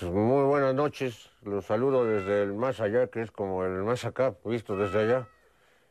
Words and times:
Muy 0.00 0.44
buenas 0.46 0.74
noches. 0.74 1.30
Los 1.42 1.66
saludo 1.66 2.06
desde 2.06 2.42
el 2.42 2.54
más 2.54 2.80
allá, 2.80 3.08
que 3.08 3.20
es 3.20 3.30
como 3.30 3.62
el 3.64 3.82
más 3.82 4.04
acá, 4.04 4.34
visto 4.44 4.74
desde 4.74 5.00
allá. 5.00 5.28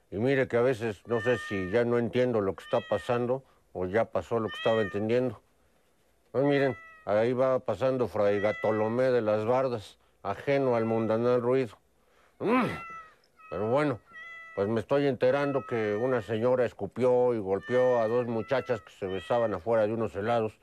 Y 0.10 0.18
mire 0.18 0.48
que 0.48 0.58
a 0.58 0.62
veces 0.62 1.02
no 1.06 1.22
sé 1.22 1.38
si 1.38 1.70
ya 1.70 1.86
no 1.86 2.00
entiendo 2.00 2.42
lo 2.42 2.56
que 2.56 2.64
está 2.64 2.82
pasando 2.82 3.44
o 3.74 3.86
ya 3.86 4.06
pasó 4.06 4.40
lo 4.40 4.50
que 4.50 4.58
estaba 4.58 4.82
entendiendo. 4.82 5.40
Pues 6.32 6.44
miren, 6.44 6.76
ahí 7.06 7.32
va 7.32 7.60
pasando 7.60 8.08
Fray 8.08 8.42
Gatolomé 8.42 9.12
de 9.12 9.22
las 9.22 9.46
Bardas, 9.46 10.00
ajeno 10.24 10.76
al 10.76 10.86
mundanal 10.86 11.40
ruido. 11.40 11.78
Mm, 12.40 12.66
Pero 13.52 13.68
bueno, 13.68 14.00
pues 14.56 14.68
me 14.68 14.80
estoy 14.80 15.06
enterando 15.06 15.66
que 15.66 15.96
una 15.96 16.22
señora 16.24 16.66
escupió 16.66 17.34
y 17.36 17.38
golpeó 17.38 18.00
a 18.00 18.08
dos 18.08 18.26
muchachas 18.26 18.82
que 18.82 18.92
se 18.94 19.06
besaban 19.06 19.54
afuera 19.54 19.86
de 19.86 19.94
unos 19.94 20.16
helados, 20.16 20.54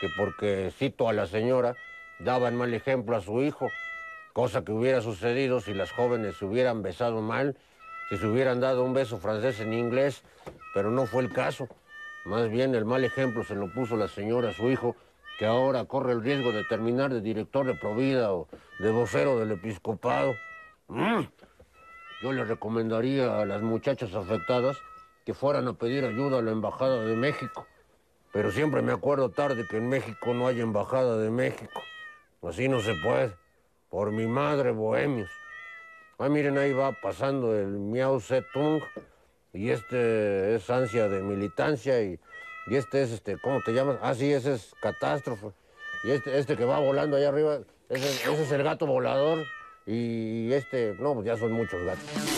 que 0.00 0.08
porque, 0.16 0.72
cito 0.76 1.08
a 1.08 1.12
la 1.12 1.26
señora, 1.26 1.76
daban 2.20 2.56
mal 2.56 2.74
ejemplo 2.74 3.16
a 3.16 3.20
su 3.20 3.42
hijo, 3.42 3.68
cosa 4.32 4.64
que 4.64 4.72
hubiera 4.72 5.00
sucedido 5.00 5.60
si 5.60 5.74
las 5.74 5.92
jóvenes 5.92 6.36
se 6.36 6.44
hubieran 6.44 6.82
besado 6.82 7.20
mal, 7.20 7.56
si 8.08 8.16
se 8.16 8.26
hubieran 8.26 8.60
dado 8.60 8.84
un 8.84 8.94
beso 8.94 9.18
francés 9.18 9.60
en 9.60 9.72
inglés, 9.72 10.22
pero 10.74 10.90
no 10.90 11.06
fue 11.06 11.22
el 11.22 11.32
caso. 11.32 11.68
Más 12.24 12.48
bien 12.50 12.74
el 12.74 12.84
mal 12.84 13.04
ejemplo 13.04 13.44
se 13.44 13.54
lo 13.54 13.72
puso 13.72 13.96
la 13.96 14.08
señora 14.08 14.50
a 14.50 14.52
su 14.52 14.70
hijo, 14.70 14.96
que 15.38 15.46
ahora 15.46 15.84
corre 15.84 16.12
el 16.12 16.22
riesgo 16.22 16.52
de 16.52 16.64
terminar 16.64 17.12
de 17.12 17.20
director 17.20 17.64
de 17.64 17.74
Provida 17.74 18.32
o 18.32 18.48
de 18.80 18.90
vocero 18.90 19.38
del 19.38 19.52
episcopado. 19.52 20.34
Mm. 20.88 21.20
Yo 22.22 22.32
le 22.32 22.44
recomendaría 22.44 23.40
a 23.40 23.46
las 23.46 23.62
muchachas 23.62 24.12
afectadas 24.14 24.76
que 25.24 25.34
fueran 25.34 25.68
a 25.68 25.74
pedir 25.74 26.04
ayuda 26.04 26.38
a 26.38 26.42
la 26.42 26.50
Embajada 26.50 27.04
de 27.04 27.14
México. 27.14 27.66
Pero 28.32 28.50
siempre 28.50 28.82
me 28.82 28.92
acuerdo 28.92 29.30
tarde 29.30 29.66
que 29.68 29.76
en 29.76 29.88
México 29.88 30.34
no 30.34 30.48
hay 30.48 30.60
Embajada 30.60 31.16
de 31.18 31.30
México. 31.30 31.80
Así 32.42 32.68
no 32.68 32.80
se 32.80 32.94
puede. 33.02 33.32
Por 33.90 34.12
mi 34.12 34.26
madre, 34.26 34.70
bohemios. 34.70 35.30
Ah, 36.18 36.28
miren, 36.28 36.58
ahí 36.58 36.72
va 36.72 36.92
pasando 36.92 37.56
el 37.56 37.68
Miao 37.68 38.20
Zedong. 38.20 38.82
Y 39.52 39.70
este 39.70 40.54
es 40.54 40.68
ansia 40.70 41.08
de 41.08 41.22
militancia. 41.22 42.02
Y, 42.02 42.18
y 42.68 42.76
este 42.76 43.02
es, 43.02 43.12
este, 43.12 43.38
¿cómo 43.38 43.60
te 43.64 43.72
llamas? 43.72 43.98
Ah, 44.02 44.14
sí, 44.14 44.32
ese 44.32 44.54
es 44.54 44.74
catástrofe. 44.80 45.48
Y 46.04 46.10
este, 46.10 46.38
este 46.38 46.56
que 46.56 46.64
va 46.64 46.78
volando 46.78 47.16
allá 47.16 47.28
arriba, 47.28 47.60
ese, 47.88 48.08
ese 48.30 48.42
es 48.42 48.52
el 48.52 48.62
gato 48.62 48.86
volador. 48.86 49.44
Y 49.86 50.52
este, 50.52 50.94
no, 51.00 51.14
pues 51.14 51.26
ya 51.26 51.36
son 51.36 51.52
muchos 51.52 51.82
gatos. 51.82 52.37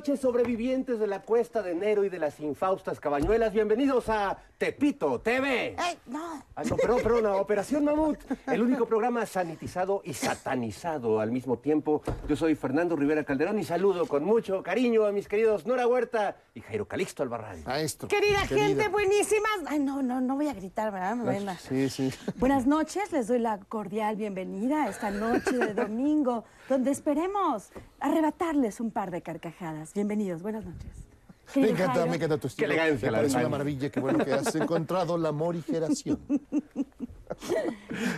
Noches, 0.00 0.20
sobrevivientes 0.20 0.98
de 0.98 1.06
la 1.06 1.20
cuesta 1.20 1.60
de 1.60 1.72
enero 1.72 2.04
y 2.04 2.08
de 2.08 2.18
las 2.18 2.40
infaustas 2.40 2.98
cabañuelas. 2.98 3.52
Bienvenidos 3.52 4.08
a 4.08 4.38
Tepito 4.56 5.20
TV. 5.20 5.74
Ay, 5.76 5.98
no. 6.06 6.42
Ah, 6.56 6.62
no, 6.64 6.76
perdón, 6.78 7.00
perdón, 7.02 7.26
a 7.26 7.36
Operación 7.36 7.84
Mamut, 7.84 8.16
el 8.46 8.62
único 8.62 8.86
programa 8.86 9.26
sanitizado 9.26 10.00
y 10.02 10.14
satanizado 10.14 11.20
al 11.20 11.30
mismo 11.30 11.58
tiempo. 11.58 12.00
Yo 12.26 12.34
soy 12.34 12.54
Fernando 12.54 12.96
Rivera 12.96 13.24
Calderón 13.24 13.58
y 13.58 13.64
saludo 13.64 14.06
con 14.06 14.24
mucho 14.24 14.62
cariño 14.62 15.04
a 15.04 15.12
mis 15.12 15.28
queridos 15.28 15.66
Nora 15.66 15.86
Huerta 15.86 16.34
y 16.54 16.62
Jairo 16.62 16.88
Calixto 16.88 17.22
Albarrán. 17.22 17.62
Maestro. 17.64 18.08
Querida 18.08 18.38
gente, 18.46 18.88
buenísimas. 18.88 19.50
Ay, 19.66 19.80
no, 19.80 20.00
no, 20.02 20.22
no 20.22 20.34
voy 20.36 20.48
a 20.48 20.54
gritar, 20.54 20.90
¿verdad? 20.92 21.14
Me 21.16 21.24
ven 21.30 21.46
a- 21.46 21.58
Sí, 21.58 21.90
sí. 21.90 22.10
Buenas 22.36 22.66
noches, 22.66 23.12
les 23.12 23.28
doy 23.28 23.38
la 23.38 23.58
cordial 23.58 24.16
bienvenida 24.16 24.84
a 24.84 24.88
esta 24.88 25.10
noche 25.10 25.52
de 25.58 25.74
domingo, 25.74 26.44
donde 26.70 26.92
esperemos 26.92 27.70
arrebatarles 27.98 28.78
un 28.78 28.92
par 28.92 29.10
de 29.10 29.22
carcajadas. 29.22 29.92
Bienvenidos, 29.92 30.40
buenas 30.40 30.64
noches. 30.64 31.08
Me 31.56 31.70
encanta, 31.70 31.94
Jairo, 31.94 32.10
me 32.10 32.16
encanta 32.16 32.38
tu 32.38 32.46
estilo. 32.46 32.68
Qué 32.68 32.74
elegancia, 32.74 33.08
Me 33.08 33.12
la 33.12 33.18
parece 33.18 33.38
una 33.38 33.48
maravilla, 33.48 33.90
qué 33.90 33.98
bueno 33.98 34.24
que 34.24 34.32
has 34.32 34.54
encontrado 34.54 35.18
la 35.18 35.32
morigeración. 35.32 36.20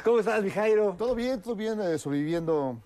¿Cómo 0.05 0.19
estás, 0.19 0.45
mi 0.45 0.51
Jairo? 0.51 0.95
Todo 0.99 1.15
bien, 1.15 1.41
todo 1.41 1.57
bien, 1.57 1.81
eh, 1.81 1.97
sobreviviendo 1.97 2.79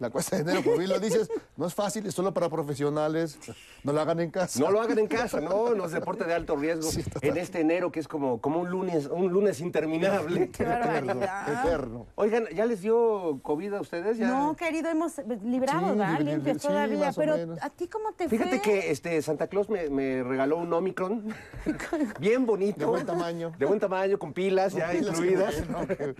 la 0.00 0.10
cuesta 0.10 0.36
de 0.36 0.42
enero, 0.42 0.62
como 0.64 0.76
bien 0.78 0.90
lo 0.90 0.98
dices, 0.98 1.28
no 1.56 1.66
es 1.66 1.74
fácil, 1.74 2.04
es 2.06 2.14
solo 2.14 2.34
para 2.34 2.48
profesionales, 2.48 3.38
no 3.84 3.92
lo 3.92 4.00
hagan 4.00 4.18
en 4.20 4.30
casa. 4.30 4.58
No 4.58 4.70
lo 4.70 4.80
hagan 4.80 4.98
en 4.98 5.06
casa, 5.06 5.40
no, 5.40 5.74
no 5.74 5.86
es 5.86 5.92
deporte 5.92 6.24
de 6.24 6.34
alto 6.34 6.56
riesgo. 6.56 6.90
Sí, 6.90 7.04
en 7.22 7.36
este 7.36 7.60
enero 7.60 7.92
que 7.92 8.00
es 8.00 8.08
como, 8.08 8.40
como 8.40 8.60
un 8.60 8.70
lunes, 8.70 9.06
un 9.06 9.28
lunes 9.32 9.60
interminable. 9.60 10.50
Qué 10.50 10.64
Eterno, 10.64 11.20
eterno. 11.22 12.06
Oigan, 12.16 12.46
¿ya 12.54 12.66
les 12.66 12.80
dio 12.82 13.38
COVID 13.42 13.74
a 13.74 13.80
ustedes? 13.80 14.18
¿Ya? 14.18 14.28
No, 14.28 14.56
querido, 14.56 14.90
hemos 14.90 15.12
librado, 15.44 15.92
Sí, 15.92 15.98
¿verdad? 15.98 16.18
li- 16.18 16.24
li- 16.24 16.30
Limpios 16.32 16.60
sí, 16.62 16.68
todavía. 16.68 16.98
más 16.98 17.16
o 17.16 17.20
Pero, 17.20 17.36
menos. 17.36 17.58
¿a 17.62 17.70
ti 17.70 17.86
cómo 17.88 18.12
te 18.12 18.28
Fíjate 18.28 18.50
fue? 18.58 18.60
que 18.62 18.90
este, 18.90 19.22
Santa 19.22 19.46
Claus 19.46 19.68
me, 19.70 19.88
me 19.90 20.22
regaló 20.24 20.56
un 20.58 20.72
Omicron, 20.72 21.32
bien 22.20 22.46
bonito. 22.46 22.80
De 22.80 22.86
buen 22.86 23.06
tamaño. 23.06 23.52
De 23.58 23.66
buen 23.66 23.78
tamaño, 23.80 24.18
con 24.18 24.32
pilas 24.32 24.72
ya 24.74 24.90
Pilas, 24.90 25.06
incluidas. 25.18 25.68
bueno, 25.70 25.86
Pero 25.86 26.14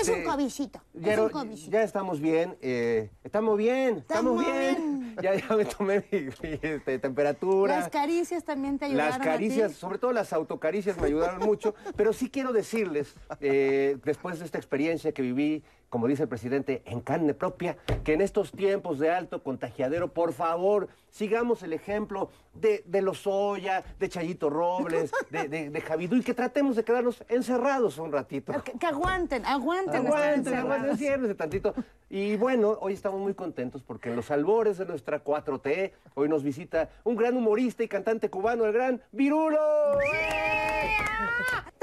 es 0.00 0.08
Este, 0.08 0.14
un 0.14 0.24
cobicito. 0.24 0.80
Ya, 0.94 1.12
Es 1.12 1.18
no- 1.18 1.24
un 1.24 1.30
cobicito. 1.30 1.70
ya 1.72 1.82
estamos 1.82 2.20
bien, 2.20 2.56
eh, 2.60 3.07
estamos 3.24 3.56
bien, 3.56 3.98
estamos, 3.98 4.44
bien. 4.44 5.00
bien. 5.00 5.16
ya, 5.22 5.34
ya 5.34 5.56
me 5.56 5.64
tomé 5.64 6.04
mi, 6.10 6.20
mi, 6.20 6.58
este, 6.62 6.98
temperatura. 6.98 7.80
Las 7.80 7.88
caricias 7.88 8.44
también 8.44 8.78
te 8.78 8.86
ayudaron. 8.86 9.10
Las 9.10 9.20
a 9.20 9.24
caricias, 9.24 9.72
ti? 9.72 9.78
sobre 9.78 9.98
todo 9.98 10.12
las 10.12 10.32
autocaricias 10.32 10.98
me 10.98 11.06
ayudaron 11.06 11.40
mucho, 11.40 11.74
pero 11.96 12.12
sí 12.12 12.30
quiero 12.30 12.52
decirles, 12.52 13.14
eh, 13.40 13.96
después 14.04 14.38
de 14.38 14.44
esta 14.44 14.58
experiencia 14.58 15.12
que 15.12 15.22
viví, 15.22 15.62
como 15.88 16.06
dice 16.06 16.24
el 16.24 16.28
presidente, 16.28 16.82
en 16.84 17.00
carne 17.00 17.34
propia, 17.34 17.76
que 18.04 18.12
en 18.12 18.20
estos 18.20 18.52
tiempos 18.52 18.98
de 18.98 19.10
alto 19.10 19.42
contagiadero, 19.42 20.12
por 20.12 20.32
favor, 20.32 20.88
sigamos 21.10 21.62
el 21.62 21.72
ejemplo 21.72 22.30
de, 22.54 22.82
de 22.86 23.02
Lozoya, 23.02 23.84
de 23.98 24.08
Chayito 24.08 24.50
Robles, 24.50 25.10
de, 25.30 25.48
de, 25.48 25.70
de 25.70 25.80
Javidú, 25.80 26.16
y 26.16 26.22
que 26.22 26.34
tratemos 26.34 26.76
de 26.76 26.84
quedarnos 26.84 27.24
encerrados 27.28 27.98
un 27.98 28.12
ratito. 28.12 28.52
Que, 28.62 28.72
que 28.72 28.86
aguanten, 28.86 29.46
aguanten. 29.46 30.06
Aguanten, 30.06 30.54
aguanten, 30.54 30.96
ciérrense 30.98 31.34
tantito. 31.34 31.74
Y 32.10 32.36
bueno, 32.36 32.76
hoy 32.80 32.92
estamos 32.92 33.20
muy 33.20 33.34
contentos 33.34 33.82
porque 33.82 34.10
en 34.10 34.16
los 34.16 34.30
albores 34.30 34.78
de 34.78 34.86
nuestra 34.86 35.22
4T, 35.22 35.92
hoy 36.14 36.28
nos 36.28 36.42
visita 36.42 36.90
un 37.04 37.16
gran 37.16 37.36
humorista 37.36 37.82
y 37.82 37.88
cantante 37.88 38.30
cubano, 38.30 38.64
el 38.64 38.72
gran 38.72 39.02
Virulo. 39.12 39.58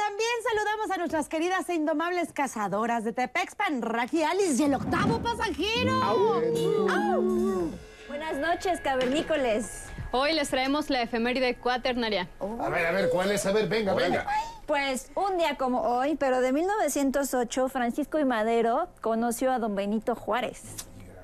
También 0.07 0.29
saludamos 0.47 0.91
a 0.91 0.97
nuestras 0.97 1.27
queridas 1.27 1.67
e 1.67 1.73
indomables 1.73 2.31
cazadoras 2.31 3.03
de 3.03 3.11
Tepexpan, 3.11 3.81
Raki 3.81 4.21
Alice 4.21 4.61
y 4.61 4.65
el 4.65 4.75
octavo 4.75 5.19
pasajero. 5.19 5.93
¡Au! 6.03 7.71
Buenas 8.07 8.37
noches, 8.37 8.79
cavernícoles. 8.81 9.85
Hoy 10.11 10.33
les 10.33 10.49
traemos 10.51 10.91
la 10.91 11.01
efeméride 11.01 11.55
cuaternaria. 11.55 12.29
A 12.39 12.69
ver, 12.69 12.85
a 12.85 12.91
ver, 12.91 13.09
¿cuál 13.09 13.31
es? 13.31 13.47
A 13.47 13.51
ver, 13.51 13.67
venga, 13.67 13.95
venga. 13.95 14.27
Pues 14.67 15.11
un 15.15 15.37
día 15.39 15.57
como 15.57 15.81
hoy, 15.81 16.15
pero 16.15 16.39
de 16.39 16.53
1908, 16.53 17.67
Francisco 17.69 18.19
y 18.19 18.25
Madero 18.25 18.89
conoció 19.01 19.51
a 19.51 19.57
don 19.57 19.73
Benito 19.75 20.15
Juárez. 20.15 20.61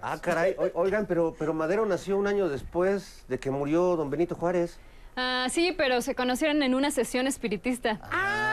Ah, 0.02 0.18
caray, 0.20 0.56
o- 0.58 0.80
oigan, 0.82 1.06
pero, 1.06 1.36
pero 1.38 1.54
Madero 1.54 1.86
nació 1.86 2.18
un 2.18 2.26
año 2.26 2.50
después 2.50 3.24
de 3.28 3.40
que 3.40 3.52
murió 3.52 3.96
don 3.96 4.10
Benito 4.10 4.34
Juárez. 4.34 4.80
Ah, 5.16 5.48
sí, 5.52 5.74
pero 5.78 6.02
se 6.02 6.16
conocieron 6.16 6.64
en 6.64 6.74
una 6.74 6.90
sesión 6.90 7.28
espiritista. 7.28 8.00
Ah, 8.04 8.51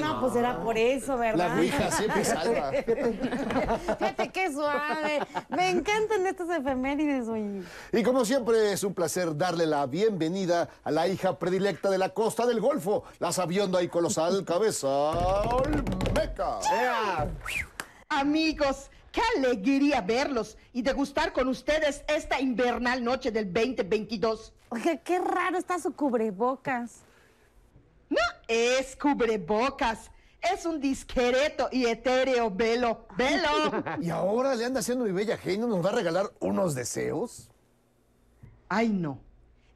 no, 0.00 0.20
pues 0.20 0.36
era 0.36 0.62
por 0.62 0.76
eso, 0.78 1.12
La 1.16 1.20
¿verdad? 1.20 1.58
ouija 1.58 1.90
siempre 1.90 2.24
salva. 2.24 2.70
Fíjate 3.98 4.28
qué 4.30 4.52
suave. 4.52 5.20
Me 5.48 5.70
encantan 5.70 6.26
estas 6.26 6.50
efemérides, 6.50 7.28
oye. 7.28 7.62
Y 7.92 8.02
como 8.02 8.24
siempre, 8.24 8.72
es 8.72 8.82
un 8.84 8.94
placer 8.94 9.36
darle 9.36 9.66
la 9.66 9.86
bienvenida 9.86 10.68
a 10.84 10.90
la 10.90 11.08
hija 11.08 11.38
predilecta 11.38 11.90
de 11.90 11.98
la 11.98 12.10
costa 12.10 12.46
del 12.46 12.60
Golfo, 12.60 13.04
la 13.18 13.32
sabionda 13.32 13.82
y 13.82 13.88
colosal 13.88 14.44
cabeza 14.44 14.88
Olmeca. 14.88 16.58
Amigos, 18.08 18.90
qué 19.12 19.20
alegría 19.36 20.00
verlos 20.00 20.56
y 20.72 20.82
degustar 20.82 21.32
con 21.32 21.48
ustedes 21.48 22.02
esta 22.08 22.40
invernal 22.40 23.02
noche 23.04 23.30
del 23.30 23.52
2022. 23.52 24.52
Oye, 24.70 25.00
qué 25.04 25.18
raro 25.18 25.58
está 25.58 25.78
su 25.78 25.92
cubrebocas. 25.94 27.00
Es 28.52 28.96
cubrebocas, 28.96 30.10
es 30.42 30.66
un 30.66 30.80
discreto 30.80 31.68
y 31.70 31.86
etéreo 31.86 32.50
velo. 32.50 33.06
¡Velo! 33.16 33.84
Y 34.02 34.10
ahora 34.10 34.56
le 34.56 34.64
anda 34.64 34.80
haciendo 34.80 35.04
mi 35.04 35.12
bella 35.12 35.36
genio, 35.36 35.68
¿nos 35.68 35.84
va 35.86 35.90
a 35.90 35.92
regalar 35.92 36.32
unos 36.40 36.74
deseos? 36.74 37.48
Ay, 38.68 38.88
no. 38.88 39.20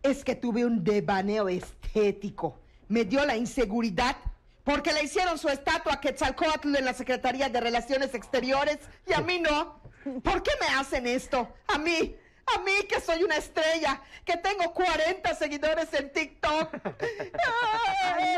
Es 0.02 0.24
que 0.24 0.34
tuve 0.34 0.64
un 0.64 0.82
devaneo 0.82 1.48
estético. 1.48 2.58
Me 2.88 3.04
dio 3.04 3.24
la 3.24 3.36
inseguridad 3.36 4.16
porque 4.64 4.92
le 4.92 5.04
hicieron 5.04 5.38
su 5.38 5.48
estatua 5.48 5.92
a 5.92 6.00
Quetzalcóatl 6.00 6.74
en 6.74 6.84
la 6.84 6.94
Secretaría 6.94 7.48
de 7.48 7.60
Relaciones 7.60 8.12
Exteriores 8.12 8.80
y 9.06 9.12
a 9.12 9.20
mí 9.20 9.38
no. 9.38 9.78
¿Por 10.24 10.42
qué 10.42 10.50
me 10.60 10.74
hacen 10.74 11.06
esto? 11.06 11.48
A 11.68 11.78
mí. 11.78 12.16
A 12.46 12.58
mí 12.60 12.72
que 12.88 13.00
soy 13.00 13.22
una 13.22 13.36
estrella, 13.36 14.00
que 14.24 14.36
tengo 14.36 14.72
40 14.72 15.34
seguidores 15.34 15.92
en 15.94 16.12
TikTok. 16.12 16.74
Ay, 18.14 18.36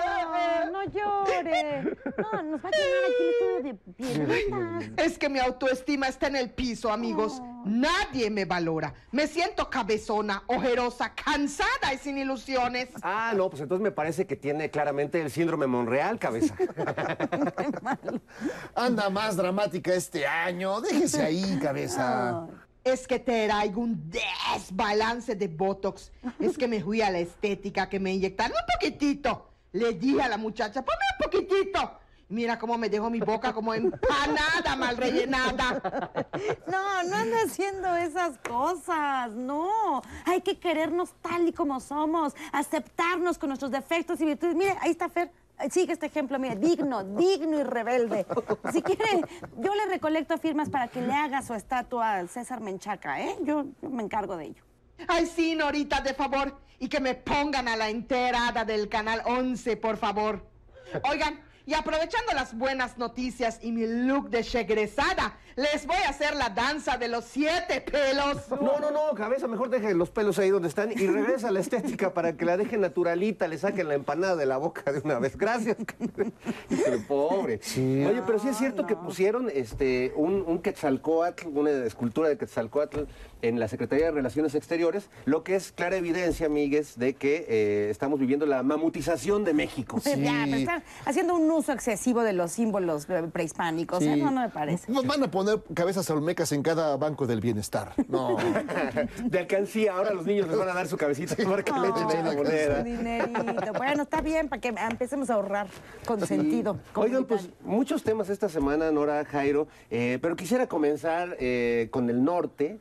no, 0.66 0.70
no 0.70 0.84
llore. 0.84 1.96
No, 2.16 2.42
nos 2.42 2.64
va 2.64 2.68
a 2.68 2.72
quemar 2.72 3.04
aquí 3.04 3.24
estudio 3.30 3.78
de. 4.26 4.92
Es 5.04 5.18
que 5.18 5.28
mi 5.28 5.38
autoestima 5.38 6.08
está 6.08 6.26
en 6.28 6.36
el 6.36 6.50
piso, 6.50 6.90
amigos. 6.92 7.40
Nadie 7.64 8.30
me 8.30 8.44
valora. 8.44 8.94
Me 9.10 9.26
siento 9.26 9.68
cabezona, 9.68 10.44
ojerosa, 10.46 11.12
cansada 11.14 11.92
y 11.92 11.98
sin 11.98 12.18
ilusiones. 12.18 12.88
Ah, 13.02 13.32
no, 13.36 13.50
pues 13.50 13.62
entonces 13.62 13.82
me 13.82 13.90
parece 13.90 14.26
que 14.26 14.36
tiene 14.36 14.70
claramente 14.70 15.20
el 15.20 15.30
síndrome 15.30 15.66
Monreal, 15.66 16.18
cabeza. 16.18 16.54
Anda 18.74 19.10
más 19.10 19.36
dramática 19.36 19.94
este 19.94 20.26
año, 20.26 20.80
déjese 20.80 21.22
ahí, 21.22 21.58
cabeza. 21.60 22.46
Es 22.86 23.08
que 23.08 23.18
te 23.18 23.48
traigo 23.48 23.80
un 23.80 24.08
desbalance 24.08 25.34
de 25.34 25.48
Botox. 25.48 26.12
Es 26.38 26.56
que 26.56 26.68
me 26.68 26.80
fui 26.80 27.02
a 27.02 27.10
la 27.10 27.18
estética 27.18 27.88
que 27.88 27.98
me 27.98 28.14
inyectaron 28.14 28.56
un 28.56 28.74
poquitito. 28.74 29.50
Le 29.72 29.94
dije 29.94 30.22
a 30.22 30.28
la 30.28 30.36
muchacha, 30.36 30.84
ponme 30.84 31.00
un 31.18 31.24
poquitito. 31.24 31.98
Mira 32.28 32.56
cómo 32.60 32.78
me 32.78 32.88
dejó 32.88 33.10
mi 33.10 33.18
boca 33.18 33.52
como 33.52 33.74
empanada 33.74 34.76
mal 34.76 34.96
rellenada. 34.96 35.82
No, 36.68 37.02
no 37.02 37.16
anda 37.16 37.38
haciendo 37.44 37.96
esas 37.96 38.38
cosas, 38.38 39.32
no. 39.32 40.00
Hay 40.24 40.42
que 40.42 40.60
querernos 40.60 41.12
tal 41.22 41.48
y 41.48 41.52
como 41.52 41.80
somos, 41.80 42.34
aceptarnos 42.52 43.36
con 43.36 43.48
nuestros 43.48 43.72
defectos 43.72 44.20
y 44.20 44.26
virtudes. 44.26 44.54
Mire, 44.54 44.76
ahí 44.80 44.92
está 44.92 45.08
Fer. 45.08 45.32
Sigue 45.70 45.92
este 45.92 46.06
ejemplo, 46.06 46.38
mire, 46.38 46.56
digno, 46.56 47.02
digno 47.16 47.58
y 47.58 47.62
rebelde. 47.62 48.26
Si 48.72 48.82
quiere, 48.82 49.22
yo 49.56 49.74
le 49.74 49.86
recolecto 49.86 50.36
firmas 50.38 50.68
para 50.68 50.88
que 50.88 51.00
le 51.00 51.12
haga 51.12 51.42
su 51.42 51.54
estatua 51.54 52.16
al 52.16 52.28
César 52.28 52.60
Menchaca, 52.60 53.20
¿eh? 53.20 53.36
Yo, 53.42 53.64
yo 53.80 53.90
me 53.90 54.02
encargo 54.02 54.36
de 54.36 54.46
ello. 54.46 54.62
Ay, 55.08 55.26
sí, 55.26 55.54
Norita, 55.54 56.00
de 56.00 56.14
favor. 56.14 56.58
Y 56.78 56.88
que 56.88 57.00
me 57.00 57.14
pongan 57.14 57.68
a 57.68 57.76
la 57.76 57.88
enterada 57.88 58.64
del 58.64 58.88
canal 58.88 59.22
11, 59.24 59.78
por 59.78 59.96
favor. 59.96 60.46
Oigan, 61.10 61.40
y 61.66 61.74
aprovechando 61.74 62.32
las 62.32 62.56
buenas 62.56 62.96
noticias 62.96 63.58
y 63.60 63.72
mi 63.72 63.86
look 63.86 64.30
de 64.30 64.44
chegresada, 64.44 65.36
les 65.56 65.86
voy 65.86 65.96
a 66.06 66.10
hacer 66.10 66.36
la 66.36 66.50
danza 66.50 66.96
de 66.96 67.08
los 67.08 67.24
siete 67.24 67.80
pelos. 67.80 68.48
No, 68.50 68.78
no, 68.78 68.90
no, 68.90 69.14
cabeza, 69.16 69.48
mejor 69.48 69.70
deje 69.70 69.92
los 69.94 70.10
pelos 70.10 70.38
ahí 70.38 70.50
donde 70.50 70.68
están 70.68 70.92
y 70.92 71.06
regresa 71.06 71.48
a 71.48 71.50
la 71.50 71.60
estética 71.60 72.14
para 72.14 72.36
que 72.36 72.44
la 72.44 72.56
deje 72.56 72.76
naturalita, 72.76 73.48
le 73.48 73.58
saquen 73.58 73.88
la 73.88 73.94
empanada 73.94 74.36
de 74.36 74.46
la 74.46 74.58
boca 74.58 74.92
de 74.92 75.00
una 75.00 75.18
vez. 75.18 75.36
Gracias. 75.36 75.76
Híjole, 76.70 76.98
pobre. 76.98 77.60
Oye, 77.76 78.22
pero 78.26 78.38
sí 78.38 78.48
es 78.48 78.56
cierto 78.56 78.86
que 78.86 78.94
pusieron 78.94 79.50
este 79.52 80.12
un, 80.14 80.44
un 80.46 80.60
Quetzalcóatl, 80.60 81.48
una 81.48 81.70
escultura 81.70 82.28
de 82.28 82.38
Quetzalcóatl 82.38 83.00
en 83.42 83.58
la 83.58 83.68
Secretaría 83.68 84.06
de 84.06 84.12
Relaciones 84.12 84.54
Exteriores, 84.54 85.08
lo 85.24 85.42
que 85.42 85.56
es 85.56 85.72
clara 85.72 85.96
evidencia, 85.96 86.46
amigues, 86.46 86.98
de 86.98 87.14
que 87.14 87.46
eh, 87.48 87.88
estamos 87.90 88.18
viviendo 88.18 88.46
la 88.46 88.62
mamutización 88.62 89.44
de 89.44 89.54
México. 89.54 90.00
Ya, 90.04 90.44
pero 90.44 90.56
están 90.56 90.82
haciendo 91.04 91.34
un 91.34 91.55
uso 91.56 91.72
excesivo 91.72 92.22
de 92.22 92.32
los 92.32 92.52
símbolos 92.52 93.06
eh, 93.08 93.24
prehispánicos, 93.32 94.02
¿eh? 94.02 94.14
Sí. 94.14 94.20
No, 94.20 94.30
no 94.30 94.40
me 94.42 94.48
parece. 94.48 94.90
Nos 94.90 95.06
van 95.06 95.22
a 95.22 95.30
poner 95.30 95.62
cabezas 95.74 96.08
olmecas 96.10 96.52
en 96.52 96.62
cada 96.62 96.96
banco 96.96 97.26
del 97.26 97.40
bienestar. 97.40 97.92
No. 98.08 98.36
De 99.24 99.38
alcancía, 99.38 99.94
ahora 99.94 100.12
los 100.12 100.26
niños 100.26 100.48
les 100.48 100.58
van 100.58 100.68
a 100.68 100.74
dar 100.74 100.86
su 100.86 100.96
cabecita 100.96 101.36
para 101.36 101.62
que 101.62 101.72
le 101.72 101.88
echen 101.88 102.10
ahí 102.10 102.68
la 102.68 102.82
dinerito. 102.82 103.72
Bueno, 103.76 104.02
está 104.02 104.20
bien 104.20 104.48
para 104.48 104.60
que 104.60 104.68
empecemos 104.68 105.30
a 105.30 105.34
ahorrar 105.34 105.66
con 106.04 106.24
sentido. 106.26 106.78
Oigan, 106.94 107.24
pues 107.24 107.48
muchos 107.64 108.02
temas 108.02 108.28
esta 108.30 108.48
semana, 108.48 108.90
Nora, 108.90 109.24
Jairo, 109.24 109.68
eh, 109.90 110.18
pero 110.20 110.36
quisiera 110.36 110.66
comenzar 110.66 111.36
eh, 111.38 111.88
con 111.90 112.10
el 112.10 112.24
norte, 112.24 112.78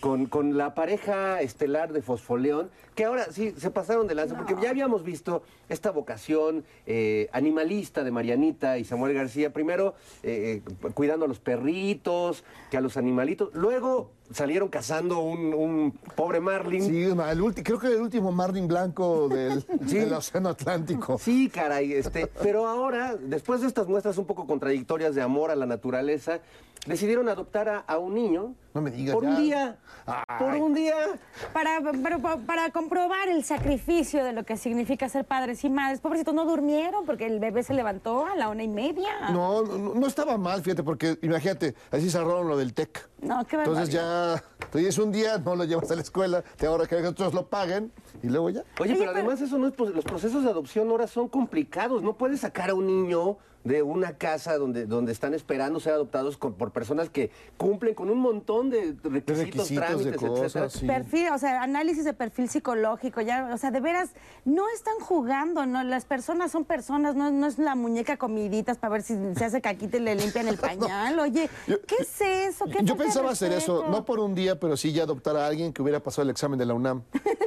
con, 0.00 0.26
con 0.26 0.56
la 0.56 0.74
pareja 0.74 1.40
estelar 1.40 1.92
de 1.92 2.02
Fosfoleón, 2.02 2.70
que 2.94 3.04
ahora 3.04 3.26
sí 3.30 3.54
se 3.56 3.70
pasaron 3.70 4.06
de 4.06 4.14
lanza, 4.14 4.36
porque 4.36 4.54
ya 4.60 4.70
habíamos 4.70 5.04
visto 5.04 5.42
esta 5.68 5.90
vocación 5.90 6.64
eh, 6.86 7.28
animalista 7.32 8.04
de 8.04 8.10
Marianita 8.10 8.78
y 8.78 8.84
Samuel 8.84 9.14
García, 9.14 9.52
primero 9.52 9.94
eh, 10.22 10.62
eh, 10.66 10.90
cuidando 10.94 11.24
a 11.24 11.28
los 11.28 11.40
perritos, 11.40 12.44
que 12.70 12.76
a 12.76 12.80
los 12.80 12.96
animalitos, 12.96 13.50
luego 13.54 14.10
salieron 14.32 14.68
cazando 14.68 15.18
un, 15.20 15.52
un 15.54 15.92
pobre 16.16 16.40
marlin. 16.40 16.82
Sí, 16.82 17.02
el 17.04 17.14
ulti- 17.40 17.62
creo 17.62 17.78
que 17.78 17.88
el 17.88 18.00
último 18.00 18.32
marlin 18.32 18.66
blanco 18.66 19.28
del, 19.28 19.62
Sí. 19.86 19.98
del 19.98 20.12
Océano 20.12 20.48
Atlántico. 20.50 21.18
Sí, 21.18 21.48
caray, 21.48 21.92
este, 21.92 22.26
pero 22.42 22.66
ahora, 22.66 23.16
después 23.20 23.60
de 23.60 23.66
estas 23.66 23.86
muestras 23.86 24.18
un 24.18 24.26
poco 24.26 24.46
contradictorias 24.46 25.14
de 25.14 25.22
amor 25.22 25.50
a 25.50 25.56
la 25.56 25.66
naturaleza, 25.66 26.40
decidieron 26.86 27.28
adoptar 27.28 27.68
a, 27.68 27.78
a 27.78 27.98
un 27.98 28.14
niño. 28.14 28.54
No 28.74 28.80
me 28.80 28.90
digas 28.90 29.14
Por 29.14 29.22
ya. 29.22 29.30
un 29.30 29.36
día. 29.36 29.78
Por 30.38 30.50
Ay. 30.50 30.60
un 30.60 30.74
día. 30.74 30.94
Para, 31.52 31.80
pero 32.02 32.18
pa- 32.18 32.38
para 32.38 32.70
comprobar 32.70 33.28
el 33.28 33.44
sacrificio 33.44 34.24
de 34.24 34.32
lo 34.32 34.42
que 34.44 34.56
significa 34.56 35.08
ser 35.08 35.24
padres 35.24 35.62
y 35.64 35.70
madres. 35.70 36.00
Pobrecitos, 36.00 36.34
no 36.34 36.44
durmieron 36.44 37.06
porque 37.06 37.26
el 37.26 37.38
bebé 37.38 37.62
se 37.62 37.72
levantó 37.72 38.26
a 38.26 38.34
la 38.34 38.48
una 38.48 38.64
y 38.64 38.68
media. 38.68 39.30
No, 39.32 39.62
no, 39.62 39.94
no 39.94 40.06
estaba 40.06 40.36
mal, 40.36 40.60
fíjate, 40.62 40.82
porque 40.82 41.16
imagínate, 41.22 41.74
así 41.92 42.10
cerraron 42.10 42.48
lo 42.48 42.56
del 42.56 42.74
TEC. 42.74 43.08
No, 43.22 43.46
qué 43.46 43.56
Entonces 43.56 43.94
barbaridad. 43.94 44.02
ya, 44.02 44.13
tú 44.70 44.78
es 44.78 44.98
un 44.98 45.12
día, 45.12 45.38
no 45.38 45.56
lo 45.56 45.64
llevas 45.64 45.90
a 45.90 45.94
la 45.94 46.02
escuela, 46.02 46.42
te 46.56 46.66
ahora 46.66 46.86
que 46.86 46.96
otros 46.96 47.34
lo 47.34 47.46
paguen 47.46 47.92
y 48.22 48.28
luego 48.28 48.50
ya. 48.50 48.64
Oye, 48.80 48.96
pero 48.98 49.10
además 49.10 49.40
eso 49.40 49.58
no 49.58 49.68
es, 49.68 49.74
pues, 49.74 49.94
los 49.94 50.04
procesos 50.04 50.44
de 50.44 50.50
adopción 50.50 50.88
ahora 50.90 51.06
son 51.06 51.28
complicados. 51.28 52.02
No 52.02 52.14
puedes 52.14 52.40
sacar 52.40 52.70
a 52.70 52.74
un 52.74 52.86
niño 52.86 53.38
de 53.64 53.82
una 53.82 54.18
casa 54.18 54.58
donde, 54.58 54.86
donde 54.86 55.10
están 55.12 55.32
esperando 55.34 55.80
ser 55.80 55.94
adoptados 55.94 56.36
con- 56.36 56.52
por 56.54 56.70
personas 56.70 57.08
que 57.10 57.30
cumplen 57.56 57.94
con 57.94 58.10
un 58.10 58.18
montón 58.18 58.68
de 58.70 58.94
requisitos, 59.02 59.38
requisitos, 59.38 59.68
de 59.70 59.76
trámites, 60.12 60.16
cosas, 60.16 60.44
etcétera. 60.44 60.70
sí. 60.70 60.86
Perfil, 60.86 61.28
o 61.32 61.38
sea, 61.38 61.62
análisis 61.62 62.04
de 62.04 62.12
perfil 62.12 62.48
psicológico, 62.50 63.20
ya, 63.22 63.50
o 63.52 63.56
sea, 63.58 63.70
de 63.70 63.80
veras, 63.80 64.10
no 64.44 64.64
están 64.74 64.94
jugando, 65.00 65.64
¿no? 65.66 65.82
Las 65.82 66.04
personas 66.04 66.52
son 66.52 66.64
personas, 66.64 67.14
no, 67.16 67.30
no 67.30 67.46
es 67.46 67.58
la 67.58 67.74
muñeca 67.74 68.16
comiditas 68.18 68.76
para 68.76 68.92
ver 68.92 69.02
si 69.02 69.16
se 69.34 69.44
hace 69.46 69.60
caquita 69.62 69.96
y 69.96 70.00
le 70.00 70.14
limpian 70.14 70.46
el 70.48 70.58
pañal. 70.58 71.18
Oye, 71.18 71.48
¿qué 71.66 71.96
es 72.00 72.20
eso? 72.20 72.66
¿Qué 72.66 72.78
Yo 72.84 72.94
de 72.94 73.02
pensaba 73.04 73.30
hacer 73.30 73.52
eso, 73.52 73.86
no 73.88 74.04
por 74.04 74.20
un 74.20 74.34
día, 74.34 74.60
pero 74.60 74.76
sí 74.76 74.92
ya 74.92 75.04
adoptar 75.04 75.36
a 75.36 75.46
alguien 75.46 75.72
que 75.72 75.80
hubiera 75.80 76.00
pasado 76.00 76.22
el 76.24 76.30
examen 76.30 76.58
de 76.58 76.66
la 76.66 76.74
UNAM. 76.74 77.02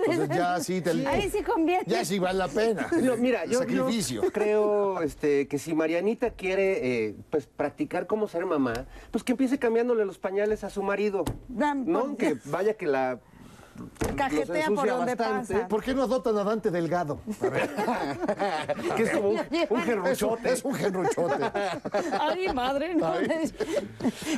Entonces 0.08 0.30
ya 0.36 0.60
sí, 0.62 0.82
te, 0.82 0.90
Ahí 1.08 1.30
sí 1.30 1.44
conviene. 1.44 1.84
ya 1.86 2.04
sí 2.04 2.18
vale 2.18 2.40
la 2.40 2.48
pena. 2.48 2.88
No, 3.04 3.18
mira, 3.18 3.44
El 3.44 3.52
yo, 3.52 3.64
yo 3.64 3.68
sacrificio. 3.84 4.22
creo 4.32 5.02
este, 5.02 5.48
que 5.48 5.60
si 5.60 5.74
Marianita 6.08 6.30
quiere 6.32 7.08
eh, 7.08 7.16
pues, 7.30 7.48
practicar 7.48 8.08
cómo 8.08 8.28
ser 8.28 8.46
mamá, 8.46 8.86
pues 9.12 9.24
que 9.24 9.34
empiece 9.34 9.60
cambiándole 9.60 10.06
los 10.06 10.18
pañales 10.18 10.64
a 10.64 10.70
su 10.70 10.82
marido. 10.82 11.26
¿No? 11.50 12.16
Que 12.16 12.38
vaya 12.46 12.76
que 12.76 12.86
la... 12.86 13.20
Cajetea 14.16 14.68
por 14.70 14.88
donde 14.88 15.16
bastante. 15.16 15.54
pasa. 15.54 15.68
¿Por 15.68 15.84
qué 15.84 15.94
no 15.94 16.04
adoptan 16.04 16.38
a 16.38 16.44
Dante 16.44 16.72
Delgado? 16.72 17.20
A 17.42 17.50
ver, 17.50 17.70
que 18.96 19.04
es 19.04 19.10
como 19.12 19.30
un, 19.30 19.38
un 19.40 19.46
es, 19.56 19.70
un, 19.72 19.82
gerruchote. 19.82 20.52
es 20.54 20.66
un 20.66 20.74
genruchote. 20.76 21.44
Ay, 22.20 22.54
madre, 22.54 22.96
no. 22.96 23.14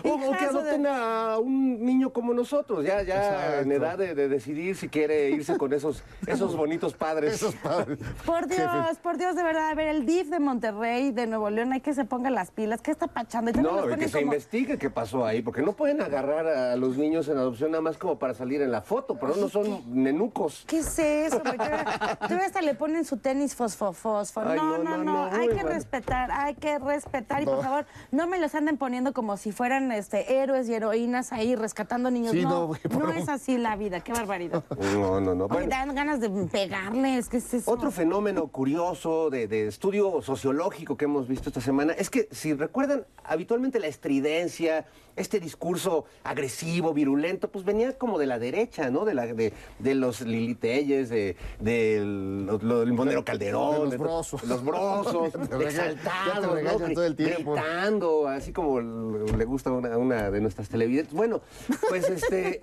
O, 0.03 0.13
o 0.13 0.31
que 0.31 0.39
de- 0.39 0.46
adopten 0.50 0.88
a 0.88 1.38
un 1.39 1.84
niño 1.84 2.12
como 2.12 2.34
nosotros, 2.34 2.86
ya, 2.86 3.01
ya 3.03 3.60
en 3.62 3.72
edad 3.72 3.98
de, 3.98 4.15
de 4.15 4.27
decidir 4.29 4.75
si 4.75 4.88
quiere 4.89 5.29
irse 5.31 5.58
con 5.58 5.74
esos, 5.74 6.03
esos 6.27 6.55
bonitos 6.55 6.93
padres. 6.93 7.34
Esos 7.36 7.55
padres. 7.55 8.00
Por 8.25 8.48
Dios, 8.48 8.60
Jefe. 8.60 9.00
por 9.01 9.17
Dios, 9.17 9.36
de 9.36 9.43
verdad. 9.43 9.69
A 9.69 9.75
ver, 9.75 9.88
el 9.88 10.05
DIF 10.05 10.29
de 10.29 10.39
Monterrey, 10.39 11.12
de 11.12 11.27
Nuevo 11.27 11.50
León, 11.50 11.74
hay 11.74 11.81
que 11.81 11.93
se 11.93 12.05
ponga 12.05 12.29
las 12.29 12.51
pilas. 12.51 12.81
¿Qué 12.81 12.91
está 12.91 13.08
pachando? 13.08 13.51
No, 13.62 13.88
que 13.98 14.08
se 14.08 14.22
investigue 14.22 14.77
qué 14.77 14.89
pasó 14.89 15.25
ahí, 15.25 15.41
porque 15.41 15.62
no 15.62 15.74
pueden 15.74 16.01
agarrar 16.01 16.48
a 16.48 16.75
los 16.75 16.98
niños 16.98 17.27
en 17.29 17.38
adopción 17.38 17.72
nada 17.72 17.81
más 17.81 17.98
como 17.98 18.17
para 18.19 18.34
salir 18.34 18.62
en 18.62 18.72
la 18.72 18.81
foto, 18.81 19.17
pero 19.19 19.28
no 19.38 19.50
son 19.50 19.83
nenucos. 19.88 20.63
¿Qué 20.67 20.79
es 20.79 21.00
eso? 21.00 21.39
Todavía 21.41 22.45
hasta 22.45 22.62
le 22.62 22.74
ponen 22.75 23.05
su 23.05 23.17
tenis 23.17 23.55
fosfo-fosfo. 23.57 24.41
Ay, 24.45 24.57
No, 24.57 24.77
no, 24.77 24.83
no, 24.83 24.98
no, 24.98 25.03
no. 25.03 25.29
no, 25.29 25.36
Hay 25.36 25.48
que 25.50 25.53
bueno. 25.55 25.69
respetar, 25.69 26.31
hay 26.31 26.55
que 26.55 26.79
respetar. 26.79 27.41
Y 27.41 27.45
por 27.45 27.57
No. 27.57 27.62
favor, 27.63 27.86
no 28.12 28.27
me 28.27 28.39
los 28.39 28.55
anden 28.55 28.77
poniendo 28.77 29.13
como 29.13 29.38
si 29.38 29.51
fueran 29.51 29.91
este, 29.91 30.41
héroes 30.41 30.67
y 30.69 30.74
heroínas 30.74 31.31
ahí 31.33 31.55
rescatando 31.55 32.12
niños. 32.12 32.31
Sí, 32.31 32.43
no, 32.43 32.71
no, 32.89 33.00
no, 33.00 33.12
es 33.13 33.29
así 33.29 33.57
la 33.57 33.75
vida. 33.75 34.00
Qué 34.01 34.12
barbaridad. 34.13 34.63
No, 35.00 35.19
no, 35.21 35.36
no. 35.36 35.48
Bueno, 35.48 35.69
dan 35.69 35.93
ganas 35.95 36.19
de 36.19 36.29
pegarles. 36.29 37.29
¿Qué 37.29 37.38
es 37.38 37.53
eso? 37.53 37.71
Otro 37.71 37.91
fenómeno 37.91 38.48
curioso 38.48 39.29
de, 39.29 39.48
de 39.48 39.67
estudio 39.67 40.21
sociológico 40.21 40.98
que 40.98 41.05
hemos 41.05 41.27
visto 41.27 41.50
esta 41.50 41.62
semana 41.62 41.93
es 41.93 42.09
que, 42.09 42.27
si 42.31 42.53
recuerdan, 42.53 43.05
habitualmente 43.24 43.79
la 43.79 43.88
estridencia, 43.88 44.86
este 45.19 45.39
discurso 45.39 46.05
agresivo, 46.23 46.93
virulento, 46.93 47.49
pues 47.49 47.65
venía 47.65 47.97
como 47.97 48.17
de 48.17 48.25
la 48.25 48.39
derecha, 48.39 48.89
¿no? 48.89 49.05
De, 49.05 49.13
la, 49.13 49.27
de, 49.27 49.53
de 49.79 49.95
los 49.95 50.21
Lili 50.21 50.55
Telles, 50.55 51.09
de, 51.09 51.35
de 51.59 52.01
lo- 52.03 52.57
lo 52.59 52.79
del 52.81 52.93
Monero 52.93 53.23
Calderón. 53.23 53.89
De 53.89 53.97
los 53.97 54.05
brosos. 54.07 54.43
Los 54.43 54.63
brosos, 54.63 55.31
exaltados, 55.61 56.61
¿no? 56.63 56.93
todo 56.93 57.05
el 57.05 57.15
tiempo. 57.15 57.53
Gritando, 57.53 58.27
así 58.27 58.51
como 58.51 58.79
le 58.81 59.45
gusta 59.45 59.69
a 59.69 59.73
una, 59.73 59.93
a 59.93 59.97
una 59.97 60.31
de 60.31 60.41
nuestras 60.41 60.69
televidentes. 60.69 61.13
Bueno, 61.13 61.41
pues 61.89 62.09
este... 62.09 62.61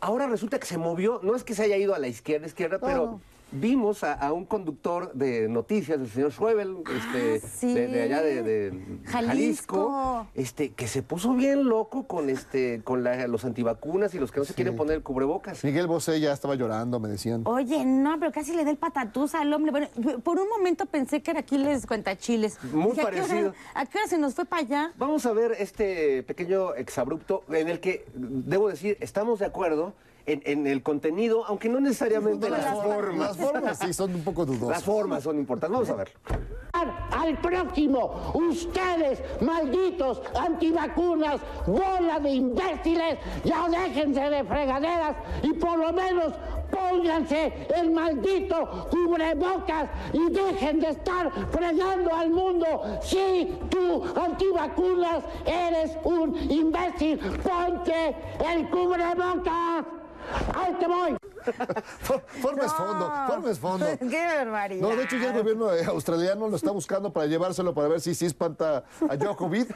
Ahora 0.00 0.26
resulta 0.26 0.58
que 0.58 0.66
se 0.66 0.76
movió, 0.76 1.18
no 1.22 1.34
es 1.34 1.44
que 1.44 1.54
se 1.54 1.62
haya 1.62 1.78
ido 1.78 1.94
a 1.94 1.98
la 1.98 2.08
izquierda, 2.08 2.46
izquierda, 2.46 2.78
pero 2.78 3.22
vimos 3.54 4.04
a, 4.04 4.12
a 4.14 4.32
un 4.32 4.44
conductor 4.44 5.12
de 5.14 5.48
noticias, 5.48 5.98
el 6.00 6.08
señor 6.08 6.32
Schwebel, 6.32 6.76
este, 6.94 7.40
Ah, 7.44 7.48
sí. 7.58 7.72
de, 7.74 7.86
de 7.88 8.02
allá 8.02 8.22
de, 8.22 8.42
de 8.42 8.70
Jalisco. 9.06 9.90
Jalisco, 9.90 10.26
este, 10.34 10.70
que 10.72 10.86
se 10.88 11.02
puso 11.02 11.32
bien 11.34 11.64
loco 11.68 12.06
con 12.06 12.28
este, 12.30 12.82
con 12.84 13.04
la- 13.04 13.26
los 13.28 13.44
antivacunas 13.44 14.14
y 14.14 14.18
los 14.18 14.30
que 14.32 14.40
no 14.40 14.44
se 14.44 14.54
quieren 14.54 14.76
poner 14.76 14.96
el 14.96 15.02
cubrebocas. 15.02 15.62
Miguel 15.64 15.86
Bosé 15.86 16.20
ya 16.20 16.32
estaba 16.32 16.54
llorando, 16.54 16.98
me 17.00 17.08
decían. 17.08 17.42
Oye, 17.46 17.84
no, 17.84 18.18
pero 18.18 18.32
casi 18.32 18.54
le 18.54 18.64
da 18.64 18.70
el 18.70 18.76
patatús 18.76 19.34
al 19.34 19.52
hombre. 19.52 19.70
Bueno, 19.70 19.88
por 20.22 20.38
un 20.38 20.48
momento 20.48 20.86
pensé 20.86 21.22
que 21.22 21.30
era 21.30 21.40
Aquiles 21.40 21.86
Cuentachiles. 21.86 22.58
Muy 22.72 22.90
Dije, 22.92 23.00
¿a 23.02 23.04
qué 23.10 23.16
hora- 23.20 23.26
parecido. 23.26 23.54
¿A 23.74 23.86
qué 23.86 23.98
hora 23.98 24.08
se 24.08 24.18
nos 24.18 24.34
fue 24.34 24.44
para 24.44 24.62
allá? 24.62 24.92
Vamos 24.98 25.24
a 25.26 25.32
ver 25.32 25.52
este 25.58 26.22
pequeño 26.24 26.74
exabrupto 26.74 27.44
en 27.50 27.68
el 27.68 27.80
que, 27.80 28.04
debo 28.14 28.68
decir, 28.68 28.96
estamos 29.00 29.38
de 29.38 29.46
acuerdo 29.46 29.92
en, 30.26 30.42
en 30.44 30.66
el 30.66 30.82
contenido, 30.82 31.44
aunque 31.46 31.68
no 31.68 31.80
necesariamente 31.80 32.48
las, 32.50 32.64
las 32.64 32.82
formas. 32.82 33.36
Las 33.38 33.50
formas 33.50 33.78
sí 33.78 33.92
son 33.92 34.14
un 34.14 34.24
poco 34.24 34.44
Las 34.46 34.58
dudosas. 34.58 34.84
formas 34.84 35.22
son 35.22 35.38
importantes. 35.38 35.72
Vamos 35.78 35.90
a 35.90 35.94
verlo. 35.96 36.14
al 37.10 37.38
próximo. 37.38 38.32
Ustedes, 38.34 39.22
malditos 39.40 40.22
antivacunas, 40.38 41.40
bola 41.66 42.18
de 42.20 42.30
imbéciles, 42.30 43.18
ya 43.44 43.68
déjense 43.68 44.20
de 44.30 44.44
fregaderas 44.44 45.16
y 45.42 45.52
por 45.54 45.78
lo 45.78 45.92
menos 45.92 46.32
pónganse 46.70 47.68
el 47.76 47.90
maldito 47.92 48.88
cubrebocas 48.90 49.88
y 50.12 50.30
dejen 50.32 50.80
de 50.80 50.88
estar 50.88 51.30
fregando 51.50 52.12
al 52.14 52.30
mundo. 52.30 52.66
Si 53.02 53.52
tú, 53.70 54.02
antivacunas, 54.20 55.22
eres 55.46 55.96
un 56.04 56.34
imbécil, 56.50 57.18
ponte 57.42 58.16
el 58.52 58.68
cubrebocas. 58.70 59.84
¡Ahí 60.54 60.72
te 60.74 60.86
voy! 60.86 61.23
For- 62.00 62.22
Forma 62.40 62.64
es 62.64 62.72
fondo, 62.72 63.12
forma 63.26 63.50
es 63.50 63.58
fondo. 63.58 63.86
Qué 63.98 64.26
barbaridad. 64.26 64.80
No, 64.88 64.96
de 64.96 65.04
hecho 65.04 65.16
ya 65.16 65.30
el 65.30 65.38
gobierno 65.38 65.68
australiano 65.88 66.48
lo 66.48 66.56
está 66.56 66.70
buscando 66.70 67.12
para 67.12 67.26
llevárselo 67.26 67.74
para 67.74 67.88
ver 67.88 68.00
si 68.00 68.14
sí 68.14 68.26
espanta 68.26 68.84
a 69.08 69.16
Djokovic 69.16 69.68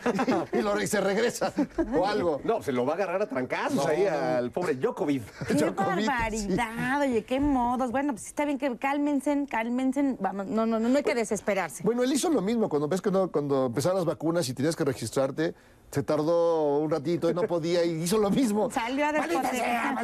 y, 0.52 0.58
y 0.58 0.62
lo- 0.62 0.80
y 0.80 0.86
se 0.86 1.00
regresa 1.00 1.52
o 1.96 2.06
algo. 2.06 2.40
No, 2.44 2.62
se 2.62 2.72
lo 2.72 2.84
va 2.86 2.92
a 2.92 2.96
agarrar 2.96 3.22
a 3.22 3.26
trancazos 3.28 3.84
ahí 3.86 4.06
al 4.06 4.50
pobre 4.50 4.74
Djokovic. 4.74 5.22
Qué 5.46 5.54
Djokovic, 5.54 6.06
barbaridad, 6.06 7.00
oye, 7.00 7.24
qué 7.24 7.40
modos. 7.40 7.90
Bueno, 7.90 8.12
pues 8.12 8.26
está 8.26 8.44
bien 8.44 8.58
que 8.58 8.76
cálmense, 8.78 9.46
cálmense. 9.50 10.16
Vamos, 10.20 10.46
no, 10.46 10.66
no, 10.66 10.78
no, 10.78 10.88
no 10.88 10.96
hay 10.96 11.02
que 11.04 11.14
desesperarse. 11.14 11.82
Bueno, 11.84 12.02
él 12.02 12.12
hizo 12.12 12.28
lo 12.30 12.40
mismo 12.42 12.68
cuando 12.68 12.88
ves 12.88 13.00
que 13.02 13.10
no, 13.10 13.30
cuando 13.30 13.66
empezaron 13.66 13.96
las 13.96 14.04
vacunas 14.06 14.48
y 14.48 14.54
tenías 14.54 14.76
que 14.76 14.84
registrarte, 14.84 15.54
se 15.90 16.02
tardó 16.02 16.78
un 16.78 16.90
ratito 16.90 17.30
y 17.30 17.34
no 17.34 17.42
podía 17.42 17.82
y 17.84 18.02
hizo 18.02 18.18
lo 18.18 18.30
mismo. 18.30 18.70
Salió 18.70 19.06
a 19.06 19.12
despotricar. 19.12 19.96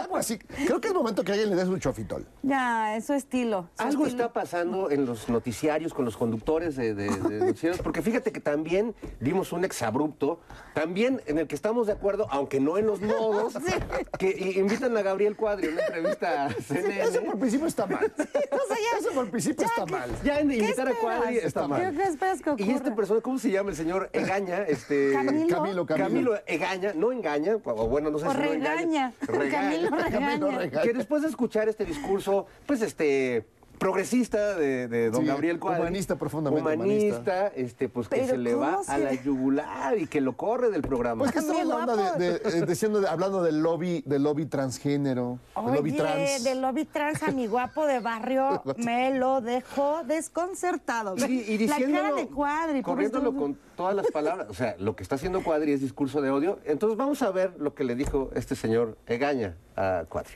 Algo 0.00 0.16
así. 0.16 0.38
Creo 0.38 0.80
que 0.80 0.88
es 0.88 0.94
momento 0.94 1.24
que 1.24 1.32
alguien 1.32 1.50
le 1.50 1.56
dé 1.56 1.64
su 1.64 1.78
chofitol. 1.78 2.26
Ya, 2.42 2.96
es 2.96 3.06
su 3.06 3.14
estilo. 3.14 3.68
su 3.76 3.82
Algo 3.82 4.04
estilo. 4.06 4.24
está 4.24 4.32
pasando 4.32 4.90
en 4.90 5.06
los 5.06 5.28
noticiarios 5.28 5.94
con 5.94 6.04
los 6.04 6.16
conductores 6.16 6.76
de, 6.76 6.94
de- 6.94 7.08
de 7.10 7.38
noticieros, 7.40 7.78
porque 7.78 8.02
fíjate 8.02 8.32
que 8.32 8.40
también 8.40 8.94
vimos 9.20 9.52
un 9.52 9.64
exabrupto, 9.64 10.40
también 10.74 11.20
en 11.26 11.38
el 11.38 11.46
que 11.46 11.54
estamos 11.54 11.86
de 11.86 11.92
acuerdo, 11.94 12.26
aunque 12.30 12.60
no 12.60 12.78
en 12.78 12.86
los 12.86 13.00
modos, 13.00 13.54
que 14.18 14.30
i- 14.30 14.58
invitan 14.58 14.96
a 14.96 15.02
Gabriel 15.02 15.36
Cuadri 15.36 15.68
a 15.68 15.70
una 15.70 15.82
entrevista 15.86 16.46
a 16.46 16.50
CNN. 16.52 17.00
Eso 17.02 17.22
por 17.22 17.38
principio 17.38 17.66
está 17.66 17.86
mal. 17.86 18.04
O 18.04 18.16
sea, 18.18 18.76
ya- 18.76 18.98
Eso 18.98 19.10
por 19.12 19.30
principio 19.30 19.62
ya 19.62 19.66
está 19.68 19.84
que- 19.84 19.92
mal. 19.92 20.10
Ya 20.24 20.40
en 20.40 20.48
¿Qué 20.48 20.56
invitar 20.56 20.88
a? 20.88 20.94
Cuadri 20.94 21.38
está 21.38 21.62
¿Qué- 21.62 21.68
mal. 21.68 21.96
qué 21.96 22.02
esperas 22.04 22.42
que 22.42 22.50
Y 22.58 22.62
este 22.70 22.74
ocurra? 22.80 22.96
persona, 22.96 23.20
¿cómo 23.20 23.38
se 23.38 23.50
llama 23.50 23.70
el 23.70 23.76
señor 23.76 24.10
Egaña? 24.12 24.62
Este, 24.64 25.12
Camilo. 25.12 25.56
Camilo, 25.56 25.86
Camilo. 25.86 26.08
Camilo 26.08 26.34
Egaña, 26.46 26.92
no 26.94 27.12
engaña, 27.12 27.56
o 27.62 27.88
bueno, 27.88 28.10
no 28.10 28.18
sé 28.18 28.26
O 28.26 28.30
si 28.32 28.36
no 28.36 28.42
regaña. 28.42 28.72
engaña. 28.74 29.12
Camilo 29.38 29.90
regaña. 29.90 30.10
Camilo 30.10 30.50
regaña. 30.58 30.82
Que 30.82 30.92
después 30.92 31.22
de 31.22 31.28
escuchar 31.28 31.68
este 31.68 31.84
discurso, 31.84 32.46
pues 32.66 32.82
este 32.82 33.46
progresista 33.78 34.56
de, 34.56 34.88
de 34.88 35.10
don 35.10 35.22
Sí, 35.22 35.26
Gabriel 35.26 35.58
Cuadri. 35.58 35.80
humanista, 35.82 36.16
profundamente 36.16 36.74
Humanista, 36.74 37.48
este, 37.48 37.88
pues 37.88 38.08
que 38.08 38.26
se 38.26 38.36
le 38.36 38.54
va 38.54 38.76
¿cómo 38.76 38.84
a 38.88 38.98
la 38.98 39.14
yugular 39.14 39.98
y 39.98 40.06
que 40.06 40.20
lo 40.20 40.36
corre 40.36 40.70
del 40.70 40.82
programa. 40.82 41.24
Pues 41.24 41.32
que 41.32 41.40
guapo. 41.64 41.96
de, 41.96 42.38
de- 42.38 42.58
eh, 42.58 42.66
diciendo, 42.66 43.00
de- 43.00 43.08
hablando 43.08 43.42
del 43.42 43.60
lobby, 43.62 44.02
del 44.06 44.22
lobby 44.22 44.46
transgénero, 44.46 45.38
del 45.56 45.74
lobby 45.74 45.90
Oye, 45.90 45.98
trans. 45.98 46.44
del 46.44 46.60
lobby 46.60 46.84
trans 46.84 47.22
a 47.22 47.30
mi 47.30 47.46
guapo 47.46 47.86
de 47.86 48.00
barrio 48.00 48.62
me 48.76 49.14
lo 49.18 49.40
dejó 49.40 50.02
desconcertado. 50.04 51.14
Y, 51.16 51.22
y 51.40 51.58
la 51.66 51.76
cara 51.76 51.86
diciéndolo, 51.86 52.16
de 52.16 52.26
cuadri. 52.28 52.82
corriéndolo 52.82 53.34
con 53.34 53.56
todas 53.76 53.94
las 53.94 54.06
palabras. 54.10 54.48
O 54.50 54.54
sea, 54.54 54.76
lo 54.78 54.96
que 54.96 55.02
está 55.02 55.14
haciendo 55.14 55.42
Cuadri 55.42 55.72
es 55.72 55.80
discurso 55.80 56.20
de 56.20 56.30
odio. 56.30 56.58
Entonces 56.64 56.96
vamos 56.98 57.22
a 57.22 57.30
ver 57.30 57.52
lo 57.58 57.74
que 57.74 57.84
le 57.84 57.94
dijo 57.94 58.30
este 58.34 58.54
señor 58.56 58.96
Egaña 59.06 59.56
a 59.76 60.04
Cuadri. 60.08 60.34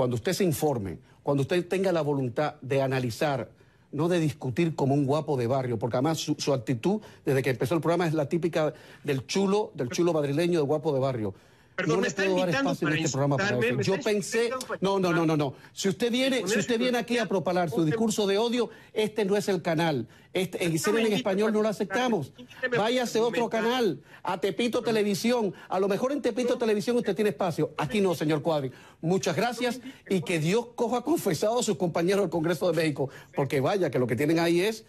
Cuando 0.00 0.16
usted 0.16 0.32
se 0.32 0.44
informe, 0.44 0.96
cuando 1.22 1.42
usted 1.42 1.68
tenga 1.68 1.92
la 1.92 2.00
voluntad 2.00 2.54
de 2.62 2.80
analizar, 2.80 3.50
no 3.92 4.08
de 4.08 4.18
discutir 4.18 4.74
como 4.74 4.94
un 4.94 5.04
guapo 5.04 5.36
de 5.36 5.46
barrio, 5.46 5.78
porque 5.78 5.98
además 5.98 6.16
su, 6.16 6.36
su 6.38 6.54
actitud 6.54 7.02
desde 7.26 7.42
que 7.42 7.50
empezó 7.50 7.74
el 7.74 7.82
programa 7.82 8.06
es 8.06 8.14
la 8.14 8.26
típica 8.26 8.72
del 9.04 9.26
chulo, 9.26 9.72
del 9.74 9.90
chulo 9.90 10.14
madrileño, 10.14 10.58
del 10.58 10.66
guapo 10.66 10.94
de 10.94 11.00
barrio. 11.00 11.34
Perdón, 11.80 11.96
no 11.96 12.02
me 12.02 12.08
está 12.08 12.22
puedo 12.22 12.36
dar 12.36 12.48
invitando 12.48 12.70
espacio 12.72 12.88
en 12.88 12.92
para 12.92 13.04
este 13.04 13.12
programa 13.12 13.36
para 13.36 13.66
eso. 13.66 13.80
Yo 13.80 14.00
pensé, 14.00 14.50
para 14.66 14.78
no, 14.80 14.98
no, 14.98 15.12
no, 15.12 15.26
no, 15.26 15.36
no. 15.36 15.54
Si 15.72 15.88
usted 15.88 16.10
viene, 16.10 16.46
si 16.46 16.58
usted 16.58 16.78
viene 16.78 16.98
aquí 16.98 17.18
a 17.18 17.26
propalar 17.26 17.70
su 17.70 17.84
discurso 17.84 18.26
de 18.26 18.38
odio, 18.38 18.70
este 18.92 19.24
no 19.24 19.36
es 19.36 19.48
el 19.48 19.62
canal. 19.62 20.08
Este, 20.32 20.64
en 20.64 20.78
CNN 20.78 21.08
en 21.08 21.12
español 21.14 21.52
no 21.52 21.60
lo 21.60 21.68
aceptamos. 21.68 22.32
Váyase 22.76 23.18
a 23.18 23.22
otro 23.22 23.48
canal, 23.48 24.00
a 24.22 24.40
Tepito 24.40 24.82
Televisión. 24.82 25.52
A 25.68 25.80
lo 25.80 25.88
mejor 25.88 26.12
en 26.12 26.22
Tepito 26.22 26.56
Televisión 26.56 26.96
usted 26.96 27.16
tiene 27.16 27.30
espacio. 27.30 27.72
Aquí 27.76 28.00
no, 28.00 28.14
señor 28.14 28.40
Cuadri. 28.40 28.70
Muchas 29.00 29.34
gracias 29.34 29.80
y 30.08 30.20
que 30.22 30.38
Dios 30.38 30.68
coja 30.76 31.02
confesado 31.02 31.58
a 31.58 31.62
sus 31.62 31.76
compañeros 31.76 32.22
del 32.22 32.30
Congreso 32.30 32.70
de 32.70 32.76
México. 32.76 33.10
Porque 33.34 33.60
vaya, 33.60 33.90
que 33.90 33.98
lo 33.98 34.06
que 34.06 34.14
tienen 34.14 34.38
ahí 34.38 34.60
es 34.60 34.84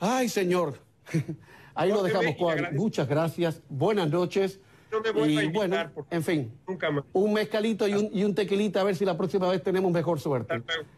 Ay, 0.00 0.28
señor. 0.28 0.78
Ahí 1.74 1.90
lo 1.90 2.02
dejamos, 2.02 2.34
Cuadri. 2.36 2.76
Muchas 2.76 3.08
gracias. 3.08 3.60
Buenas 3.68 4.10
noches. 4.10 4.60
No 4.90 5.00
me 5.00 5.08
a 5.08 5.26
y 5.26 5.44
invitar, 5.44 5.52
bueno, 5.92 6.06
en 6.10 6.22
fin, 6.22 6.52
Nunca 6.66 6.90
más. 6.90 7.04
un 7.12 7.32
mezcalito 7.32 7.86
y 7.86 7.92
un, 7.94 8.10
y 8.12 8.24
un 8.24 8.34
tequilita 8.34 8.80
a 8.80 8.84
ver 8.84 8.96
si 8.96 9.04
la 9.04 9.16
próxima 9.16 9.48
vez 9.48 9.62
tenemos 9.62 9.92
mejor 9.92 10.18
suerte. 10.20 10.54
Hasta 10.54 10.74
luego. 10.74 10.88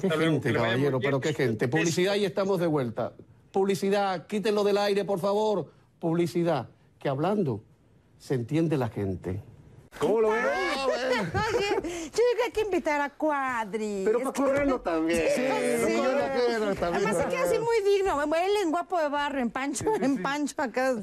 Qué 0.00 0.06
luego. 0.08 0.22
gente, 0.32 0.52
caballero, 0.52 1.00
pero 1.00 1.20
qué 1.20 1.32
gente. 1.32 1.68
Publicidad 1.68 2.16
y 2.16 2.24
estamos 2.24 2.60
de 2.60 2.66
vuelta. 2.66 3.12
Publicidad, 3.52 4.26
quítenlo 4.26 4.64
del 4.64 4.78
aire, 4.78 5.04
por 5.04 5.18
favor. 5.18 5.70
Publicidad, 5.98 6.68
que 6.98 7.08
hablando 7.08 7.62
se 8.18 8.34
entiende 8.34 8.76
la 8.76 8.88
gente. 8.88 9.42
¿Cómo 9.98 10.20
lo 10.20 10.30
ves? 10.30 10.42
Oye, 10.86 11.68
yo 11.74 12.10
creo 12.12 12.36
que 12.36 12.42
hay 12.44 12.50
que 12.52 12.60
invitar 12.62 13.00
a 13.00 13.10
Cuadri. 13.10 14.02
Pero 14.04 14.18
para 14.20 14.32
que- 14.32 14.42
correrlo 14.42 14.80
también. 14.80 15.22
Sí, 15.34 15.42
no, 15.48 16.02
yo 16.04 16.18
también. 16.74 16.94
Además 16.94 17.16
se 17.16 17.24
queda 17.28 17.42
así 17.42 17.58
muy 17.58 17.80
digno. 17.82 18.22
Él 18.22 18.50
en 18.62 18.70
guapo 18.70 18.98
de 18.98 19.08
barrio, 19.08 19.40
en 19.42 19.50
pancho, 19.50 19.84
en 20.00 20.22
pancho 20.22 20.54
acá. 20.62 20.94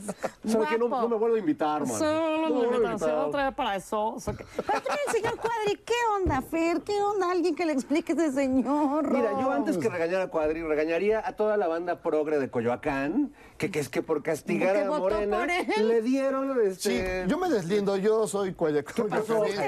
¿Sabe 0.47 0.65
qué? 0.69 0.77
No, 0.77 1.07
me 1.09 1.15
vuelvo 1.17 1.35
a 1.35 1.39
invitar, 1.39 1.85
man. 1.85 1.97
Solo 1.99 2.49
No 2.49 2.69
me 2.71 2.77
invitar. 2.77 3.13
otra 3.15 3.45
vez 3.47 3.55
para 3.55 3.75
eso. 3.75 4.15
Pero 4.25 4.37
también 4.65 4.97
el 5.07 5.13
señor 5.13 5.35
Cuadri, 5.37 5.75
¿qué 5.85 5.93
onda, 6.15 6.41
Fer? 6.41 6.81
¿Qué 6.81 7.01
onda? 7.01 7.31
Alguien 7.31 7.55
que 7.55 7.65
le 7.65 7.73
explique 7.73 8.13
a 8.13 8.15
ese 8.15 8.31
señor. 8.31 9.11
Mira, 9.11 9.31
yo 9.39 9.51
antes 9.51 9.77
que 9.77 9.89
regañar 9.89 10.21
a 10.21 10.27
Cuadri, 10.29 10.61
regañaría 10.63 11.21
a 11.25 11.33
toda 11.35 11.57
la 11.57 11.67
banda 11.67 12.01
progre 12.01 12.39
de 12.39 12.49
Coyoacán, 12.49 13.33
que, 13.57 13.71
que 13.71 13.79
es 13.79 13.89
que 13.89 14.01
por 14.01 14.21
castigar 14.21 14.75
a 14.75 14.85
Morena 14.85 15.37
por 15.39 15.49
él. 15.49 15.87
le 15.87 16.01
dieron 16.01 16.55
Sí, 16.77 16.95
este. 16.95 17.25
yo 17.27 17.37
me 17.37 17.49
deslindo, 17.49 17.95
yo 17.95 18.27
soy 18.27 18.53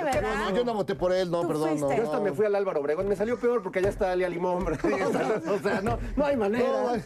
verdad? 0.03 0.49
no, 0.49 0.55
yo 0.55 0.63
no 0.65 0.73
voté 0.73 0.95
por 0.95 1.13
él, 1.13 1.31
no, 1.31 1.47
perdón. 1.47 1.79
No. 1.79 1.95
Yo 1.95 2.03
hasta 2.03 2.19
me 2.19 2.33
fui 2.33 2.45
al 2.45 2.55
Álvaro 2.55 2.81
Obregón, 2.81 3.07
me 3.07 3.15
salió 3.15 3.39
peor 3.39 3.63
porque 3.63 3.79
allá 3.79 3.89
está 3.89 4.11
Alia 4.11 4.27
Limón, 4.27 4.57
hombre. 4.57 4.77
o 5.47 5.59
sea, 5.59 5.81
no, 5.81 5.97
no 6.15 6.25
hay 6.25 6.35
manera. 6.35 6.67
No, 6.67 7.01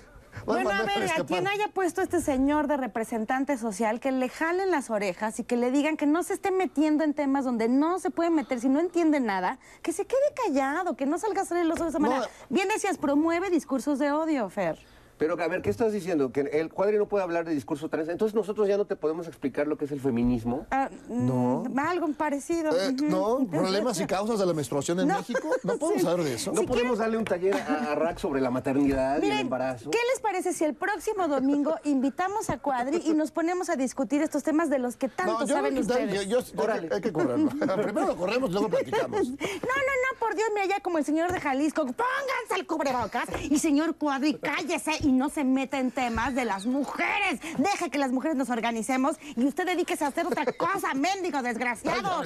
Bueno, 0.46 0.72
a 0.72 0.84
ver, 0.84 1.12
a 1.12 1.24
quien 1.24 1.48
haya 1.48 1.68
puesto 1.68 2.02
este 2.02 2.20
señor 2.20 2.68
de 2.68 2.78
representante 2.78 3.58
social, 3.58 4.00
que 4.00 4.12
le 4.12 4.28
jalen 4.30 4.72
las 4.72 4.90
orejas 4.90 5.40
y 5.40 5.44
que 5.44 5.58
le 5.58 5.70
digan 5.70 5.98
que 5.98 6.08
no 6.08 6.24
se 6.24 6.34
esté 6.34 6.50
metiendo 6.50 7.04
en 7.04 7.14
temas 7.14 7.46
donde 7.46 7.70
no 7.70 8.00
se 8.00 8.10
puede 8.10 8.32
meter 8.32 8.60
si 8.60 8.70
no 8.70 8.80
entiende 8.80 9.20
nada, 9.20 9.60
que 9.84 9.92
se 9.92 10.06
quede 10.06 10.20
callado, 10.48 10.96
que 10.96 11.06
no 11.06 11.20
salga 11.20 11.42
a 11.42 11.44
hacer 11.44 11.58
el 11.58 11.72
oso 11.72 11.84
de 11.84 11.90
esa 11.90 12.00
manera. 12.00 12.28
Bien 12.50 12.68
decías, 12.70 12.98
promueve 12.98 13.52
discursos 13.52 14.00
de 14.00 14.12
odio, 14.12 14.50
Fer. 14.50 14.80
Pero, 15.22 15.40
a 15.40 15.48
ver, 15.48 15.62
¿qué 15.62 15.70
estás 15.70 15.94
diciendo? 15.94 16.32
Que 16.32 16.42
el 16.42 16.70
Cuadri 16.74 16.98
no 16.98 17.08
puede 17.08 17.24
hablar 17.24 17.46
de 17.46 17.54
discurso 17.54 17.90
trans. 17.90 18.10
Entonces, 18.10 18.34
nosotros 18.34 18.68
ya 18.68 18.76
no 18.76 18.86
te 18.86 18.96
podemos 18.96 19.28
explicar 19.28 19.68
lo 19.68 19.78
que 19.78 19.86
es 19.86 19.92
el 19.92 20.00
feminismo. 20.02 20.66
Ah, 20.72 20.90
No. 21.10 21.64
mm, 21.70 21.78
Algo 21.78 22.08
parecido. 22.14 22.72
Eh, 22.76 22.92
no, 23.04 23.46
problemas 23.48 24.00
y 24.00 24.08
causas 24.08 24.40
de 24.40 24.48
la 24.48 24.54
menstruación 24.54 25.00
en 25.00 25.10
No. 25.10 25.18
México. 25.20 25.48
No 25.64 25.78
podemos 25.78 26.02
Sí. 26.02 26.08
hablar 26.08 26.26
de 26.26 26.34
eso. 26.34 26.52
No 26.54 26.64
podemos 26.64 26.98
darle 26.98 27.18
un 27.18 27.26
taller 27.26 27.54
a, 27.54 27.92
a 27.92 27.96
Rack 27.96 28.18
sobre 28.18 28.42
la 28.42 28.50
maternidad 28.50 29.14
y 29.14 29.18
el 29.18 29.22
Miren, 29.22 29.38
embarazo. 29.42 29.92
¿qué 29.92 30.00
les 30.12 30.20
parece 30.22 30.54
si 30.54 30.64
el 30.64 30.74
próximo 30.74 31.28
domingo 31.28 31.76
invitamos 31.84 32.50
a 32.50 32.58
Cuadri 32.58 33.04
y 33.06 33.14
nos 33.14 33.30
ponemos 33.30 33.70
a 33.70 33.76
discutir 33.76 34.24
estos 34.24 34.42
temas 34.42 34.72
de 34.72 34.80
los 34.80 34.96
que 34.96 35.08
tanto 35.08 35.34
No, 35.34 35.46
yo 35.46 35.54
saben 35.54 35.78
está- 35.78 35.94
ustedes? 36.00 36.16
yo- 36.28 36.42
yo- 36.42 36.66
yo- 36.66 36.96
hay 36.96 37.02
que 37.02 37.14
correrlo. 37.14 37.50
Primero 37.84 38.08
lo 38.08 38.16
corremos, 38.16 38.52
luego 38.52 38.70
platicamos. 38.70 39.30
No, 39.30 39.36
no, 39.36 39.38
no, 39.38 40.20
por 40.20 40.34
Dios, 40.34 40.48
mira, 40.56 40.66
ya 40.66 40.80
como 40.80 40.98
el 40.98 41.06
señor 41.06 41.32
de 41.32 41.40
Jalisco, 41.40 41.82
pónganse 41.86 42.56
el 42.58 42.66
cubrebocas 42.66 43.30
y 43.52 43.60
señor 43.60 43.96
Cuadri, 43.98 44.34
cállese 44.34 44.94
y 45.02 45.11
no 45.12 45.30
se 45.30 45.44
meta 45.44 45.80
en 45.80 45.92
temas 45.92 46.36
de 46.36 46.46
las 46.46 46.66
mujeres. 46.66 47.40
Deje 47.58 47.90
que 47.90 47.98
las 47.98 48.12
mujeres 48.12 48.36
nos 48.38 48.50
organicemos 48.50 49.18
y 49.36 49.46
usted 49.46 49.66
dedíquese 49.66 50.04
a 50.06 50.08
hacer 50.08 50.26
otra 50.26 50.46
cosa, 50.58 50.94
mendigo 50.94 51.42
desgraciado, 51.42 52.24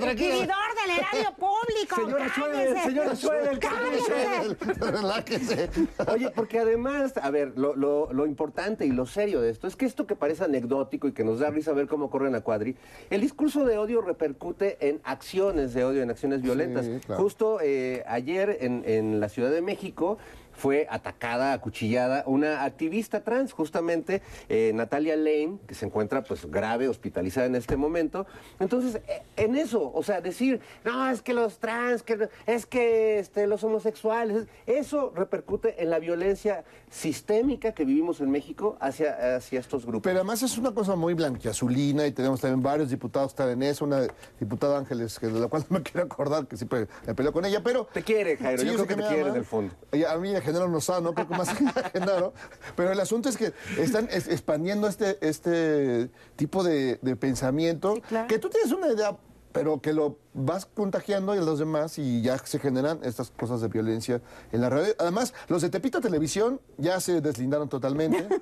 tranquilo. 0.00 0.14
vividor 0.14 0.56
del 0.86 0.98
erario 0.98 1.34
público. 1.36 1.96
Señora 1.96 2.32
cállese. 2.34 2.82
señora 2.82 3.58
cállese. 3.58 4.56
Relájese. 4.90 5.70
Oye, 6.12 6.30
porque 6.30 6.58
además, 6.58 7.14
a 7.20 7.30
ver, 7.30 7.52
lo, 7.56 7.74
lo- 7.74 8.12
lo 8.12 8.26
importante 8.26 8.86
y 8.86 8.90
lo 8.92 9.06
serio 9.06 9.40
de 9.40 9.50
esto 9.50 9.66
es 9.66 9.76
que 9.76 9.86
esto 9.86 10.06
que 10.06 10.16
parece 10.16 10.44
anecdótico 10.44 11.08
y 11.08 11.12
que 11.12 11.24
nos 11.24 11.40
da 11.40 11.50
risa 11.50 11.72
ver 11.72 11.86
cómo 11.88 12.10
corren 12.10 12.34
a 12.34 12.40
Cuadri, 12.40 12.76
el 13.10 13.20
discurso 13.20 13.64
de 13.64 13.78
odio 13.78 14.00
repercute 14.02 14.76
en 14.88 15.00
acciones 15.04 15.74
de 15.74 15.84
odio, 15.84 16.02
en 16.02 16.10
acciones 16.10 16.42
violentas. 16.42 16.86
claro. 17.04 17.22
Justo 17.22 17.58
eh, 17.62 18.04
ayer 18.06 18.58
en, 18.60 18.82
en 18.86 19.20
la 19.20 19.28
Ciudad 19.28 19.50
de 19.50 19.62
México 19.62 20.18
fue 20.58 20.86
atacada, 20.90 21.52
acuchillada 21.52 22.24
una 22.26 22.64
activista 22.64 23.22
trans, 23.22 23.52
justamente 23.52 24.22
eh, 24.48 24.72
Natalia 24.74 25.16
Lane, 25.16 25.58
que 25.66 25.74
se 25.74 25.86
encuentra 25.86 26.22
pues 26.24 26.50
grave, 26.50 26.88
hospitalizada 26.88 27.46
en 27.46 27.54
este 27.54 27.76
momento. 27.76 28.26
Entonces, 28.58 29.00
eh, 29.08 29.22
en 29.36 29.54
eso, 29.54 29.90
o 29.94 30.02
sea, 30.02 30.20
decir, 30.20 30.60
no, 30.84 31.08
es 31.08 31.22
que 31.22 31.32
los 31.32 31.58
trans, 31.58 32.02
que 32.02 32.28
es 32.46 32.66
que 32.66 33.20
este, 33.20 33.46
los 33.46 33.62
homosexuales, 33.62 34.46
eso 34.66 35.12
repercute 35.14 35.80
en 35.82 35.90
la 35.90 36.00
violencia 36.00 36.64
sistémica 36.90 37.72
que 37.72 37.84
vivimos 37.84 38.20
en 38.20 38.30
México 38.30 38.76
hacia, 38.80 39.36
hacia 39.36 39.60
estos 39.60 39.86
grupos. 39.86 40.02
Pero 40.02 40.18
además 40.18 40.42
es 40.42 40.58
una 40.58 40.72
cosa 40.72 40.96
muy 40.96 41.14
blanquiazulina 41.14 42.06
y 42.06 42.12
tenemos 42.12 42.40
también 42.40 42.62
varios 42.62 42.90
diputados 42.90 43.32
que 43.32 43.42
están 43.42 43.50
en 43.50 43.62
eso. 43.62 43.84
Una 43.84 44.08
diputada 44.40 44.78
Ángeles, 44.78 45.18
que 45.18 45.28
de 45.28 45.38
la 45.38 45.46
cual 45.46 45.64
no 45.70 45.78
me 45.78 45.82
quiero 45.84 46.04
acordar, 46.06 46.46
que 46.46 46.56
siempre 46.56 46.88
me 47.06 47.14
peleó 47.14 47.32
con 47.32 47.44
ella, 47.44 47.62
pero... 47.62 47.84
Te 47.92 48.02
quiere, 48.02 48.36
Jairo, 48.36 48.62
yo 48.62 48.70
sé 48.70 48.74
creo 48.74 48.86
que 48.86 48.94
te 48.94 49.02
me 49.02 49.08
quiere 49.08 49.30
en 49.30 49.36
el 49.36 49.44
fondo. 49.44 49.74
A 50.08 50.16
mí 50.16 50.34
en 50.48 50.54
general 50.54 50.72
no 50.72 50.80
sabe, 50.80 51.02
no 51.02 51.12
creo 51.14 51.28
que 51.28 51.36
más 51.36 51.48
a 51.76 51.90
Genaro. 51.90 52.32
Pero 52.76 52.92
el 52.92 53.00
asunto 53.00 53.28
es 53.28 53.36
que 53.36 53.52
están 53.78 54.08
es- 54.10 54.28
expandiendo 54.28 54.88
este, 54.88 55.18
este 55.26 56.10
tipo 56.36 56.62
de, 56.64 56.98
de 57.02 57.16
pensamiento, 57.16 57.94
que 58.28 58.38
tú 58.38 58.48
tienes 58.48 58.72
una 58.72 58.88
idea, 58.88 59.16
pero 59.52 59.80
que 59.80 59.92
lo 59.92 60.18
vas 60.34 60.66
contagiando 60.66 61.34
y 61.34 61.38
a 61.38 61.40
los 61.40 61.58
demás 61.58 61.98
y 61.98 62.22
ya 62.22 62.38
se 62.38 62.58
generan 62.58 63.00
estas 63.02 63.30
cosas 63.30 63.60
de 63.60 63.68
violencia 63.68 64.20
en 64.52 64.60
la 64.60 64.70
radio. 64.70 64.94
Además, 64.98 65.34
los 65.48 65.62
de 65.62 65.70
Tepito 65.70 66.00
Televisión 66.00 66.60
ya 66.76 67.00
se 67.00 67.20
deslindaron 67.20 67.68
totalmente. 67.68 68.26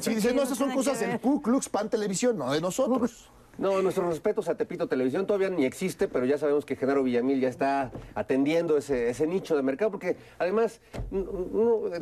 Sí, 0.00 0.14
dicen, 0.14 0.36
no, 0.36 0.42
estas 0.42 0.58
son 0.58 0.72
cosas 0.72 1.00
del 1.00 1.20
Ku 1.20 1.40
Klux 1.40 1.68
Pan 1.68 1.88
Televisión, 1.88 2.36
no 2.38 2.52
de 2.52 2.60
nosotros. 2.60 3.30
No, 3.58 3.80
nuestros 3.82 4.06
respetos 4.08 4.48
a 4.48 4.56
Tepito 4.56 4.86
Televisión 4.88 5.26
todavía 5.26 5.50
ni 5.50 5.64
existe, 5.64 6.08
pero 6.08 6.24
ya 6.26 6.38
sabemos 6.38 6.64
que 6.64 6.76
Genaro 6.76 7.02
Villamil 7.02 7.40
ya 7.40 7.48
está 7.48 7.90
atendiendo 8.14 8.76
ese, 8.76 9.10
ese 9.10 9.26
nicho 9.26 9.56
de 9.56 9.62
mercado, 9.62 9.90
porque 9.90 10.16
además 10.38 10.80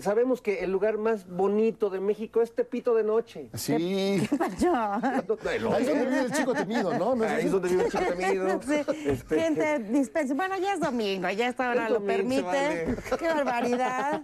sabemos 0.01 0.41
que 0.43 0.65
el 0.65 0.71
lugar 0.71 0.99
más 0.99 1.27
bonito 1.29 1.91
de 1.91 2.01
México 2.01 2.43
es 2.43 2.55
Tepito 2.55 2.95
de 2.95 3.05
noche. 3.05 3.49
Sí. 3.55 4.23
Yo. 4.61 4.75
Ahí 4.75 5.83
es 5.83 5.87
donde 5.89 6.05
vive 6.07 6.21
el 6.21 6.33
chico 6.33 6.55
temido, 6.55 6.95
¿no? 6.99 7.15
¿No 7.15 7.25
es 7.25 7.31
Ahí 7.31 7.45
es 7.47 7.53
donde 7.53 7.69
vive 7.69 7.85
el 7.85 7.91
chico 7.91 8.05
temido. 8.17 8.61
Sí, 8.63 8.75
Este- 9.07 9.41
Gente, 9.41 9.79
dispense. 9.91 10.35
Bueno, 10.35 10.57
ya 10.59 10.75
es 10.75 10.81
domingo, 10.81 11.29
ya 11.31 11.49
esta 11.49 11.71
hora 11.71 11.89
lo 11.91 12.03
permite. 12.05 12.43
vale. 12.43 12.97
Qué 13.19 13.27
barbaridad. 13.29 14.23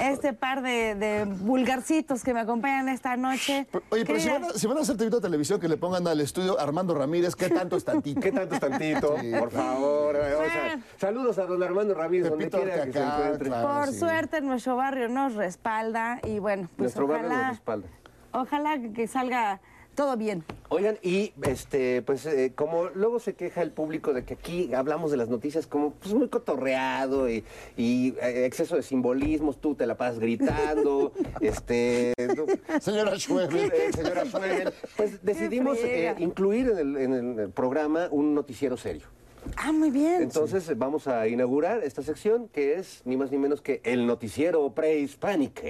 Este 0.00 0.32
par 0.32 0.62
de, 0.62 0.94
de 0.94 1.24
vulgarcitos 1.24 2.22
que 2.22 2.34
me 2.34 2.40
acompañan 2.40 2.88
esta 2.88 3.16
noche. 3.16 3.66
Oye, 3.90 4.04
pero 4.04 4.18
si 4.20 4.28
van, 4.28 4.44
a, 4.44 4.50
si 4.50 4.66
van 4.66 4.78
a 4.78 4.80
hacer 4.80 4.96
Tepito 4.96 5.20
Televisión, 5.20 5.60
que 5.60 5.68
le 5.68 5.76
pongan 5.76 6.06
al 6.06 6.20
estudio 6.20 6.57
Armando 6.58 6.94
Ramírez, 6.94 7.34
¿qué 7.36 7.48
tanto 7.48 7.76
es 7.76 7.84
tantito? 7.84 8.20
¿Qué 8.22 8.32
tanto 8.32 8.54
es 8.54 8.60
tantito? 8.60 9.14
Por 9.38 9.50
favor. 9.50 10.16
eh, 10.16 10.34
o 10.34 10.44
sea, 10.44 10.62
Bueno. 10.68 10.82
saludos 10.98 11.38
a 11.38 11.46
don 11.46 11.62
Armando 11.62 11.94
Ramírez, 11.94 12.28
donde 12.30 12.50
quiera 12.50 12.84
que 12.84 12.92
se 12.92 13.02
encuentre. 13.02 13.48
claro. 13.48 13.68
Por 13.68 13.86
sí. 13.88 13.98
suerte 13.98 14.40
nuestro 14.40 14.76
barrio 14.76 15.08
nos 15.08 15.34
respalda 15.34 16.20
y 16.24 16.38
bueno, 16.38 16.68
pues 16.76 16.96
Nuestro 16.96 17.06
barrio 17.06 17.26
ojalá, 17.28 17.42
nos 17.42 17.50
respalda. 17.56 17.88
ojalá 18.32 18.78
que 18.94 19.06
salga 19.06 19.60
todo 19.98 20.16
bien. 20.16 20.44
Oigan, 20.68 20.96
y 21.02 21.32
este, 21.42 22.02
pues 22.02 22.24
eh, 22.24 22.52
como 22.54 22.84
luego 22.94 23.18
se 23.18 23.34
queja 23.34 23.62
el 23.62 23.72
público 23.72 24.12
de 24.14 24.22
que 24.24 24.34
aquí 24.34 24.72
hablamos 24.72 25.10
de 25.10 25.16
las 25.16 25.28
noticias 25.28 25.66
como 25.66 25.90
pues 25.94 26.14
muy 26.14 26.28
cotorreado 26.28 27.28
y, 27.28 27.42
y, 27.76 28.14
eh, 28.22 28.44
exceso 28.46 28.76
de 28.76 28.84
simbolismos, 28.84 29.60
tú 29.60 29.74
te 29.74 29.86
la 29.88 29.96
pasas 29.96 30.20
gritando, 30.20 31.12
este 31.40 32.12
tú- 32.36 32.46
Señora 32.80 33.18
Schweber. 33.18 33.74
eh, 33.74 33.92
señora 33.92 34.24
Schwebel, 34.24 34.72
pues 34.96 35.20
decidimos 35.24 35.78
eh, 35.82 36.14
incluir 36.18 36.68
en 36.68 36.78
el, 36.78 36.96
en 36.96 37.40
el 37.40 37.50
programa 37.50 38.06
un 38.12 38.36
noticiero 38.36 38.76
serio. 38.76 39.08
Ah, 39.56 39.72
muy 39.72 39.90
bien. 39.90 40.22
Entonces 40.22 40.78
vamos 40.78 41.08
a 41.08 41.26
inaugurar 41.26 41.82
esta 41.82 42.02
sección 42.02 42.46
que 42.46 42.74
es 42.74 43.02
ni 43.04 43.16
más 43.16 43.32
ni 43.32 43.38
menos 43.38 43.60
que 43.62 43.80
el 43.82 44.06
noticiero 44.06 44.70
prehispánico. 44.70 45.62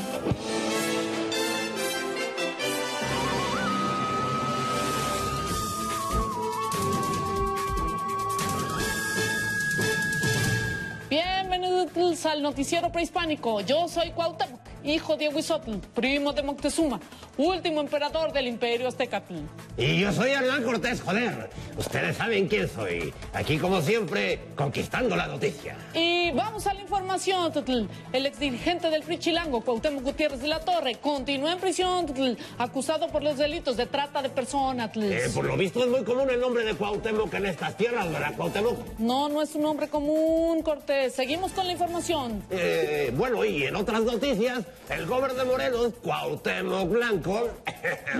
Al 12.26 12.42
noticiero 12.42 12.92
prehispánico. 12.92 13.62
Yo 13.62 13.88
soy 13.88 14.12
Cuauhtémoc, 14.12 14.60
hijo 14.84 15.18
de 15.18 15.30
Huizotl, 15.30 15.78
primo 15.94 16.34
de 16.34 16.44
Moctezuma, 16.44 17.00
último 17.38 17.82
emperador 17.82 18.32
del 18.32 18.48
imperio 18.48 18.88
aztecatl. 18.88 19.36
Y 19.78 20.00
yo 20.00 20.12
soy 20.12 20.32
Hernán 20.32 20.64
Cortés, 20.64 21.02
joder. 21.02 21.50
Ustedes 21.78 22.18
saben 22.18 22.48
quién 22.48 22.68
soy. 22.68 23.14
Aquí, 23.34 23.58
como 23.58 23.82
siempre, 23.82 24.40
conquistando 24.56 25.16
la 25.16 25.28
noticia. 25.28 25.78
Y 25.94 26.32
vamos 26.32 26.68
a 26.68 26.74
la 26.74 26.82
información, 26.82 27.52
Tutl. 27.54 27.86
El 28.12 28.26
exdirigente 28.26 28.90
del 28.90 29.04
Free 29.04 29.20
Chilango, 29.20 29.62
Cuauhtémoc 29.62 30.04
Gutiérrez 30.04 30.42
de 30.42 30.48
la 30.48 30.60
Torre, 30.60 30.96
continúa 30.96 31.54
en 31.54 31.60
prisión, 31.60 32.06
Tutl, 32.06 32.34
acusado 32.58 33.08
por 33.08 33.24
los 33.24 33.38
delitos 33.38 33.78
de 33.78 33.86
trata 33.86 34.22
de 34.22 34.30
personas. 34.30 34.92
Eh, 34.96 35.30
por 35.34 35.46
lo 35.46 35.56
visto 35.56 35.84
es 35.84 35.90
muy 35.90 36.04
común 36.04 36.30
el 36.30 36.40
nombre 36.40 36.64
de 36.64 36.74
Cuauhtémoc 36.74 37.34
en 37.34 37.46
estas 37.46 37.78
tierras, 37.78 38.12
¿verdad, 38.12 38.36
Cuauhtémoc? 38.36 39.00
No, 39.00 39.30
no 39.30 39.42
es 39.42 39.56
un 39.56 39.62
nombre 39.64 39.88
común, 39.88 40.62
Cortés. 40.62 41.14
Seguimos 41.14 41.52
con 41.52 41.66
la 41.66 41.74
información. 41.74 42.44
Eh, 42.50 43.14
bueno, 43.16 43.46
y 43.46 43.64
en 43.64 43.76
otras 43.76 44.02
noticias, 44.02 44.66
el 44.90 45.06
gobernador 45.06 45.46
de 45.46 45.52
Morelos, 45.52 45.94
Cuauhtémoc 46.02 46.90
Blanco, 46.90 47.50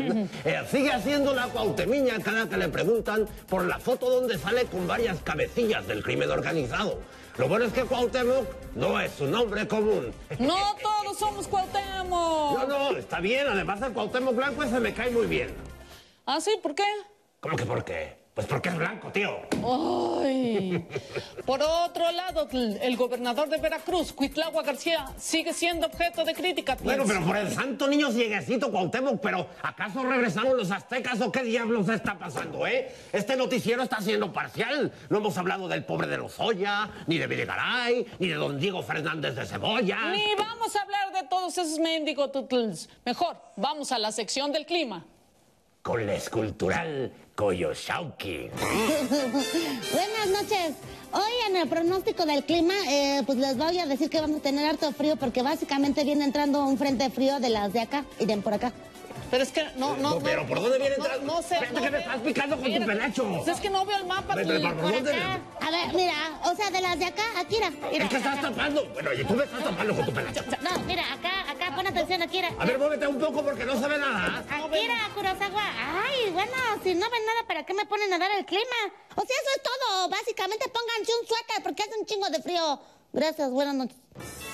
eh, 0.46 0.64
sigue 0.70 0.92
haciendo 0.92 1.34
la 1.34 1.48
cuautemiña 1.48 2.20
cada 2.20 2.48
que 2.48 2.58
le 2.58 2.70
preguntan 2.70 3.28
por 3.48 3.66
la 3.66 3.80
foto 3.80 4.10
donde 4.10 4.38
sale 4.38 4.66
con 4.66 4.88
varias 4.88 5.20
cabecillas 5.22 5.88
del 5.88 6.04
crimen 6.04 6.30
organizado. 6.30 7.00
Lo 7.38 7.48
bueno 7.48 7.66
es 7.66 7.74
que 7.74 7.84
Cuauhtémoc 7.84 8.46
no 8.76 9.00
es 9.00 9.20
un 9.22 9.32
nombre 9.32 9.68
común. 9.68 10.14
No 10.40 10.58
todos 10.82 11.18
somos 11.18 11.48
Cuauhtémoc. 11.48 12.60
No, 12.60 12.68
no, 12.68 12.98
está 12.98 13.20
bien. 13.20 13.48
Además, 13.48 13.82
el 13.82 13.94
Cuauhtémoc 13.94 14.36
Blanco 14.36 14.64
ese 14.64 14.80
me 14.80 14.94
cae 14.94 15.10
muy 15.10 15.26
bien. 15.26 15.56
¿Ah, 16.26 16.42
sí? 16.42 16.52
¿Por 16.62 16.76
qué? 16.76 16.84
¿Cómo 17.40 17.56
que 17.56 17.66
por 17.66 17.84
qué? 17.86 18.19
Pues 18.34 18.48
porque 18.48 18.70
es 18.70 18.78
blanco, 18.78 19.12
tío. 19.12 19.38
Ay. 20.22 20.88
Por 21.46 21.62
otro 21.62 22.10
lado, 22.12 22.48
el 22.52 22.96
gobernador 22.96 23.50
de 23.50 23.58
Veracruz, 23.58 24.14
Cuitlagua 24.14 24.64
García, 24.64 25.08
sigue 25.18 25.54
siendo 25.54 25.88
objeto 25.88 26.24
de 26.24 26.34
crítica. 26.34 26.78
Bueno, 26.82 27.04
pero 27.06 27.26
por 27.26 27.36
el 27.36 27.52
santo 27.52 27.88
niño 27.88 28.12
cieguecito, 28.12 28.72
Cuauhtémoc, 28.72 29.20
pero 29.20 29.48
¿acaso 29.62 30.04
regresaron 30.04 30.56
los 30.56 30.72
aztecas 30.72 31.20
o 31.22 31.32
qué 31.32 31.44
diablos 31.44 31.90
está 31.90 32.18
pasando, 32.18 32.66
eh? 32.66 32.94
Este 33.12 33.36
noticiero 33.36 33.84
está 33.84 34.00
siendo 34.00 34.32
parcial. 34.32 34.92
No 35.10 35.18
hemos 35.18 35.38
hablado 35.38 35.68
del 35.68 35.84
pobre 35.84 36.08
de 36.08 36.18
Lozoya, 36.18 36.90
ni 37.08 37.18
de 37.18 37.28
Videgaray, 37.28 38.06
ni 38.20 38.28
de 38.28 38.36
don 38.36 38.60
Diego 38.60 38.82
Fernández 38.84 39.36
de 39.36 39.46
Cebolla. 39.46 40.12
Ni 40.12 40.36
vamos 40.36 40.76
a 40.76 40.82
hablar 40.82 41.12
de 41.12 41.28
todos 41.28 41.58
esos 41.58 41.80
mendigos 41.80 42.32
tutls. 42.32 42.90
Mejor, 43.06 43.38
vamos 43.58 43.92
a 43.92 44.00
la 44.00 44.12
sección 44.12 44.52
del 44.52 44.66
clima. 44.66 45.06
Con 45.82 46.06
la 46.06 46.14
escultural 46.14 47.12
Coyoshauki. 47.40 48.50
Buenas 49.94 50.28
noches. 50.28 50.76
Hoy 51.14 51.32
en 51.48 51.56
el 51.56 51.70
pronóstico 51.70 52.26
del 52.26 52.44
clima, 52.44 52.74
eh, 52.90 53.24
pues 53.26 53.38
les 53.38 53.56
voy 53.56 53.80
a 53.80 53.86
decir 53.86 54.10
que 54.10 54.20
vamos 54.20 54.40
a 54.40 54.44
tener 54.44 54.70
harto 54.70 54.92
frío 54.92 55.16
porque 55.16 55.42
básicamente 55.42 56.04
viene 56.04 56.26
entrando 56.26 56.66
un 56.66 56.78
frente 56.78 57.10
frío 57.10 57.40
de 57.40 57.50
las 57.50 57.72
de 57.72 57.80
acá 57.80 58.04
y 58.20 58.26
de 58.26 58.36
por 58.40 58.56
acá. 58.56 58.74
Pero 59.32 59.44
es 59.44 59.52
que 59.54 59.64
no, 59.78 59.96
no. 59.96 60.16
No, 60.16 60.20
pero 60.20 60.46
¿por 60.48 60.62
dónde 60.62 60.80
viene 60.80 60.96
entrando? 60.96 61.26
No, 61.26 61.36
no 61.36 61.42
sé. 61.42 61.56
Espérate 61.56 61.82
que 61.82 61.92
me 61.92 62.00
estás 62.00 62.18
picando 62.18 62.58
con 62.58 62.74
tu 62.74 62.86
penacho. 62.86 63.44
Es 63.48 63.60
que 63.62 63.70
no 63.70 63.86
veo 63.86 63.98
el 63.98 64.06
mapa. 64.06 64.34
Pero, 64.36 64.50
pero, 64.50 64.76
¿por 64.76 64.92
dónde? 64.92 65.12
A 65.14 65.72
ver, 65.72 65.94
mira, 65.94 66.14
o 66.44 66.56
sea, 66.56 66.72
de 66.72 66.82
las 66.82 67.00
de 67.00 67.06
acá, 67.06 67.24
aquí, 67.38 67.56
mira. 67.56 67.72
mira 67.92 68.04
Es 68.04 68.10
que 68.10 68.18
estás 68.18 68.42
tapando. 68.42 68.86
Bueno, 68.94 69.14
y 69.14 69.24
tú 69.24 69.34
me 69.36 69.44
estás 69.46 69.64
tapando 69.64 69.96
con 69.96 70.06
tu 70.06 70.12
penacho. 70.12 70.44
No, 70.62 70.80
mira, 70.86 71.04
acá, 71.14 71.52
acá, 71.52 71.76
pon 71.76 71.88
atención, 71.88 72.22
aquí, 72.22 72.38
mira. 72.38 72.50
A 72.60 72.66
ver, 72.66 72.78
muévete 72.78 73.08
un 73.08 73.20
poco 73.20 73.44
porque 73.44 73.66
no 73.66 73.80
se 73.80 73.88
ve 73.88 73.98
nada. 73.98 74.44
Aquí, 74.50 74.70
mira, 74.72 74.96
Kurosawa. 75.14 75.64
Bueno, 76.34 76.54
si 76.84 76.94
no 76.94 77.10
ven 77.10 77.26
nada, 77.26 77.48
¿para 77.48 77.66
qué 77.66 77.74
me 77.74 77.86
ponen 77.86 78.14
a 78.14 78.20
dar 78.20 78.30
el 78.38 78.46
clima? 78.46 78.64
O 79.16 79.22
sea, 79.26 79.36
eso 79.36 79.50
es 79.56 79.64
todo. 79.64 80.10
Básicamente, 80.10 80.66
pónganse 80.70 81.12
un 81.20 81.28
suéter 81.28 81.64
porque 81.64 81.84
hace 81.84 82.00
un 82.00 82.06
chingo 82.06 82.30
de 82.30 82.42
frío. 82.42 82.80
Gracias, 83.12 83.50
buenas 83.50 83.76
noches. 83.76 83.98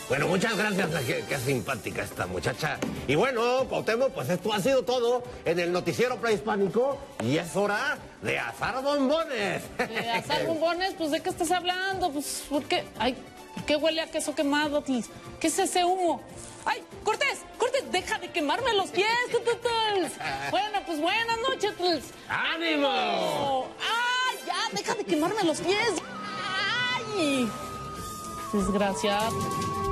Bueno, 0.08 0.28
muchas 0.28 0.56
gracias, 0.56 0.88
qué, 1.04 1.26
qué, 1.28 1.38
simpática 1.38 2.04
esta 2.04 2.28
muchacha. 2.28 2.78
Y 3.08 3.16
bueno, 3.16 3.68
Cuauhtémoc, 3.68 4.12
pues 4.12 4.30
esto 4.30 4.54
ha 4.54 4.62
sido 4.62 4.84
todo 4.84 5.24
en 5.44 5.60
el 5.60 5.72
noticiero 5.72 6.18
prehispánico 6.22 6.98
y 7.24 7.38
es 7.38 7.56
hora 7.56 7.98
de 8.22 8.38
asar 8.38 8.82
bombones. 8.84 9.64
¿De 9.78 10.10
asar 10.12 10.46
bombones? 10.46 10.94
Pues, 10.94 11.12
¿de 11.12 11.22
qué 11.22 11.30
estás 11.30 11.52
hablando? 11.52 12.12
Pues, 12.12 12.44
¿por 12.48 12.64
qué? 12.66 12.86
Ay, 13.00 13.18
¿por 13.56 13.66
qué 13.66 13.76
huele 13.76 14.02
a 14.02 14.12
queso 14.12 14.36
quemado? 14.36 14.84
¿Qué 14.84 15.48
es 15.48 15.60
ese 15.60 15.84
humo? 15.84 16.22
¡Ay, 16.66 16.84
Cortés! 17.04 17.46
¡Cortés! 17.58 17.92
¡Deja 17.92 18.18
de 18.18 18.32
quemarme 18.32 18.74
los 18.74 18.90
pies! 18.90 19.08
Tututuls. 19.32 20.12
Bueno, 20.52 20.80
pues 20.86 21.00
buenas 21.00 21.38
noches, 21.48 21.78
tuls. 21.78 22.06
¡Ánimo! 22.28 23.68
¡Ay, 23.80 24.38
ya! 24.46 24.56
¡Deja 24.72 24.96
de 24.96 25.04
quemarme 25.06 25.44
los 25.44 25.62
pies! 25.62 25.94
¡Ay! 27.16 27.50
Desgraciado. 28.52 29.85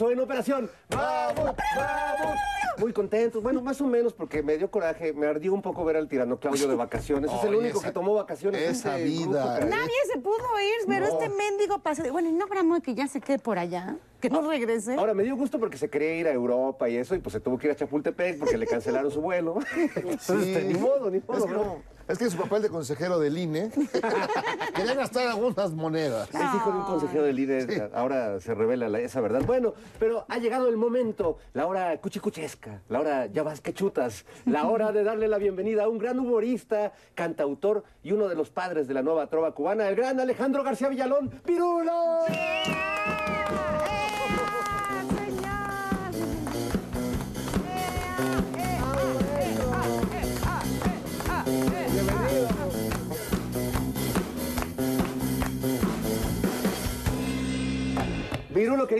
Regreso 0.00 0.10
en 0.12 0.20
operación. 0.20 0.70
¡Vamos! 0.90 1.54
¡Vamos! 1.76 2.36
Muy 2.78 2.92
contentos. 2.94 3.42
Bueno, 3.42 3.60
más 3.60 3.78
o 3.82 3.86
menos 3.86 4.14
porque 4.14 4.42
me 4.42 4.56
dio 4.56 4.70
coraje, 4.70 5.12
me 5.12 5.26
ardió 5.26 5.52
un 5.52 5.60
poco 5.60 5.84
ver 5.84 5.96
al 5.96 6.08
tirano 6.08 6.38
Claudio 6.40 6.66
de 6.68 6.74
vacaciones. 6.76 7.30
es 7.30 7.44
el 7.44 7.54
único 7.54 7.78
esa- 7.78 7.88
que 7.88 7.92
tomó 7.92 8.14
vacaciones. 8.14 8.62
esa 8.62 8.96
vida. 8.96 9.20
grupo, 9.26 9.38
caray. 9.44 9.68
Nadie 9.68 9.92
se 10.10 10.18
pudo 10.18 10.34
ir, 10.60 10.86
pero 10.88 11.06
No. 11.06 11.12
este 11.12 11.28
mendigo 11.28 11.78
pasó. 11.80 12.02
de- 12.02 12.10
Bueno, 12.10 12.30
y 12.30 12.32
no 12.32 12.44
habrá 12.46 12.62
modo 12.62 12.80
que 12.80 12.94
ya 12.94 13.06
se 13.08 13.20
quede 13.20 13.38
por 13.38 13.58
allá, 13.58 13.96
que 14.20 14.30
no 14.30 14.40
regrese. 14.48 14.94
Ahora, 14.94 15.12
me 15.12 15.22
dio 15.24 15.36
gusto 15.36 15.58
porque 15.58 15.76
se 15.76 15.90
quería 15.90 16.14
ir 16.16 16.26
a 16.28 16.32
Europa 16.32 16.88
y 16.88 16.96
eso, 16.96 17.14
y 17.14 17.18
pues 17.18 17.34
se 17.34 17.40
tuvo 17.40 17.58
que 17.58 17.66
ir 17.66 17.72
a 17.72 17.76
Chapultepec 17.76 18.38
porque 18.38 18.56
le 18.56 18.66
cancelaron 19.04 19.10
su 19.10 19.20
vuelo. 19.20 19.58
Entonces, 19.96 20.46
este, 20.46 20.64
ni 20.64 20.74
modo, 20.78 21.10
ni 21.10 21.20
modo. 21.20 21.36
Es 21.38 21.44
que, 21.44 21.50
¿no? 21.52 21.82
Es 22.10 22.18
que 22.18 22.28
su 22.30 22.36
papel 22.36 22.62
de 22.62 22.68
consejero 22.68 23.18
del 23.18 23.38
INE 23.38 23.70
quería 24.74 24.94
gastar 24.94 25.28
algunas 25.28 25.72
monedas. 25.72 26.28
Es 26.28 26.40
hijo 26.40 26.70
de 26.72 26.78
un 26.78 26.84
consejero 26.84 27.22
del 27.24 27.36
líder, 27.36 27.90
ahora 27.94 28.40
se 28.40 28.54
revela 28.54 28.88
la- 28.88 29.00
esa 29.00 29.20
verdad. 29.20 29.42
Bueno, 29.46 29.74
pero 29.98 30.24
ha 30.28 30.38
llegado 30.38 30.68
el 30.68 30.76
momento, 30.76 31.38
la 31.54 31.66
hora 31.66 31.96
cuchicuchesca, 32.00 32.82
la 32.88 33.00
hora 33.00 33.26
ya 33.26 33.42
vas 33.42 33.60
que 33.60 33.72
chutas, 33.72 34.24
la 34.46 34.66
hora 34.68 34.92
de 34.92 35.04
darle 35.04 35.28
la 35.28 35.38
bienvenida 35.38 35.84
a 35.84 35.88
un 35.88 35.98
gran 35.98 36.18
humorista, 36.18 36.92
cantautor 37.14 37.84
y 38.02 38.12
uno 38.12 38.28
de 38.28 38.34
los 38.34 38.50
padres 38.50 38.88
de 38.88 38.94
la 38.94 39.02
nueva 39.02 39.28
trova 39.28 39.52
cubana, 39.54 39.88
el 39.88 39.96
gran 39.96 40.18
Alejandro 40.20 40.62
García 40.64 40.88
Villalón, 40.88 41.28
¡Pirulo! 41.44 41.92
Virulo, 42.28 43.99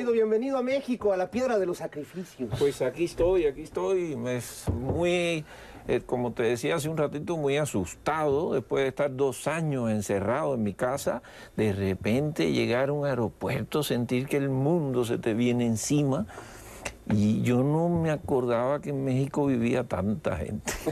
bienvenido 0.09 0.57
a 0.57 0.63
México, 0.63 1.13
a 1.13 1.17
la 1.17 1.31
piedra 1.31 1.59
de 1.59 1.67
los 1.67 1.79
sacrificios. 1.79 2.51
Pues 2.59 2.81
aquí 2.83 3.05
estoy, 3.05 3.47
aquí 3.47 3.63
estoy. 3.63 4.19
Es 4.29 4.65
muy, 4.69 5.45
eh, 5.87 6.01
como 6.05 6.33
te 6.33 6.43
decía 6.43 6.77
hace 6.77 6.89
un 6.89 6.97
ratito, 6.97 7.37
muy 7.37 7.59
asustado 7.59 8.55
después 8.55 8.83
de 8.85 8.89
estar 8.89 9.15
dos 9.15 9.47
años 9.47 9.91
encerrado 9.91 10.55
en 10.55 10.63
mi 10.63 10.75
casa. 10.75 11.23
De 11.57 11.73
repente 11.73 12.53
llegar 12.53 12.89
a 12.89 12.93
un 12.93 13.07
aeropuerto, 13.07 13.83
sentir 13.83 14.27
que 14.27 14.39
el 14.39 14.49
mundo 14.49 15.05
se 15.05 15.19
te 15.19 15.35
viene 15.35 15.67
encima. 15.67 16.27
Y 17.13 17.43
yo 17.43 17.63
no 17.63 17.89
me 17.89 18.11
acordaba 18.11 18.81
que 18.81 18.91
en 18.91 19.05
México 19.05 19.47
vivía 19.47 19.85
tanta 19.85 20.37
gente. 20.37 20.73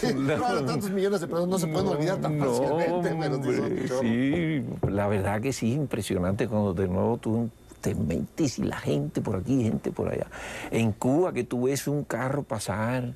Claro, 0.00 0.64
tantos 0.64 0.90
millones 0.90 1.20
de 1.20 1.26
personas 1.26 1.48
no 1.48 1.58
se 1.58 1.66
pueden 1.66 1.88
olvidar 1.88 2.18
tan 2.18 2.38
No, 2.38 2.54
fácilmente. 2.54 3.38
pero 3.48 4.00
sí 4.00 4.64
hombre, 4.70 4.92
la 4.92 5.06
verdad 5.08 5.40
que 5.40 5.52
sí, 5.52 5.72
impresionante 5.72 6.48
cuando 6.48 6.74
de 6.74 6.88
nuevo 6.88 7.18
tú 7.18 7.50
te 7.80 7.94
metes 7.94 8.58
y 8.58 8.64
la 8.64 8.76
gente 8.78 9.20
por 9.20 9.36
aquí, 9.36 9.62
gente 9.62 9.90
por 9.90 10.08
allá. 10.10 10.26
En 10.70 10.92
Cuba 10.92 11.32
que 11.32 11.44
tú 11.44 11.64
ves 11.64 11.86
un 11.88 12.04
carro 12.04 12.42
pasar 12.42 13.12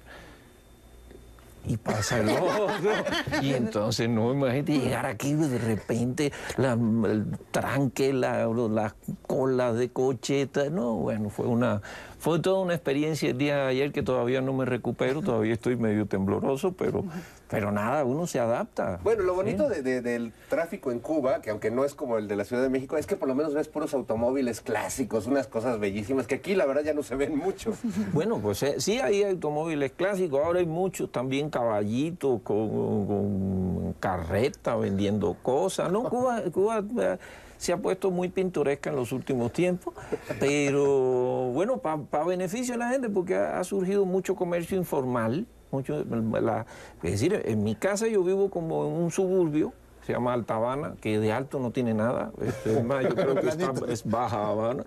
y 1.67 1.77
pasa 1.77 2.21
el 2.21 2.29
otro. 2.29 2.67
Y 3.43 3.55
entonces, 3.55 4.09
no, 4.09 4.33
imagínate 4.33 4.79
llegar 4.79 5.07
aquí 5.07 5.35
de 5.35 5.59
repente, 5.59 6.33
la, 6.57 6.73
el 6.73 7.27
tranque, 7.51 8.13
la, 8.13 8.47
la 8.47 8.95
cola 9.27 9.73
de 9.73 9.91
cocheta. 9.91 10.71
No, 10.71 10.95
bueno, 10.95 11.31
fue 11.31 11.47
una, 11.47 11.83
fue 12.19 12.41
toda 12.41 12.61
una 12.61 12.75
experiencia 12.75 13.31
el 13.31 13.39
día 13.39 13.57
de 13.57 13.63
ayer 13.69 13.93
que 13.93 14.03
todavía 14.03 14.41
no 14.41 14.53
me 14.53 14.65
recupero, 14.65 15.23
todavía 15.23 15.55
estoy 15.55 15.77
medio 15.77 16.07
tembloroso, 16.07 16.73
pero, 16.73 17.05
pero 17.55 17.71
nada, 17.73 18.05
uno 18.05 18.27
se 18.27 18.41
adapta. 18.41 18.99
Bueno, 19.03 19.23
lo 19.23 19.35
bonito 19.35 19.69
de- 19.69 19.83
de- 19.83 20.01
del 20.03 20.33
tráfico 20.49 20.91
en 20.91 20.99
Cuba, 20.99 21.41
que 21.41 21.51
aunque 21.51 21.71
no 21.71 21.85
es 21.85 21.95
como 21.95 22.19
el 22.19 22.27
de 22.29 22.37
la 22.37 22.45
Ciudad 22.45 22.63
de 22.63 22.69
México, 22.69 22.97
es 22.97 23.07
que 23.07 23.17
por 23.17 23.29
lo 23.29 23.35
menos 23.35 23.55
ves 23.55 23.69
puros 23.69 23.95
automóviles 23.95 24.61
clásicos, 24.61 25.27
unas 25.27 25.47
cosas 25.47 25.79
bellísimas, 25.79 26.27
que 26.27 26.35
aquí 26.37 26.55
la 26.55 26.67
verdad 26.67 26.83
ya 26.83 26.95
no 26.95 27.03
se 27.03 27.15
ven 27.17 27.37
mucho. 27.37 27.73
Bueno, 28.13 28.39
pues 28.39 28.63
eh, 28.63 28.75
sí 28.81 28.99
hay 29.01 29.23
automóviles 29.23 29.93
clásicos, 29.93 30.41
ahora 30.45 30.59
hay 30.61 30.67
muchos 30.67 31.11
también 31.13 31.51
caballitos 31.51 32.41
con, 32.43 33.07
con 33.07 33.95
carreta 34.01 34.77
vendiendo 34.77 35.37
cosas, 35.43 35.91
¿no? 35.93 36.05
Cuba, 36.05 36.43
Cuba 36.53 36.83
eh, 37.01 37.17
se 37.59 37.73
ha 37.73 37.77
puesto 37.77 38.11
muy 38.11 38.29
pintoresca 38.29 38.91
en 38.91 38.97
los 38.97 39.13
últimos 39.13 39.53
tiempos, 39.53 39.95
pero 40.39 41.51
bueno, 41.53 41.79
para 41.79 42.25
beneficio 42.25 42.75
de 42.75 42.79
la 42.79 42.91
gente, 42.91 43.09
porque 43.09 43.37
ha, 43.37 43.59
ha 43.59 43.65
surgido 43.65 44.05
mucho 44.05 44.35
comercio 44.35 44.77
informal, 44.77 45.47
mucho, 45.75 46.05
la- 46.41 46.67
es 47.03 47.11
decir, 47.13 47.43
en 47.45 47.65
mi 47.65 47.75
casa 47.75 48.07
yo 48.07 48.23
vivo 48.23 48.49
como 48.49 48.87
en 48.87 48.93
un 48.93 49.11
suburbio, 49.11 49.73
se 50.07 50.13
llama 50.13 50.33
Alta 50.35 50.57
Habana, 50.57 50.95
que 51.01 51.19
de 51.19 51.33
alto 51.33 51.59
no 51.59 51.71
tiene 51.73 51.95
nada, 51.95 52.31
este, 52.41 52.79
es 52.79 52.85
más, 52.85 53.03
yo 53.05 53.15
creo 53.15 53.35
que 53.35 53.49
está- 53.49 53.73
es 53.89 54.05
Baja 54.09 54.49
Habana. 54.49 54.85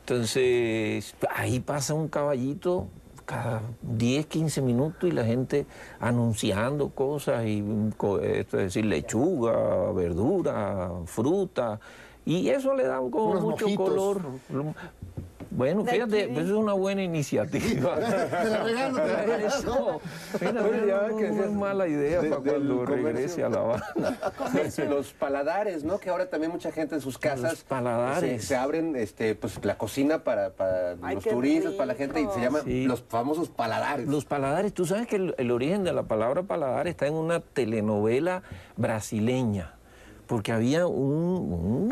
Entonces, 0.00 1.14
ahí 1.34 1.60
pasa 1.60 1.94
un 1.94 2.08
caballito 2.08 2.86
cada 3.24 3.60
10, 3.82 4.26
15 4.26 4.62
minutos 4.62 5.08
y 5.10 5.12
la 5.12 5.24
gente 5.24 5.66
anunciando 6.00 6.90
cosas, 6.90 7.44
y, 7.44 7.58
esto 8.22 8.56
es 8.58 8.64
decir, 8.66 8.84
lechuga, 8.86 9.90
verdura, 9.92 10.92
fruta, 11.06 11.80
y 12.24 12.48
eso 12.48 12.74
le 12.74 12.86
da 12.86 12.98
como 12.98 13.30
Unos 13.32 13.42
mucho 13.42 13.64
mojitos. 13.66 13.88
color. 13.88 14.20
Bueno, 15.56 15.82
De 15.84 15.92
fíjate, 15.92 16.30
eso 16.32 16.40
es 16.40 16.50
una 16.50 16.74
buena 16.74 17.02
iniciativa. 17.02 17.94
Te 17.96 18.50
la 18.50 18.62
regalo, 18.62 18.96
te 19.00 19.06
la 19.08 19.22
regalo. 19.22 19.46
Eso, 19.46 20.00
ya 20.40 20.52
no, 20.52 21.16
que 21.16 21.30
no 21.30 21.44
es 21.44 21.50
mala 21.52 21.88
idea 21.88 22.20
de- 22.20 22.28
para 22.28 22.42
cuando 22.42 22.84
regrese 22.84 23.42
a 23.42 23.48
La 23.48 23.60
Habana. 23.60 23.84
Los 24.88 25.12
paladares, 25.14 25.82
¿no? 25.82 25.98
Que 25.98 26.10
ahora 26.10 26.28
también 26.28 26.52
mucha 26.52 26.70
gente 26.72 26.94
en 26.96 27.00
sus 27.00 27.16
casas 27.18 27.52
Los 27.52 27.64
paladares. 27.64 28.42
Se, 28.42 28.48
se 28.48 28.56
abren 28.56 28.94
este, 28.96 29.34
pues, 29.34 29.58
la 29.64 29.78
cocina 29.78 30.22
para, 30.24 30.50
para 30.50 30.96
Ay, 31.02 31.14
los 31.14 31.24
turistas, 31.24 31.72
para 31.72 31.86
la 31.86 31.94
gente, 31.94 32.20
y 32.20 32.26
se 32.34 32.40
llaman 32.40 32.62
Sí. 32.64 32.84
los 32.84 33.02
famosos 33.08 33.48
paladares. 33.48 34.06
Los 34.08 34.24
paladares, 34.26 34.74
tú 34.74 34.84
sabes 34.84 35.06
que 35.06 35.16
el, 35.16 35.34
el 35.38 35.50
origen 35.50 35.84
de 35.84 35.92
la 35.94 36.02
palabra 36.02 36.42
paladar 36.42 36.86
está 36.86 37.06
en 37.06 37.14
una 37.14 37.40
telenovela 37.40 38.42
brasileña, 38.76 39.74
porque 40.26 40.52
había 40.52 40.86
un, 40.86 41.88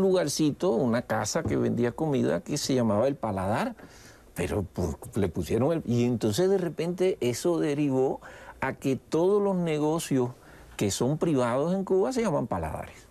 lugarcito, 0.00 0.70
una 0.70 1.02
casa 1.02 1.42
que 1.42 1.56
vendía 1.56 1.92
comida 1.92 2.40
que 2.40 2.58
se 2.58 2.74
llamaba 2.74 3.08
el 3.08 3.16
paladar, 3.16 3.74
pero 4.34 4.66
le 5.14 5.28
pusieron 5.28 5.72
el... 5.72 5.82
Y 5.86 6.04
entonces 6.04 6.48
de 6.50 6.58
repente 6.58 7.18
eso 7.20 7.58
derivó 7.58 8.20
a 8.60 8.74
que 8.74 8.96
todos 8.96 9.42
los 9.42 9.56
negocios 9.56 10.30
que 10.76 10.90
son 10.90 11.18
privados 11.18 11.74
en 11.74 11.84
Cuba 11.84 12.12
se 12.12 12.22
llaman 12.22 12.46
paladares. 12.46 13.05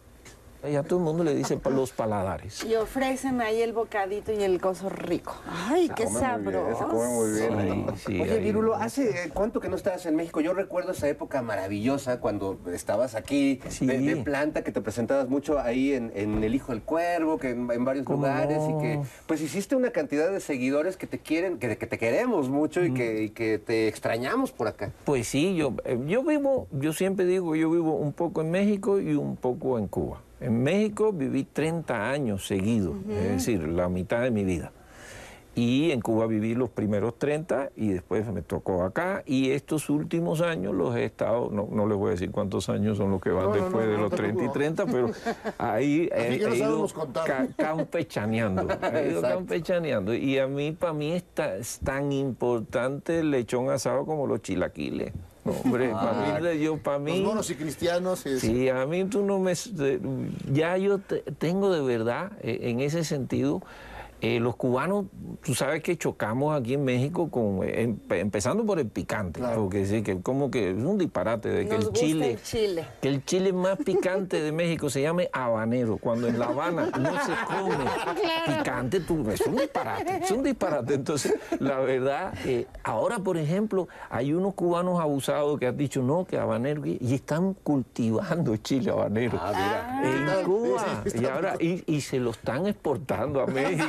Ya 0.72 0.84
todo 0.84 1.00
el 1.00 1.06
mundo 1.06 1.24
le 1.24 1.34
dice 1.36 1.60
los 1.70 1.92
paladares. 1.92 2.64
Y 2.64 2.76
ofrecen 2.76 3.42
ahí 3.42 3.62
el 3.62 3.74
bocadito 3.74 4.32
y 4.32 4.44
el 4.44 4.60
gozo 4.60 4.90
rico. 4.90 5.36
Ay, 5.68 5.90
qué 5.96 6.08
sabroso. 6.08 6.78
se 6.80 6.86
come 6.86 7.08
muy 7.08 7.32
bien. 7.32 7.86
Sí, 7.98 8.04
sí, 8.08 8.22
Oye, 8.22 8.34
ahí- 8.34 8.44
Virulo, 8.44 8.76
¿hace 8.76 9.30
cuánto 9.34 9.60
que 9.60 9.70
no 9.70 9.76
estabas 9.76 10.06
en 10.06 10.16
México? 10.16 10.42
Yo 10.42 10.54
recuerdo 10.54 10.92
esa 10.92 11.08
época 11.08 11.42
maravillosa 11.42 12.20
cuando 12.20 12.60
estabas 12.74 13.16
aquí 13.16 13.60
de, 13.82 14.00
de 14.00 14.16
planta, 14.18 14.64
que 14.64 14.72
te 14.72 14.82
presentabas 14.82 15.30
mucho 15.30 15.60
ahí 15.60 15.94
en, 15.94 16.12
en 16.16 16.44
El 16.44 16.56
Hijo 16.56 16.72
del 16.72 16.82
Cuervo, 16.82 17.38
que 17.38 17.52
en, 17.52 17.70
en 17.72 17.86
varios 17.86 18.06
¿Cómo 18.06 18.18
lugares, 18.26 18.58
no? 18.60 18.80
y 18.80 18.82
que 18.82 19.00
pues 19.28 19.42
hiciste 19.42 19.76
una 19.76 19.92
cantidad 19.92 20.32
de 20.32 20.40
seguidores 20.40 20.98
que 20.98 21.08
te 21.08 21.20
quieren, 21.20 21.58
que, 21.60 21.78
que 21.78 21.88
te 21.88 21.98
queremos 21.98 22.50
mucho 22.50 22.84
y, 22.84 22.94
que, 22.94 23.24
y 23.24 23.30
que 23.30 23.60
te 23.60 23.88
extrañamos 23.88 24.52
por 24.52 24.68
acá. 24.68 24.92
Pues 25.06 25.28
sí, 25.28 25.56
yo, 25.56 25.74
eh, 25.86 26.00
yo 26.08 26.24
vivo, 26.24 26.68
yo 26.72 26.94
siempre 26.94 27.26
digo 27.26 27.56
yo 27.56 27.70
vivo 27.70 27.96
un 27.96 28.14
poco 28.14 28.42
en 28.42 28.52
México 28.52 29.00
y 29.00 29.14
un 29.16 29.36
poco 29.38 29.78
en 29.80 29.88
Cuba. 29.88 30.22
En 30.46 30.62
México 30.62 31.12
viví 31.12 31.44
30 31.44 32.12
años 32.12 32.46
seguidos, 32.46 32.96
es 33.10 33.30
decir, 33.30 33.68
la 33.68 33.90
mitad 33.90 34.22
de 34.22 34.30
mi 34.30 34.44
vida. 34.44 34.72
Y 35.56 35.92
en 35.92 36.02
Cuba 36.02 36.28
viví 36.28 36.54
los 36.54 36.70
primeros 36.70 37.18
30 37.18 37.70
y 37.78 37.88
después 37.90 38.28
me 38.28 38.42
tocó 38.42 38.84
acá. 38.84 39.24
Y 39.26 39.52
estos 39.52 39.90
últimos 39.90 40.42
años 40.42 40.74
los 40.76 40.94
he 40.98 41.06
estado, 41.06 41.50
no, 41.50 41.68
no 41.72 41.88
les 41.88 41.98
voy 41.98 42.10
a 42.10 42.12
decir 42.12 42.30
cuántos 42.32 42.68
años 42.68 42.98
son 42.98 43.12
los 43.12 43.22
que 43.22 43.30
van 43.30 43.46
No, 43.46 43.54
después 43.54 43.86
no, 43.86 43.92
de 43.94 43.98
los 43.98 44.10
te 44.12 44.18
30 44.18 44.44
y 44.44 44.50
preocupes. 44.50 44.84
30, 44.84 44.86
pero 44.86 45.12
ahí 45.58 46.10
he, 46.14 46.40
no 46.40 46.54
he 46.54 46.58
ido 46.58 46.88
ca- 47.26 47.48
campechaneando. 47.56 48.68
He 48.94 49.12
ido 49.12 49.22
campechaneando. 49.22 50.14
Y 50.14 50.38
a 50.40 50.48
mí, 50.48 50.74
para 50.74 50.92
mí, 50.94 51.14
está, 51.14 51.56
es 51.56 51.80
tan 51.80 52.12
importante 52.12 53.20
el 53.20 53.32
lechón 53.32 53.70
asado 53.70 54.06
como 54.06 54.28
los 54.28 54.42
chilaquiles. 54.42 55.14
No, 55.46 55.52
Hombre, 55.64 55.90
para 55.90 56.42
mí, 56.42 56.60
yo, 56.60 56.78
para 56.78 56.98
Los 56.98 57.06
mí... 57.06 57.22
monos 57.22 57.50
y 57.52 57.56
cristianos. 57.56 58.26
y- 58.26 58.40
Sí, 58.40 58.68
a 58.68 58.86
mí 58.88 59.06
tú 59.06 59.24
no 59.24 59.40
me... 59.40 59.54
Ya 60.52 60.76
yo 60.78 60.98
te- 60.98 61.22
tengo 61.38 61.72
de 61.72 61.82
verdad, 61.82 62.32
eh, 62.42 62.60
en 62.64 62.80
ese 62.80 63.04
sentido, 63.04 63.62
eh, 64.22 64.40
los 64.40 64.56
cubanos, 64.56 65.06
tú 65.44 65.54
sabes 65.54 65.84
que 65.84 65.98
chocamos 65.98 66.60
aquí 66.60 66.74
en 66.76 66.84
México 66.84 67.30
con, 67.30 67.60
eh, 67.64 67.84
em- 67.84 68.00
empezando 68.10 68.66
por 68.66 68.80
el 68.80 68.88
picante, 68.88 69.42
porque 69.56 69.86
sí, 69.86 70.02
que 70.04 70.22
como 70.22 70.50
que 70.50 70.72
es 70.72 70.78
un 70.78 70.98
disparate 70.98 71.50
de 71.50 71.66
que 71.68 71.76
Nos 71.76 71.80
el 71.80 71.90
gusta 71.90 72.00
chile... 72.00 72.32
el 72.32 72.42
chile. 72.42 72.88
Que 73.02 73.08
el 73.10 73.26
chile 73.26 73.54
más 73.54 73.78
picante 73.78 74.42
de 74.42 74.52
México 74.52 74.90
se 74.90 75.02
llame 75.02 75.30
habanero, 75.34 75.98
cuando 75.98 76.28
en 76.28 76.40
La 76.40 76.48
Habana 76.48 76.90
no 76.98 77.12
se 77.24 77.34
come 77.46 77.86
picante, 78.58 79.00
tú, 79.02 79.30
es 79.30 79.42
un 79.42 79.56
disparate, 79.58 80.20
es 80.24 80.32
un 80.32 80.44
disparate. 80.44 80.94
Entonces, 80.94 81.36
la 81.60 81.80
verdad, 81.80 82.34
eh, 82.46 82.68
ahora, 82.84 83.20
por 83.20 83.38
ejemplo, 83.38 83.88
hay 84.10 84.34
unos 84.34 84.54
cubanos 84.54 85.00
abusados 85.00 85.60
que 85.60 85.68
han 85.68 85.78
dicho 85.78 86.02
no, 86.02 86.26
que 86.26 86.38
habanero, 86.38 86.82
y 86.86 87.14
están 87.14 87.54
cultivando 87.54 88.56
chile 88.58 88.92
habanero 88.92 89.40
en 90.04 90.44
Cuba. 90.46 91.04
Y, 91.14 91.26
ahora, 91.26 91.56
y, 91.60 91.84
y 91.86 92.02
se 92.02 92.20
lo 92.20 92.32
están 92.32 92.66
exportando 92.68 93.42
a 93.42 93.46
México. 93.48 93.86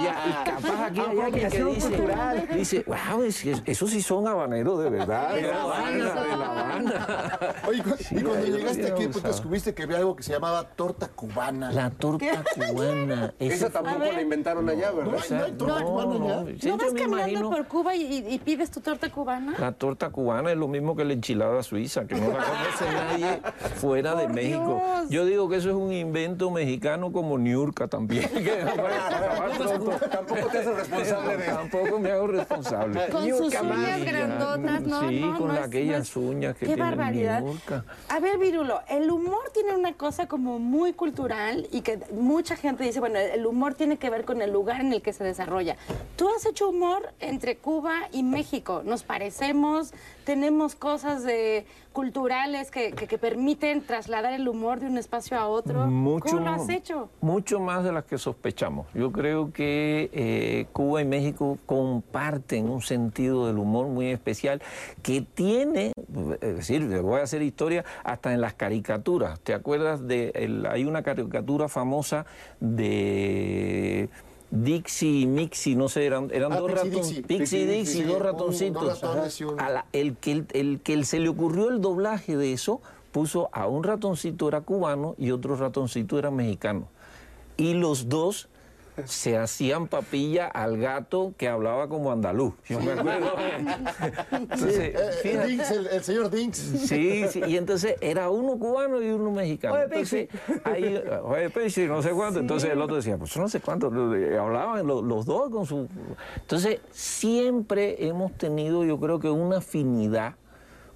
Y, 0.00 0.06
a- 0.06 0.26
y 0.26 0.44
capaz 0.50 0.84
aquí 0.86 1.00
hay 1.00 1.20
alguien 1.20 1.50
que 1.50 1.64
dice, 1.64 1.88
cultural. 1.90 2.48
dice, 2.54 2.84
wow, 2.86 3.22
es 3.22 3.44
esos 3.44 3.90
sí 3.90 4.02
son 4.02 4.26
habaneros 4.26 4.82
de 4.82 4.90
verdad, 4.90 5.34
de 5.34 5.42
La 5.42 5.62
Habana, 5.62 5.90
de 5.90 6.36
La 6.36 6.46
Habana. 6.50 7.38
Oye, 7.68 7.82
cu- 7.82 7.94
y 8.10 8.22
cuando 8.22 8.46
llegaste 8.46 8.86
aquí, 8.92 9.08
pues 9.08 9.22
descubriste 9.22 9.74
que 9.74 9.82
había 9.84 9.98
algo 9.98 10.16
que 10.16 10.22
se 10.22 10.32
llamaba 10.32 10.64
torta 10.64 11.08
cubana. 11.08 11.70
La 11.72 11.90
torta 11.90 12.42
cubana. 12.54 13.32
Esa 13.38 13.70
tampoco 13.70 13.98
la 14.04 14.20
inventaron 14.20 14.68
allá, 14.68 14.90
¿verdad? 14.90 15.14
Esa- 15.16 15.38
no 15.38 15.44
hay 15.44 15.52
torta 15.52 15.80
no, 15.80 15.86
cubana 15.86 16.14
no, 16.18 16.46
sí, 16.60 16.68
¿No 16.68 16.76
vas 16.76 16.86
caminando 16.92 17.16
imagino- 17.28 17.50
por 17.50 17.66
Cuba 17.68 17.94
y, 17.94 18.40
pides 18.44 18.70
tu 18.70 18.80
torta 18.80 19.10
cubana? 19.10 19.54
La 19.58 19.72
torta 19.72 20.10
cubana 20.10 20.50
es 20.50 20.56
lo 20.56 20.68
mismo 20.68 20.96
que 20.96 21.04
la 21.04 21.12
enchilada 21.12 21.62
suiza, 21.62 22.06
que 22.06 22.14
no 22.16 22.28
la 22.28 22.44
conoce 22.44 22.84
nadie 22.92 23.40
fuera 23.76 24.14
de 24.14 24.28
México. 24.28 24.82
Yo 25.08 25.24
digo 25.24 25.48
que 25.48 25.56
eso 25.56 25.68
es 25.70 25.74
un 25.76 25.92
invento 25.92 26.50
mexicano 26.50 27.12
como 27.12 27.38
Niurka 27.38 27.88
también. 27.88 28.28
Tampoco 29.48 30.48
te 30.50 30.58
haces 30.58 30.76
responsable 30.76 31.36
de 31.36 31.44
Tampoco 31.44 31.98
me 31.98 32.10
hago 32.10 32.26
responsable. 32.28 33.08
Con 33.10 33.28
sus 33.28 33.54
uñas 33.60 34.04
grandotas, 34.04 34.82
¿no? 34.82 35.08
Sí, 35.08 35.20
no, 35.20 35.38
con 35.38 35.48
no 35.48 35.54
aquellas 35.60 35.96
no 35.98 36.02
es- 36.02 36.16
uñas 36.16 36.54
que 36.54 36.60
Qué 36.60 36.66
tiene 36.66 36.82
barbaridad. 36.82 37.40
Niurka. 37.42 37.84
A 38.08 38.20
ver, 38.20 38.38
Virulo, 38.38 38.80
el 38.88 39.10
humor 39.10 39.50
tiene 39.52 39.74
una 39.74 39.92
cosa 39.94 40.26
como 40.26 40.58
muy 40.58 40.92
cultural 40.92 41.68
y 41.70 41.82
que 41.82 41.98
mucha 42.12 42.56
gente 42.56 42.84
dice, 42.84 43.00
bueno, 43.00 43.18
el 43.18 43.44
humor 43.46 43.74
tiene 43.74 43.96
que 43.98 44.10
ver 44.10 44.24
con 44.24 44.40
el 44.42 44.52
lugar 44.52 44.80
en 44.80 44.92
el 44.92 45.02
que 45.02 45.12
se 45.12 45.24
desarrolla. 45.24 45.76
Tú 46.16 46.28
has 46.34 46.46
hecho 46.46 46.68
humor 46.68 47.12
entre 47.20 47.56
Cuba 47.56 48.08
y 48.12 48.22
México. 48.22 48.82
Nos 48.84 49.02
parecemos, 49.02 49.92
tenemos 50.24 50.74
cosas 50.74 51.22
de 51.24 51.66
culturales 51.94 52.70
que, 52.72 52.90
que- 52.92 53.06
que 53.06 53.16
permiten 53.18 53.80
trasladar 53.80 54.32
el 54.34 54.48
humor 54.48 54.80
de 54.80 54.86
un 54.86 54.98
espacio 54.98 55.38
a 55.38 55.46
otro. 55.46 55.86
Mucho, 55.86 56.36
¿Cómo 56.36 56.40
lo 56.44 56.50
has 56.50 56.68
hecho? 56.68 57.08
Mucho 57.20 57.60
más 57.60 57.84
de 57.84 57.92
las 57.92 58.04
que 58.04 58.18
sospechamos. 58.18 58.86
Yo 58.94 59.12
creo 59.12 59.52
que 59.52 60.10
eh, 60.12 60.66
Cuba 60.72 61.00
y 61.02 61.04
México 61.06 61.56
comparten 61.66 62.68
un 62.68 62.82
sentido 62.82 63.46
del 63.46 63.58
humor 63.58 63.86
muy 63.86 64.10
especial 64.10 64.60
que 65.02 65.22
tiene, 65.22 65.92
es 66.40 66.56
decir, 66.56 66.84
voy 67.00 67.20
a 67.20 67.22
hacer 67.22 67.42
historia 67.42 67.84
hasta 68.02 68.32
en 68.34 68.40
las 68.40 68.54
caricaturas. 68.54 69.38
¿Te 69.40 69.54
acuerdas 69.54 70.06
de, 70.06 70.32
el- 70.34 70.66
hay 70.66 70.84
una 70.84 71.02
caricatura 71.04 71.68
famosa 71.68 72.26
de... 72.58 74.08
Dixie 74.56 75.20
y 75.22 75.26
Mixie, 75.26 75.74
no 75.76 75.88
sé, 75.88 76.06
eran, 76.06 76.30
eran 76.32 76.52
Ah, 76.52 76.58
dos. 76.60 76.70
Dixie. 76.70 76.90
Pixie 76.92 77.22
Pixie 77.22 77.66
Dixie, 77.66 77.66
Dixie, 77.66 78.04
dos 78.04 78.16
un- 78.16 78.22
ratoncitos. 78.22 78.82
dos 78.84 79.00
ratones 79.02 79.40
y 79.40 79.44
un- 79.44 79.60
A 79.60 79.68
la- 79.70 79.86
el, 79.92 80.16
que, 80.16 80.32
el, 80.32 80.46
el 80.52 80.80
que 80.80 81.04
se 81.04 81.18
le 81.18 81.28
ocurrió 81.28 81.68
el 81.70 81.80
doblaje 81.80 82.36
de 82.36 82.52
eso 82.52 82.80
puso 83.10 83.48
a 83.52 83.66
un 83.66 83.82
ratoncito 83.84 84.48
era 84.48 84.60
cubano 84.60 85.14
y 85.18 85.30
otro 85.32 85.56
ratoncito 85.56 86.18
era 86.18 86.30
mexicano. 86.30 86.88
Y 87.56 87.74
los 87.74 88.08
dos 88.08 88.48
se 89.04 89.36
hacían 89.36 89.88
papilla 89.88 90.46
al 90.46 90.78
gato 90.78 91.34
que 91.36 91.48
hablaba 91.48 91.88
como 91.88 92.12
andaluz. 92.12 92.54
Yo 92.68 92.78
me 92.80 92.92
acuerdo. 92.92 93.34
Entonces, 94.30 94.78
Eh, 94.78 94.94
eh. 95.24 95.46
Dinks, 95.46 95.70
el, 95.70 95.86
el 95.88 96.02
señor 96.04 96.30
Dinks. 96.30 96.58
Sí, 96.58 97.24
sí, 97.28 97.42
y 97.46 97.56
entonces 97.56 97.96
era 98.00 98.30
uno 98.30 98.58
cubano 98.58 99.02
y 99.02 99.08
uno 99.10 99.30
mexicano. 99.32 99.74
Oye, 99.74 99.84
entonces, 99.84 100.28
ahí, 100.64 101.02
oye, 101.24 101.86
no 101.88 102.02
sé 102.02 102.10
cuánto. 102.10 102.40
Entonces 102.40 102.70
el 102.70 102.80
otro 102.80 102.96
decía, 102.96 103.16
pues 103.18 103.36
no 103.36 103.48
sé 103.48 103.60
cuánto. 103.60 103.86
Hablaban 103.88 104.86
los, 104.86 105.02
los 105.02 105.26
dos 105.26 105.50
con 105.50 105.66
su. 105.66 105.88
Entonces, 106.40 106.80
siempre 106.90 108.06
hemos 108.06 108.32
tenido, 108.34 108.84
yo 108.84 108.98
creo 109.00 109.18
que 109.18 109.28
una 109.30 109.58
afinidad 109.58 110.34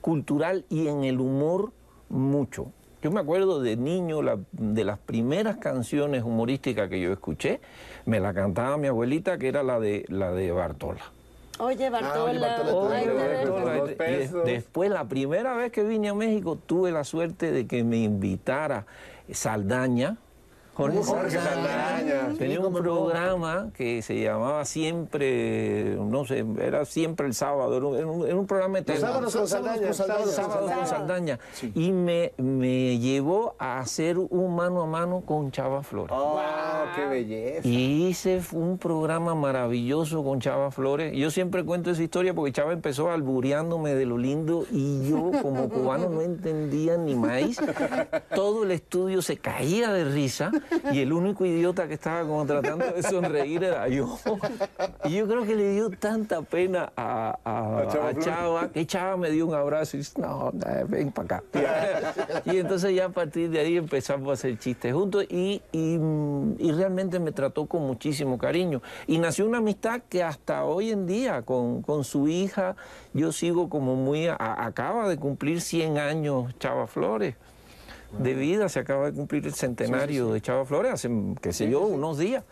cultural 0.01 0.65
y 0.69 0.87
en 0.89 1.05
el 1.05 1.21
humor 1.21 1.73
mucho. 2.09 2.73
Yo 3.01 3.13
me 3.13 3.21
acuerdo 3.21 3.61
de 3.61 3.77
niño, 3.77 4.23
la- 4.23 4.39
de 4.53 4.85
las 4.85 4.99
primeras 4.99 5.59
canciones 5.59 6.25
humorísticas 6.25 6.89
que 6.89 7.01
yo 7.01 7.13
escuché, 7.13 7.61
me 8.09 8.21
la 8.21 8.33
cantaba 8.33 8.79
mi 8.79 8.87
abuelita, 8.89 9.37
que 9.37 9.49
era 9.49 9.63
la 9.63 9.79
de, 9.79 10.07
la 10.09 10.33
de 10.33 10.51
Bartola. 10.51 11.03
Oye, 11.59 11.91
Bartola. 11.91 12.41
Bartola, 12.41 13.13
Bartola, 13.13 13.83
ves- 13.99 14.33
Bartola. 14.33 14.45
Después, 14.45 14.91
la 14.91 15.05
primera 15.05 15.55
vez 15.55 15.71
que 15.73 15.83
vine 15.85 16.09
a 16.09 16.15
México, 16.15 16.57
tuve 16.65 16.91
la 16.91 17.05
suerte 17.05 17.53
de 17.53 17.67
que 17.67 17.85
me 17.85 17.99
invitara 17.99 18.87
Saldaña 19.31 20.17
Jorge 20.79 21.03
Jorge 21.03 21.31
Saldaña. 21.39 22.31
Sí, 22.33 22.39
Tenía 22.39 22.61
un 22.61 22.73
programa 22.73 23.69
que 23.75 24.01
se 24.01 24.21
llamaba 24.23 24.65
siempre, 24.65 25.97
no 25.97 26.25
sé, 26.25 26.45
era 26.61 26.85
siempre 26.85 27.27
el 27.27 27.35
sábado, 27.35 27.77
era 27.77 27.87
un, 28.07 28.27
era 28.27 28.37
un- 28.37 28.47
programa 28.47 28.81
de 28.81 28.93
Los 28.93 29.01
sábados 29.01 29.37
con 29.37 29.49
Saldaña, 29.49 29.93
sábados 29.93 30.35
con 30.37 30.45
Saldaña. 30.47 30.87
Saldaña. 30.87 31.39
Y 31.75 31.93
me, 31.93 32.33
me 32.39 32.99
llevó 32.99 33.57
a 33.59 33.81
hacer 33.81 34.19
un 34.19 34.55
mano 34.57 34.83
a 34.83 34.87
mano 34.87 35.21
con 35.27 35.51
Chava 35.51 35.83
Flores. 35.83 36.13
¡Oh, 36.17 36.41
qué 36.95 37.07
belleza! 37.07 37.67
Y 37.69 38.07
hice 38.07 38.41
un 38.53 38.79
programa 38.79 39.35
maravilloso 39.35 40.23
con 40.25 40.41
Chava 40.41 40.71
Flores. 40.71 41.13
Yo 41.17 41.31
siempre 41.31 41.65
cuento 41.65 41.91
esa 41.91 42.03
historia 42.03 42.33
porque 42.35 42.53
Chava 42.53 42.73
empezó 42.73 43.11
albureándome 43.11 43.95
de 43.95 44.07
lo 44.07 44.17
lindo 44.17 44.65
y 44.71 45.09
yo 45.11 45.31
como 45.43 45.69
cubano 45.69 46.09
no 46.09 46.21
entendía 46.23 46.97
ni 46.97 47.15
maíz. 47.17 47.59
Todo 48.35 48.63
el 48.63 48.71
estudio 48.71 49.21
se 49.23 49.37
caía 49.39 49.93
de 49.93 50.05
risa 50.05 50.51
y 50.93 51.01
el 51.01 51.13
único 51.13 51.45
idiota 51.45 51.87
que 51.89 51.95
estaba 51.95 52.23
como 52.23 52.45
tratando 52.47 52.87
de 52.87 53.03
sonreír 53.03 53.65
era 53.65 53.89
yo. 53.89 54.19
Y 55.05 55.17
yo 55.17 55.27
creo 55.27 55.45
que 55.45 55.55
le 55.55 55.73
dio 55.73 55.91
tanta 55.91 56.43
pena 56.43 56.93
a, 56.97 57.39
a- 57.45 57.79
A 57.81 57.89
Chava 57.89 58.09
a. 58.09 58.15
Chava 58.19 58.69
que 58.69 58.87
Chava 58.87 59.17
me 59.17 59.31
dio 59.31 59.47
un 59.47 59.55
abrazo 59.55 59.97
y 59.97 60.01
dice, 60.01 60.21
no, 60.21 60.53
ven 60.89 61.11
para 61.13 61.37
acá. 61.39 62.43
Y 62.45 62.57
entonces 62.59 62.95
ya 62.95 63.07
a 63.07 63.09
partir 63.11 63.51
de 63.51 63.61
ahí 63.61 63.77
empezamos 63.77 64.29
a 64.29 64.33
hacer 64.33 64.59
chistes 64.59 64.93
juntos 64.93 65.25
y, 65.29 65.63
y, 65.73 65.99
y 66.59 66.73
realmente 66.73 67.19
me 67.19 67.33
trató 67.33 67.67
con 67.67 67.83
muchísimo 67.87 68.39
cariño. 68.39 68.83
Y 69.07 69.19
nació 69.19 69.47
una 69.47 69.59
amistad 69.59 70.03
que 70.09 70.23
hasta 70.23 70.65
hoy 70.65 70.91
en 70.91 71.07
día 71.07 71.43
con, 71.43 71.83
con 71.83 72.05
su 72.05 72.29
hija 72.29 72.77
yo 73.15 73.33
sigo 73.33 73.69
como 73.69 73.97
muy... 73.97 74.29
acaba 74.29 75.09
de 75.09 75.17
cumplir 75.17 75.61
100 75.61 75.99
años 75.99 76.55
Chava 76.59 76.87
Flores. 76.87 77.35
De 78.19 78.35
vida 78.35 78.69
se 78.69 78.81
acaba 78.81 79.07
de 79.07 79.13
cumplir 79.13 79.45
el 79.47 79.55
centenario 79.55 80.33
de 80.33 80.41
Chava 80.41 80.65
Flores 80.65 80.93
hace, 80.93 81.11
qué 81.43 81.53
sé 81.53 81.71
yo, 81.71 81.83
unos 81.83 82.19
días. 82.19 82.45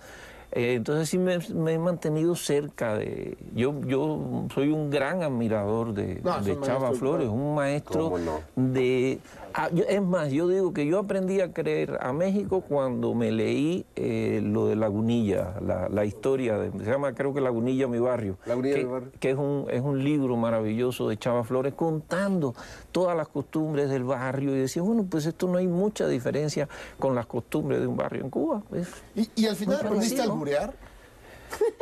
Eh, 0.53 0.75
entonces 0.75 1.09
sí 1.11 1.19
me, 1.19 1.39
me 1.55 1.75
he 1.75 1.79
mantenido 1.79 2.35
cerca 2.35 2.95
de... 2.97 3.37
Yo, 3.55 3.79
yo 3.87 4.47
soy 4.55 4.71
un 4.71 4.91
gran 4.91 5.23
admirador 5.23 5.93
de, 5.93 6.21
No, 6.23 6.41
Chava 6.63 6.81
maestro, 6.81 6.95
Flores, 6.95 7.29
un 7.29 7.55
maestro 7.55 8.15
de... 8.55 9.19
ah, 9.55 9.69
yo- 9.73 9.85
es 9.89 10.01
más, 10.03 10.31
yo 10.31 10.49
digo 10.49 10.73
que 10.73 10.87
yo 10.87 10.99
aprendí 11.01 11.41
a 11.41 11.53
creer 11.53 11.99
a 12.01 12.13
México 12.13 12.63
cuando 12.67 13.13
me 13.15 13.33
leí 13.33 13.85
eh, 13.97 14.41
lo 14.43 14.67
de 14.69 14.77
Lagunilla, 14.77 15.55
la, 15.61 15.89
la 15.91 16.05
historia, 16.05 16.57
de, 16.59 16.71
se 16.85 16.91
llama 16.91 17.13
creo 17.15 17.35
que 17.35 17.41
Lagunilla, 17.41 17.87
mi 17.89 17.99
barrio. 17.99 18.39
Lagunilla, 18.47 18.77
que, 18.77 18.85
mi 18.85 18.91
barrio. 18.91 19.11
que 19.21 19.31
es 19.31 19.37
un, 19.37 19.67
es 19.71 19.83
un 19.83 20.03
libro 20.03 20.37
maravilloso 20.37 21.09
de 21.09 21.19
Chava 21.19 21.45
Flores 21.45 21.75
contando 21.75 22.55
todas 22.93 23.17
las 23.17 23.29
costumbres 23.29 23.91
del 23.91 24.05
barrio 24.05 24.55
y 24.57 24.59
decía, 24.61 24.81
bueno, 24.83 25.05
pues 25.11 25.27
esto 25.27 25.49
no 25.49 25.59
hay 25.59 25.67
mucha 25.67 26.07
diferencia 26.09 26.69
con 26.99 27.15
las 27.15 27.27
costumbres 27.27 27.81
de 27.81 27.87
un 27.87 27.97
barrio 27.97 28.23
en 28.23 28.31
Cuba. 28.31 28.63
Es- 28.73 28.89
¿Y, 29.15 29.43
y 29.43 29.47
al 29.47 29.57
final 29.57 29.77
aprendiste 29.77 30.15
a 30.15 30.19
parecido. 30.19 30.36
Alburear? 30.37 30.75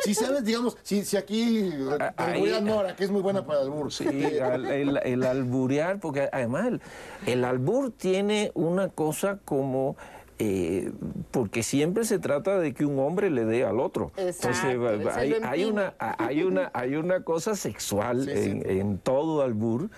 Si 0.05 0.14
sabes, 0.14 0.45
digamos, 0.45 0.77
si, 0.83 1.05
si 1.05 1.17
aquí 1.17 1.71
te 1.71 2.61
Nora, 2.61 2.95
que 2.95 3.05
es 3.05 3.11
muy 3.11 3.23
buena 3.23 3.47
para 3.47 3.61
el 3.62 3.67
albur. 3.69 3.90
Sí, 3.93 4.05
el, 4.07 4.99
el 5.03 5.23
alburear, 5.25 5.99
porque 6.01 6.29
además 6.31 6.67
el, 6.67 6.81
el 7.27 7.45
albur 7.45 7.90
tiene 7.90 8.53
una 8.55 8.88
cosa 8.90 9.38
como... 9.45 9.97
eh, 10.38 10.93
porque 11.31 11.62
siempre 11.62 12.05
se 12.05 12.19
trata 12.19 12.59
de 12.59 12.75
que 12.75 12.85
un 12.85 12.99
hombre 12.99 13.31
le 13.31 13.47
dé 13.47 13.64
al 13.64 13.81
otro. 13.81 14.12
Exacto, 14.17 14.69
Entonces, 14.69 15.17
hay, 15.17 15.64
una, 15.64 15.95
hay, 15.99 16.43
una, 16.43 16.71
hay 16.75 16.97
una 16.97 17.25
cosa 17.25 17.55
sexual 17.57 18.25
Sí, 18.27 18.31
sí. 18.35 18.51
en, 18.51 18.71
en 18.71 18.99
todo 18.99 19.43
albur 19.43 19.88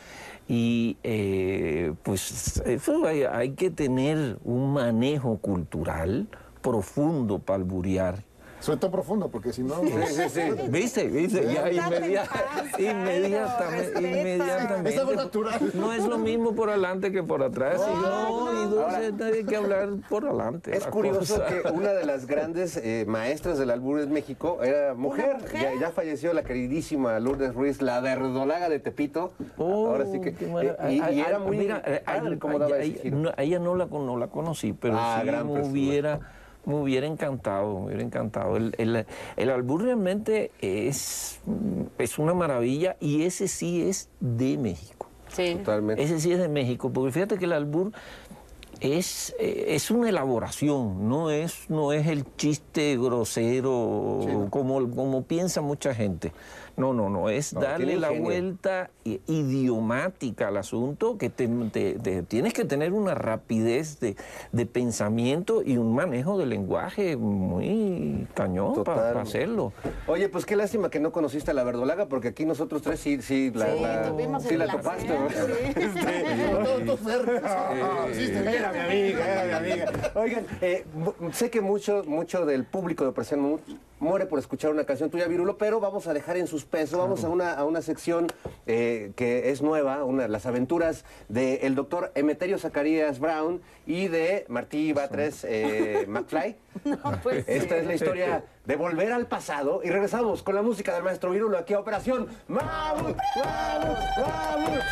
y 0.48 0.96
eh, 1.02 1.92
pues 2.04 2.62
eso 2.64 3.04
hay, 3.04 3.24
hay 3.24 3.50
que 3.50 3.70
tener 3.70 4.38
un 4.44 4.72
manejo 4.72 5.38
cultural 5.38 6.28
profundo 6.62 7.40
para 7.40 7.56
alburear. 7.56 8.22
Sobre 8.60 8.78
todo 8.78 8.90
profundo, 8.90 9.28
porque 9.28 9.52
si 9.52 9.62
no... 9.62 9.80
Sí, 9.80 9.92
sí, 10.08 10.22
sí. 10.30 10.40
¿Viste? 10.68 11.04
¿Viste? 11.08 11.42
Ya 11.52 11.70
inmedia- 11.70 12.24
inmediatamente, 12.78 14.00
inmediatamente. 14.00 14.90
Es 14.90 14.98
algo 14.98 15.12
natural. 15.14 15.60
No 15.74 15.92
es 15.92 16.04
lo 16.04 16.18
mismo 16.18 16.54
por 16.54 16.70
adelante 16.70 17.12
que 17.12 17.22
por 17.22 17.42
atrás. 17.42 17.80
y 17.86 18.02
no, 18.02 18.52
y 18.52 19.04
entonces 19.06 19.36
hay 19.38 19.44
que 19.44 19.56
hablar 19.56 19.88
por 20.08 20.26
adelante. 20.26 20.76
Es 20.76 20.86
curioso 20.86 21.34
cosa. 21.34 21.46
que 21.46 21.68
una 21.70 21.90
de 21.92 22.04
las 22.06 22.26
grandes 22.26 22.76
eh, 22.76 23.04
maestras 23.06 23.58
del 23.58 23.70
albur 23.70 24.00
en 24.00 24.12
México 24.12 24.62
era 24.62 24.94
mujer. 24.94 25.36
mujer. 25.40 25.74
Ya, 25.74 25.80
ya 25.80 25.90
falleció 25.90 26.32
la 26.32 26.42
queridísima 26.42 27.18
Lourdes 27.20 27.54
Ruiz, 27.54 27.82
la 27.82 28.00
verdolaga 28.00 28.68
de 28.68 28.78
Tepito. 28.80 29.32
Oh, 29.58 29.88
Ahora 29.88 30.06
sí 30.06 30.20
que. 30.20 30.30
eh, 30.30 30.36
y, 30.90 31.00
ay, 31.00 31.16
y 31.18 31.20
era 31.20 31.36
ay, 31.38 31.42
muy 31.46 31.56
mira, 31.58 31.82
eh, 31.86 32.02
padre 32.04 32.30
ay, 32.32 32.38
cómo 32.38 32.54
ay, 32.54 32.60
daba 32.60 32.82
giro. 32.82 33.16
no, 33.18 33.30
a 33.36 33.42
ella 33.42 33.58
no 33.58 33.74
la, 33.76 33.86
con- 33.86 34.06
no 34.06 34.16
la 34.16 34.28
conocí, 34.28 34.72
pero 34.72 34.96
Ah, 34.98 35.18
sí 35.20 35.26
gran 35.26 35.46
me 35.46 35.52
persona. 35.54 35.72
hubiera, 35.72 36.20
me 36.66 36.74
hubiera 36.74 37.06
encantado, 37.06 37.80
me 37.80 37.86
hubiera 37.86 38.02
encantado. 38.02 38.56
El, 38.56 38.74
el, 38.76 39.06
el 39.36 39.50
albur 39.50 39.84
realmente 39.84 40.50
es, 40.60 41.40
es 41.98 42.18
una 42.18 42.34
maravilla 42.34 42.96
y 43.00 43.22
ese 43.22 43.48
sí 43.48 43.82
es 43.82 44.10
de 44.20 44.58
México. 44.58 45.08
Sí. 45.28 45.54
Totalmente. 45.56 46.02
Ese 46.02 46.20
sí 46.20 46.32
es 46.32 46.38
de 46.38 46.48
México, 46.48 46.90
porque 46.92 47.12
fíjate 47.12 47.38
que 47.38 47.46
el 47.46 47.52
albur 47.52 47.92
es, 48.80 49.34
eh, 49.38 49.66
es 49.68 49.90
una 49.90 50.08
elaboración, 50.08 51.08
no 51.08 51.30
es, 51.30 51.70
no 51.70 51.92
es 51.92 52.06
el 52.06 52.24
chiste 52.36 52.96
grosero 52.96 54.48
como, 54.50 54.90
como 54.90 55.22
piensa 55.22 55.60
mucha 55.60 55.94
gente. 55.94 56.32
No, 56.76 56.92
no, 56.92 57.08
no, 57.08 57.30
es 57.30 57.54
No, 57.54 57.60
darle 57.62 57.96
la 57.96 58.10
vuelta 58.10 58.90
idiomática 59.04 60.48
al 60.48 60.58
asunto, 60.58 61.16
que 61.16 61.30
te, 61.30 61.48
te- 61.72 61.94
te- 61.98 62.22
tienes 62.22 62.52
que 62.52 62.64
tener 62.66 62.92
una 62.92 63.14
rapidez 63.14 63.98
de, 64.00 64.14
de 64.52 64.66
pensamiento 64.66 65.62
y 65.64 65.78
un 65.78 65.94
manejo 65.94 66.36
del 66.38 66.50
lenguaje 66.50 67.16
muy 67.16 68.26
cañón 68.34 68.84
para 68.84 69.22
hacerlo. 69.22 69.72
Oye, 70.06 70.28
pues 70.28 70.44
qué 70.44 70.54
lástima 70.54 70.90
que 70.90 71.00
no 71.00 71.12
conociste 71.12 71.50
a 71.50 71.54
la 71.54 71.64
verdolaga, 71.64 72.06
porque 72.06 72.28
aquí 72.28 72.44
nosotros 72.44 72.82
tres 72.82 73.00
sí, 73.00 73.22
sí, 73.22 73.50
la, 73.54 73.74
Sí, 73.74 73.80
la- 73.80 74.40
sí 74.40 74.56
la 74.56 74.66
topaste, 74.68 75.06
Era 77.46 78.72
mi 78.72 78.78
amiga, 78.78 79.26
era 79.44 79.60
mi 79.60 79.70
amiga. 79.72 79.92
Oigan, 80.14 80.46
eh, 80.60 80.84
sé 81.32 81.50
que 81.50 81.60
mucho, 81.60 82.04
mucho 82.06 82.44
del 82.46 82.64
público 82.64 83.04
de 83.04 83.10
Operación 83.10 83.60
muere 83.98 84.26
por 84.26 84.38
escuchar 84.38 84.70
una 84.72 84.84
canción 84.84 85.10
tuya, 85.10 85.26
Virulo, 85.26 85.56
pero 85.56 85.80
vamos 85.80 86.06
a 86.06 86.12
dejar 86.14 86.36
en 86.36 86.46
suspenso, 86.66 86.98
vamos 86.98 87.22
a 87.22 87.28
una, 87.28 87.52
a 87.52 87.64
una 87.64 87.80
sección 87.80 88.26
eh, 88.66 89.12
que 89.14 89.52
es 89.52 89.62
nueva, 89.62 90.02
una, 90.02 90.26
las 90.26 90.46
aventuras 90.46 91.04
del 91.28 91.76
doctor 91.76 92.10
Emeterio 92.16 92.58
Zacarías 92.58 93.20
Brown 93.20 93.62
y 93.86 94.08
de 94.08 94.44
Martí 94.48 94.92
Batres 94.92 95.44
eh, 95.48 96.06
McFly. 96.08 96.56
pues 97.22 97.44
Esta 97.46 97.76
es 97.76 97.86
la 97.86 97.94
historia 97.94 98.44
de 98.64 98.74
volver 98.74 99.12
al 99.12 99.26
pasado 99.26 99.80
y 99.84 99.90
regresamos 99.90 100.42
con 100.42 100.56
la 100.56 100.62
música 100.62 100.92
del 100.92 101.04
maestro 101.04 101.30
Virulo 101.30 101.56
aquí 101.56 101.72
a 101.72 101.78
Operación 101.78 102.26
Mamut, 102.48 103.16
Mamut, 103.36 103.98
Mamut. 104.18 104.82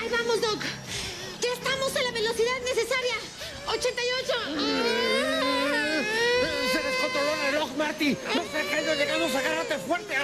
Ahí 0.00 0.08
vamos, 0.10 0.40
Doc. 0.40 0.62
Ya 1.42 1.52
estamos 1.52 1.96
a 1.96 2.02
la 2.02 2.10
velocidad 2.12 2.58
necesaria. 2.64 3.16
88. 3.68 5.19
Se 5.19 5.19
el 7.48 7.76
Marty. 7.76 8.16
No 8.34 8.42
qué 8.52 8.82
no 8.86 8.94
llegamos 8.94 9.34
a 9.34 9.38
agarrarte 9.38 9.78
fuerte. 9.78 10.14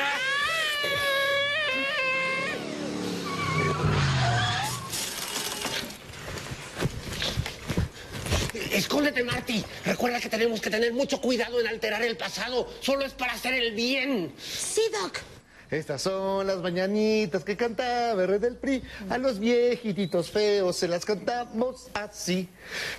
Escóndete, 8.73 9.25
Marty. 9.25 9.65
Recuerda 9.85 10.21
que 10.21 10.29
tenemos 10.29 10.61
que 10.61 10.71
tener 10.71 10.93
mucho 10.93 11.21
cuidado 11.21 11.61
en 11.61 11.67
alterar 11.67 12.03
el 12.03 12.17
pasado. 12.17 12.69
Solo 12.81 13.05
es 13.05 13.13
para 13.13 13.33
hacer 13.33 13.55
el 13.55 13.73
bien. 13.73 14.35
Sí, 14.39 14.83
Doc. 14.93 15.36
Estas 15.71 16.03
son 16.03 16.47
las 16.47 16.59
mañanitas 16.59 17.45
que 17.45 17.57
cantaba 17.57 18.23
el 18.23 18.29
rey 18.29 18.39
del 18.39 18.57
PRI. 18.57 18.83
A 19.11 19.19
los 19.19 19.39
viejititos 19.41 20.31
feos 20.31 20.77
se 20.77 20.87
las 20.87 21.05
cantamos 21.05 21.89
así. 21.95 22.49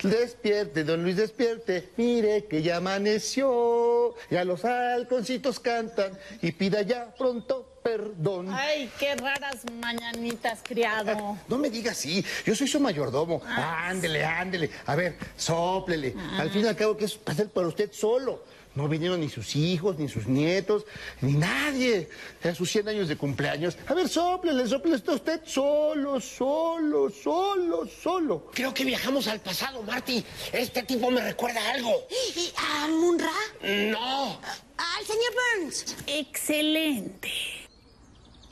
Despierte, 0.04 0.84
don 0.84 1.04
Luis, 1.04 1.16
despierte. 1.16 1.90
Mire 1.96 2.46
que 2.46 2.62
ya 2.62 2.78
amaneció. 2.78 4.16
Ya 4.30 4.44
los 4.44 4.66
halconcitos 4.66 5.60
cantan 5.60 6.18
y 6.42 6.52
pida 6.52 6.82
ya 6.82 7.14
pronto 7.18 7.78
perdón. 7.88 8.50
Ay, 8.52 8.92
qué 9.00 9.16
raras 9.16 9.64
mañanitas, 9.80 10.60
criado. 10.62 11.38
No 11.48 11.58
me 11.58 11.70
diga 11.70 11.92
así, 11.92 12.24
yo 12.46 12.54
soy 12.54 12.68
su 12.68 12.82
mayordomo. 12.82 13.42
Ándele, 13.46 14.26
ándele. 14.26 14.70
A 14.86 14.96
ver, 14.96 15.18
sóplele. 15.38 16.14
Al 16.38 16.50
fin 16.50 16.66
y 16.66 16.68
al 16.68 16.76
cabo, 16.76 16.98
que 16.98 17.06
es 17.06 17.16
para 17.16 17.68
usted 17.68 17.94
solo. 17.94 18.44
No 18.78 18.88
vinieron 18.88 19.22
ni 19.22 19.28
sus 19.28 19.56
hijos, 19.56 19.98
ni 19.98 20.08
sus 20.08 20.28
nietos, 20.28 20.86
ni 21.22 21.34
nadie 21.34 22.08
a 22.44 22.54
sus 22.54 22.70
100 22.70 22.90
años 22.90 23.08
de 23.08 23.18
cumpleaños. 23.18 23.76
A 23.88 23.96
ver, 23.96 24.08
sóplele, 24.08 24.68
sóplele 24.68 24.98
está 24.98 25.14
usted 25.14 25.42
solo, 25.48 26.22
solo, 26.22 27.10
solo, 27.10 27.88
solo. 27.88 28.52
Creo 28.54 28.76
que 28.76 28.86
viajamos 28.86 29.28
al 29.30 29.40
pasado, 29.40 29.82
Marty. 29.82 30.24
Este 30.54 30.84
tipo 30.84 31.10
me 31.10 31.22
recuerda 31.22 31.60
a 31.60 31.72
algo. 31.72 32.08
¿Y 32.36 32.54
a 32.56 32.88
Munra? 32.90 33.32
No, 33.64 34.40
Al 34.78 35.06
señor 35.08 35.34
Burns. 35.60 35.96
Excelente. 36.06 37.32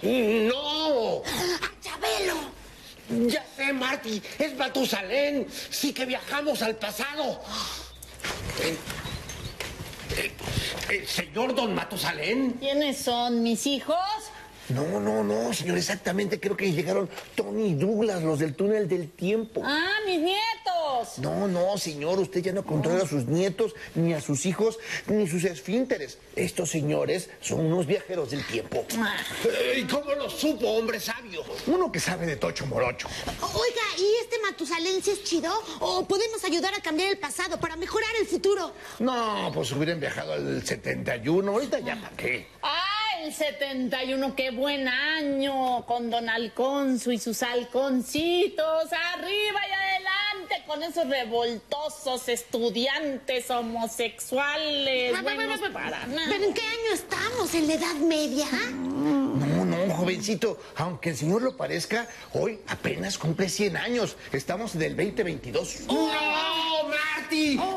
no. 0.02 1.22
A 1.22 1.82
Chabelo. 1.84 3.30
Ya 3.30 3.45
sé, 3.56 3.72
Marty, 3.74 4.20
es 4.39 4.58
Matusalén. 4.58 5.45
Sí 5.70 5.93
que 5.93 6.08
viajamos 6.08 6.64
al 6.64 6.78
pasado. 6.78 7.39
Eh, 10.12 10.32
eh, 10.89 10.93
eh, 10.93 11.06
señor 11.08 11.56
Don 11.56 11.74
Matusalén. 11.74 12.53
¿Quiénes 12.60 12.97
son 12.97 13.41
mis 13.41 13.66
hijos? 13.66 13.97
No, 14.70 14.99
no, 14.99 15.24
no, 15.24 15.53
señor, 15.53 15.78
exactamente. 15.78 16.39
Creo 16.39 16.57
que 16.57 16.72
llegaron 16.72 17.09
Tony 17.36 17.68
y 17.68 17.74
Douglas, 17.76 18.24
los 18.24 18.39
del 18.39 18.55
túnel 18.55 18.88
del 18.88 19.11
tiempo. 19.11 19.61
Ah, 19.63 19.97
mis 20.05 20.20
nietos. 20.20 21.20
No, 21.20 21.47
no, 21.47 21.78
señor, 21.78 22.20
usted 22.20 22.41
ya 22.41 22.51
no 22.51 22.66
controla 22.66 23.03
a 23.03 23.07
sus 23.07 23.26
nietos, 23.26 23.76
ni 23.93 24.13
a 24.13 24.22
sus 24.22 24.45
hijos, 24.45 24.80
ni 25.07 25.28
sus 25.28 25.43
esfínteres. 25.43 26.18
Estos 26.36 26.70
señores 26.72 27.30
son 27.41 27.66
unos 27.66 27.86
viajeros 27.86 28.32
del 28.32 28.45
tiempo. 28.45 28.86
Eh, 29.45 29.80
¿Y 29.80 29.84
cómo 29.84 30.11
lo 30.13 30.30
supo, 30.30 30.68
hombre 30.68 30.99
sabio? 30.99 31.43
Uno 31.68 31.91
que 31.91 31.99
sabe 31.99 32.26
de 32.26 32.36
tocho 32.36 32.66
morocho. 32.66 33.07
Oiga, 33.41 33.82
¿y 33.97 34.24
este 34.24 34.39
Matusalén 34.39 35.03
sí 35.03 35.11
es 35.11 35.24
chido? 35.24 35.51
¿O 35.80 36.07
podemos 36.07 36.43
ayudar 36.43 36.74
a 36.74 36.82
cambiar 36.82 37.09
el 37.11 37.18
pasado 37.18 37.59
para 37.59 37.76
mejorar 37.76 38.09
el 38.20 38.26
futuro? 38.26 38.72
No, 38.99 39.51
pues 39.53 39.72
hubieran 39.72 39.99
viajado 39.99 40.34
al 40.34 40.66
71, 40.66 41.51
ahorita 41.51 41.80
ya 41.80 41.95
para 42.01 42.16
qué. 42.16 42.47
Ah, 42.63 42.95
el 43.26 43.34
71, 43.34 44.36
qué 44.36 44.51
buen 44.51 44.88
año, 44.88 45.84
con 45.88 46.11
Don 46.11 46.30
Alconso 46.30 47.11
y 47.11 47.17
sus 47.17 47.41
halconcitos, 47.41 48.91
arriba 49.13 49.61
y 49.67 49.71
adelante, 49.71 50.63
con 50.67 50.84
esos 50.84 51.07
revoltosos 51.07 52.30
estudiantes 52.30 53.49
homosexuales. 53.49 55.15
Ah, 55.17 55.21
buenos 55.23 55.45
pero, 55.45 55.59
pero, 55.59 55.73
para 55.73 56.05
nada. 56.05 56.28
¿Pero 56.30 56.43
en 56.43 56.53
qué 56.53 56.61
año 56.61 56.93
estamos? 56.93 57.55
¿En 57.55 57.67
la 57.67 57.73
Edad 57.73 57.95
Media? 57.95 58.45
No, 58.71 59.65
no, 59.65 59.95
jovencito, 59.95 60.59
aunque 60.76 61.09
el 61.09 61.17
señor 61.17 61.41
lo 61.41 61.57
parezca, 61.57 62.07
hoy 62.34 62.59
apenas 62.67 63.17
cumple 63.17 63.49
100 63.49 63.78
años. 63.78 64.17
Estamos 64.34 64.76
en 64.76 64.84
el 64.84 64.95
2022. 64.95 65.86
Oh. 65.88 66.55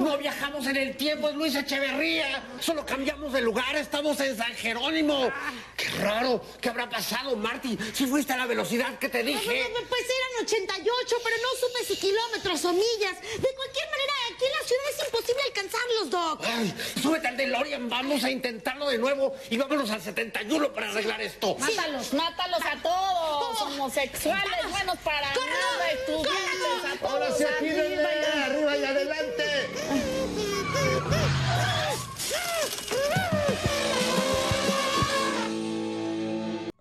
¡No, 0.00 0.18
viajamos 0.18 0.66
en 0.66 0.76
el 0.76 0.96
tiempo, 0.96 1.28
es 1.28 1.34
Luis 1.34 1.54
Echeverría. 1.54 2.42
Solo 2.60 2.84
cambiamos 2.84 3.32
de 3.32 3.40
lugar, 3.40 3.76
estamos 3.76 4.20
en 4.20 4.36
San 4.36 4.52
Jerónimo. 4.54 5.32
¡Qué 5.76 5.88
raro! 6.00 6.42
¿Qué 6.60 6.68
habrá 6.68 6.88
pasado, 6.88 7.34
Marty? 7.36 7.78
Si 7.94 8.06
fuiste 8.06 8.32
a 8.32 8.36
la 8.36 8.46
velocidad 8.46 8.98
que 8.98 9.08
te 9.08 9.22
dije. 9.22 9.70
Pues 9.88 10.02
eran 10.02 10.44
88, 10.44 11.16
pero 11.24 11.36
no 11.36 11.48
supe 11.60 11.84
si 11.84 11.96
kilómetros 11.96 12.64
o 12.64 12.72
millas. 12.72 13.20
De 13.20 13.54
cualquier 13.54 13.88
manera, 13.90 14.07
aquí 14.34 14.44
en 14.44 14.52
la 14.52 14.66
ciudad 14.66 14.84
es 14.90 15.06
imposible 15.06 15.42
alcanzarlos, 15.46 16.10
Doc. 16.10 16.44
Ay, 16.44 16.74
súbete 17.02 17.28
al 17.28 17.36
DeLorean, 17.36 17.88
vamos 17.88 18.24
a 18.24 18.30
intentarlo 18.30 18.88
de 18.88 18.98
nuevo 18.98 19.34
y 19.50 19.56
vámonos 19.56 19.90
al 19.90 20.02
71 20.02 20.72
para 20.72 20.90
arreglar 20.90 21.20
esto. 21.20 21.56
Mátalos, 21.58 22.12
mátalos 22.14 22.60
a 22.64 22.82
todos, 22.82 23.62
homosexuales, 23.62 24.70
buenos 24.70 24.98
para 24.98 25.20
nada, 25.20 25.90
estudiantes, 25.92 26.84
a 26.84 26.96
todos. 26.98 27.12
Ahora 27.12 27.32
sí, 27.36 27.44
aquí 27.44 27.68
arriba 27.70 28.44
arriba 28.44 28.76
y 28.76 28.84
adelante. 28.84 29.44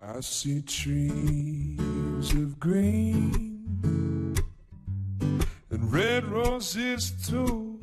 I 0.00 0.20
see 0.20 0.62
trees 0.62 2.32
of 2.32 2.58
green 2.58 3.48
and 5.70 5.92
red 5.92 6.24
roses 6.26 7.10
too. 7.28 7.78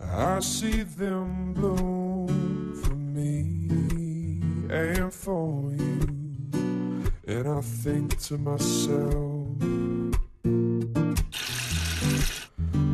I 0.00 0.40
see 0.40 0.82
them 0.82 1.54
bloom 1.54 2.74
for 2.74 2.94
me 2.94 3.68
and 4.70 5.12
for 5.12 5.72
you. 5.72 7.04
And 7.26 7.48
I 7.48 7.60
think 7.60 8.18
to 8.22 8.36
myself, 8.38 9.46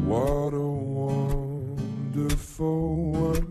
what 0.05 0.55
a 0.55 0.61
wonderful 1.01 2.33
world. 3.13 3.47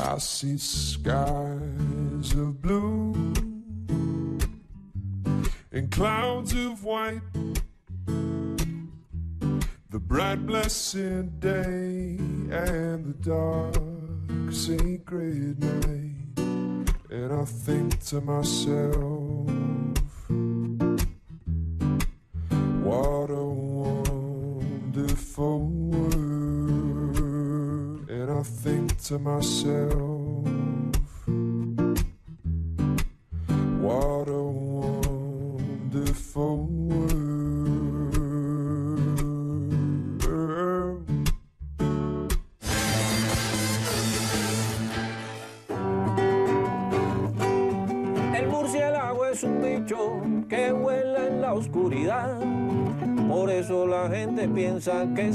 I 0.00 0.18
see 0.18 0.58
skies 0.58 1.93
of 2.32 2.62
blue 2.62 3.12
and 5.70 5.90
clouds 5.90 6.54
of 6.54 6.82
white. 6.82 7.20
The 9.90 9.98
bright, 9.98 10.46
blessed 10.46 11.40
day 11.40 12.16
and 12.50 13.04
the 13.04 13.14
dark, 13.20 14.52
sacred 14.52 15.62
night. 15.62 16.38
And 17.10 17.32
I 17.32 17.44
think 17.44 18.00
to 18.06 18.20
myself, 18.20 19.50
what 22.82 23.30
a 23.30 23.44
wonderful 24.64 25.60
world. 25.68 27.20
And 28.08 28.30
I 28.30 28.42
think 28.42 28.98
to 29.04 29.18
myself, 29.18 30.13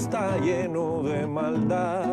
está 0.10 0.40
lleno 0.40 1.04
de 1.04 1.28
maldad. 1.28 2.08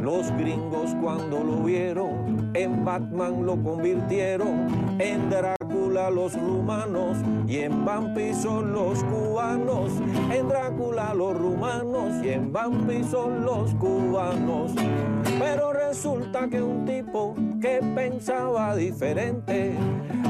Los 0.00 0.30
gringos 0.38 0.96
cuando 1.02 1.44
lo 1.44 1.62
vieron 1.62 2.50
en 2.54 2.82
Batman 2.82 3.44
lo 3.44 3.62
convirtieron 3.62 4.96
en 4.98 5.28
Drácula 5.28 6.08
los 6.08 6.32
rumanos 6.32 7.18
y 7.46 7.58
en 7.58 7.84
Vampi 7.84 8.32
son 8.32 8.72
los 8.72 9.04
cubanos. 9.04 9.92
En 10.32 10.48
Drácula 10.48 11.12
los 11.12 11.36
rumanos 11.36 12.24
y 12.24 12.30
en 12.30 12.50
Vampi 12.50 13.04
son 13.04 13.44
los 13.44 13.74
cubanos. 13.74 14.72
Pero 15.38 15.74
resulta 15.74 16.48
que 16.48 16.62
un 16.62 16.86
tipo 16.86 17.34
que 17.60 17.80
pensaba 17.94 18.74
diferente 18.74 19.74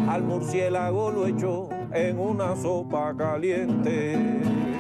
al 0.09 0.25
murciélago 0.25 1.13
lo 1.13 1.27
echó 1.29 1.69
en 1.93 2.19
una 2.19 2.57
sopa 2.57 3.15
caliente. 3.17 4.72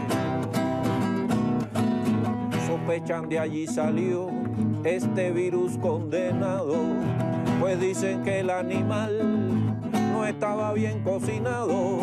Sospechan 2.92 3.26
de 3.30 3.38
allí 3.38 3.66
salió 3.66 4.28
este 4.84 5.30
virus 5.30 5.78
condenado, 5.78 6.76
pues 7.58 7.80
dicen 7.80 8.22
que 8.22 8.40
el 8.40 8.50
animal 8.50 9.18
no 10.12 10.26
estaba 10.26 10.74
bien 10.74 11.02
cocinado, 11.02 12.00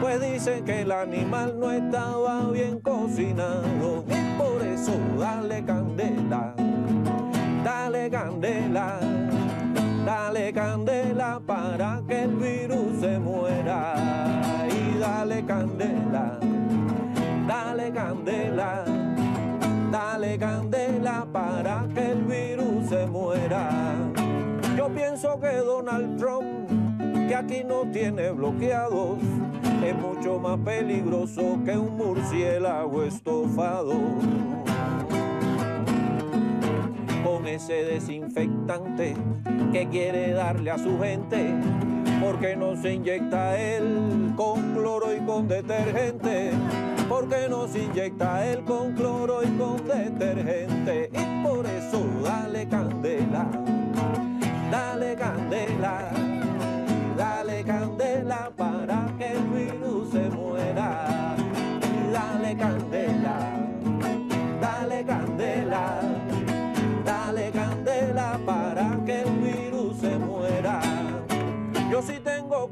pues 0.00 0.20
dicen 0.20 0.64
que 0.64 0.80
el 0.80 0.90
animal 0.90 1.60
no 1.60 1.70
estaba 1.70 2.50
bien 2.50 2.80
cocinado, 2.80 4.04
y 4.08 4.36
por 4.36 4.60
eso 4.66 4.98
dale 5.16 5.64
candela, 5.64 6.56
dale 7.62 8.10
candela, 8.10 8.98
dale 10.04 10.52
candela 10.52 11.40
para 11.46 12.02
que 12.08 12.22
el 12.22 12.34
virus 12.34 12.98
se 12.98 13.20
muera, 13.20 13.94
y 14.68 14.98
dale 14.98 15.44
candela, 15.44 16.40
dale 17.46 17.92
candela. 17.92 19.03
Dale 19.94 20.36
candela 20.36 21.24
para 21.32 21.86
que 21.94 22.10
el 22.10 22.24
virus 22.24 22.88
se 22.88 23.06
muera. 23.06 23.94
Yo 24.76 24.88
pienso 24.88 25.38
que 25.38 25.58
Donald 25.58 26.18
Trump, 26.18 26.68
que 27.28 27.32
aquí 27.32 27.62
no 27.62 27.88
tiene 27.92 28.32
bloqueados, 28.32 29.20
es 29.86 29.94
mucho 29.94 30.40
más 30.40 30.58
peligroso 30.64 31.60
que 31.64 31.78
un 31.78 31.96
murciélago 31.96 33.04
estofado. 33.04 33.92
Con 37.24 37.46
ese 37.46 37.84
desinfectante 37.84 39.14
que 39.70 39.88
quiere 39.90 40.32
darle 40.32 40.72
a 40.72 40.78
su 40.78 40.98
gente, 40.98 41.54
porque 42.20 42.56
no 42.56 42.74
se 42.74 42.94
inyecta 42.94 43.56
él 43.60 44.32
con 44.34 44.74
cloro 44.74 45.14
y 45.14 45.20
con 45.20 45.46
detergente 45.46 46.50
porque 47.08 47.48
nos 47.48 47.74
inyecta 47.74 48.46
él 48.46 48.64
con 48.64 48.92
cloro 48.94 49.42
y 49.42 49.48
con 49.56 49.86
detergente. 49.86 51.10
Y 51.12 51.44
por 51.44 51.66
eso 51.66 52.04
dale 52.22 52.68
candela, 52.68 53.46
dale 54.70 55.16
candela, 55.16 56.10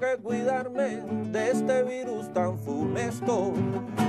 que 0.02 0.20
cuidarme 0.20 1.00
de 1.30 1.50
este 1.52 1.84
virus 1.84 2.32
tan 2.32 2.58
funesto, 2.58 3.52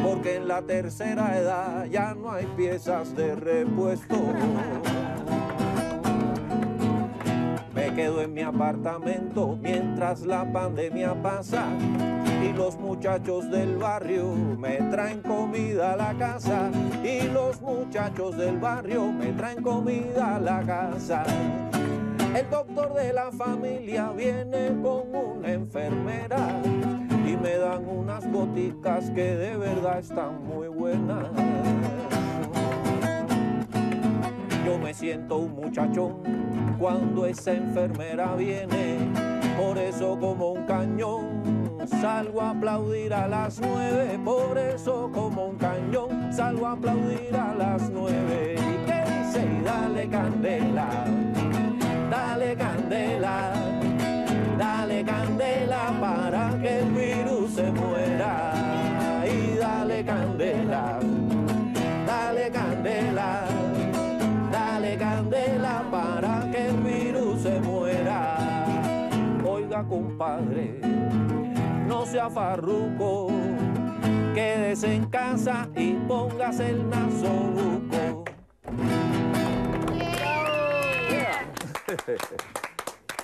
porque 0.03 0.37
en 0.37 0.47
la 0.47 0.63
tercera 0.63 1.37
edad 1.37 1.85
ya 1.85 2.15
no 2.15 2.31
hay 2.31 2.47
piezas 2.57 3.15
de 3.15 3.35
repuesto. 3.35 4.15
Me 7.75 7.93
quedo 7.93 8.23
en 8.23 8.33
mi 8.33 8.41
apartamento 8.41 9.55
mientras 9.61 10.21
la 10.21 10.51
pandemia 10.51 11.13
pasa 11.21 11.67
y 12.43 12.51
los 12.53 12.75
muchachos 12.79 13.51
del 13.51 13.77
barrio 13.77 14.33
me 14.33 14.77
traen 14.89 15.21
comida 15.21 15.93
a 15.93 15.95
la 15.95 16.13
casa 16.17 16.71
y 17.03 17.27
los 17.27 17.61
muchachos 17.61 18.35
del 18.35 18.57
barrio 18.57 19.11
me 19.11 19.27
traen 19.33 19.61
comida 19.61 20.37
a 20.37 20.39
la 20.39 20.61
casa. 20.63 21.23
El 22.35 22.49
doctor 22.49 22.93
de 22.95 23.13
la 23.13 23.31
familia 23.31 24.11
viene 24.11 24.69
con 24.81 25.15
una 25.15 25.51
enfermera 25.51 26.61
y 27.27 27.37
me 27.37 27.57
dan 27.57 27.87
unas 27.87 28.29
boticas 28.31 29.11
que 29.11 29.35
de 29.35 29.55
verdad 29.55 29.99
están 29.99 30.43
muy 30.43 30.67
buenas. 30.67 31.27
Yo 34.65 34.79
me 34.79 34.93
siento 34.95 35.37
un 35.37 35.51
muchachón 35.51 36.23
cuando 36.79 37.27
esa 37.27 37.53
enfermera 37.53 38.35
viene, 38.35 38.97
por 39.55 39.77
eso 39.77 40.17
como 40.19 40.53
un 40.53 40.65
cañón 40.65 41.43
salgo 42.01 42.41
a 42.41 42.49
aplaudir 42.49 43.13
a 43.13 43.27
las 43.27 43.59
nueve, 43.61 44.19
por 44.25 44.57
eso 44.57 45.11
como 45.13 45.49
un 45.49 45.57
cañón 45.57 46.33
salgo 46.33 46.65
a 46.65 46.71
aplaudir 46.71 47.35
a 47.35 47.53
las 47.53 47.89
nueve. 47.91 48.55
¿Y 48.55 48.85
qué 48.87 49.03
dice? 49.05 49.45
Y 49.45 49.63
dale 49.63 50.09
candela, 50.09 51.05
dale 52.43 52.55
candela, 52.57 53.53
dale 54.57 55.03
candela 55.03 55.93
para 55.99 56.59
que 56.61 56.79
el 56.79 56.91
virus 56.91 57.53
se 57.53 57.71
muera. 57.71 59.23
Y 59.25 59.57
dale 59.57 60.03
candela, 60.03 60.99
dale 62.05 62.51
candela, 62.51 63.45
dale 64.51 64.97
candela 64.97 65.83
para 65.89 66.51
que 66.51 66.67
el 66.67 66.77
virus 66.77 67.41
se 67.43 67.59
muera. 67.61 68.37
Oiga, 69.45 69.83
compadre, 69.83 70.79
no 71.87 72.05
sea 72.05 72.29
farruco, 72.29 73.29
quédese 74.33 74.95
en 74.95 75.05
casa 75.05 75.69
y 75.75 75.93
póngase 75.93 76.71
el 76.71 76.89
nasobuco. 76.89 77.72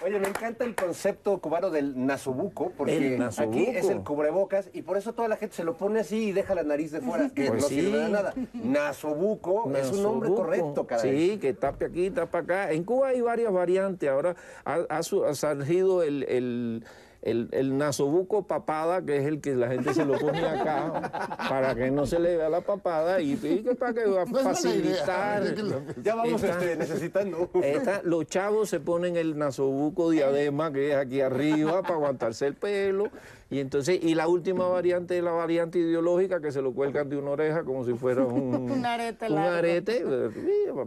Oye, 0.01 0.17
me 0.17 0.29
encanta 0.29 0.63
el 0.63 0.75
concepto 0.75 1.39
cubano 1.39 1.69
del 1.69 2.05
nasobuco, 2.05 2.71
porque 2.77 3.17
nasobuco. 3.17 3.57
aquí 3.57 3.65
es 3.69 3.89
el 3.89 3.99
cubrebocas 4.01 4.69
y 4.71 4.81
por 4.81 4.95
eso 4.95 5.11
toda 5.13 5.27
la 5.27 5.35
gente 5.35 5.57
se 5.57 5.65
lo 5.65 5.75
pone 5.75 5.99
así 5.99 6.29
y 6.29 6.31
deja 6.31 6.55
la 6.55 6.63
nariz 6.63 6.91
de 6.91 7.01
fuera, 7.01 7.29
que 7.29 7.47
Pues 7.47 7.63
no 7.63 7.67
sí. 7.67 7.81
sirve 7.81 7.97
de 7.99 8.09
nada. 8.09 8.33
Nasobuco 8.53 9.69
es 9.75 9.91
un 9.91 10.03
nombre 10.03 10.29
correcto, 10.29 10.87
caray. 10.87 11.31
Sí, 11.31 11.37
que 11.37 11.53
tape 11.53 11.83
aquí, 11.85 12.09
tapa 12.11 12.37
acá. 12.39 12.71
En 12.71 12.85
Cuba 12.85 13.09
hay 13.09 13.19
varias 13.19 13.51
variantes. 13.51 14.09
Ahora 14.09 14.37
ha, 14.63 14.77
ha 14.87 15.03
su- 15.03 15.25
ha 15.25 15.33
surgido 15.35 16.01
el, 16.01 16.23
el, 16.29 16.85
el- 17.21 17.49
el 17.51 17.77
nasobuco 17.77 18.47
papada, 18.47 19.01
que 19.03 19.17
es 19.17 19.25
el 19.25 19.41
que 19.41 19.55
la 19.55 19.67
gente 19.67 19.93
se 19.93 20.05
lo 20.05 20.17
pone 20.17 20.39
acá 20.39 21.37
para 21.49 21.75
que 21.75 21.91
no 21.91 22.05
se 22.05 22.19
le 22.19 22.37
vea 22.37 22.49
la 22.49 22.61
papada 22.61 23.19
y, 23.21 23.33
y 23.33 23.63
que 23.63 23.75
para 23.75 23.93
que 23.93 24.05
va 24.05 24.23
a 24.23 24.25
facilitar. 24.25 25.43
Ya 26.03 26.15
vamos 26.15 26.41
Está- 26.43 26.59
este, 26.59 26.75
necesitando. 26.77 27.49
Esta- 27.61 28.01
los 28.03 28.25
chavos 28.27 28.69
se 28.69 28.79
ponen 28.79 29.17
el 29.17 29.37
nasobuco 29.37 30.09
diadema 30.11 30.71
que 30.71 30.91
es 30.91 30.95
aquí 30.97 31.21
arriba 31.21 31.81
para 31.81 31.95
aguantarse 31.95 32.47
el 32.47 32.55
pelo. 32.55 33.09
Y 33.51 33.59
entonces, 33.59 33.99
y 34.03 34.13
la 34.13 34.27
última 34.27 34.67
variante 34.67 35.17
es 35.17 35.23
la 35.23 35.31
variante 35.31 35.79
ideológica 35.79 36.39
que 36.39 36.51
se 36.51 36.61
lo 36.61 36.71
cuelgan 36.71 37.09
de 37.09 37.17
una 37.17 37.31
oreja 37.31 37.63
como 37.63 37.83
si 37.83 37.93
fuera 37.95 38.23
un, 38.25 38.69
Un 38.71 38.85
arete 38.85 39.25
un 39.27 39.33
largo. 39.35 39.55
arete, 39.57 40.03
eh, 40.05 40.29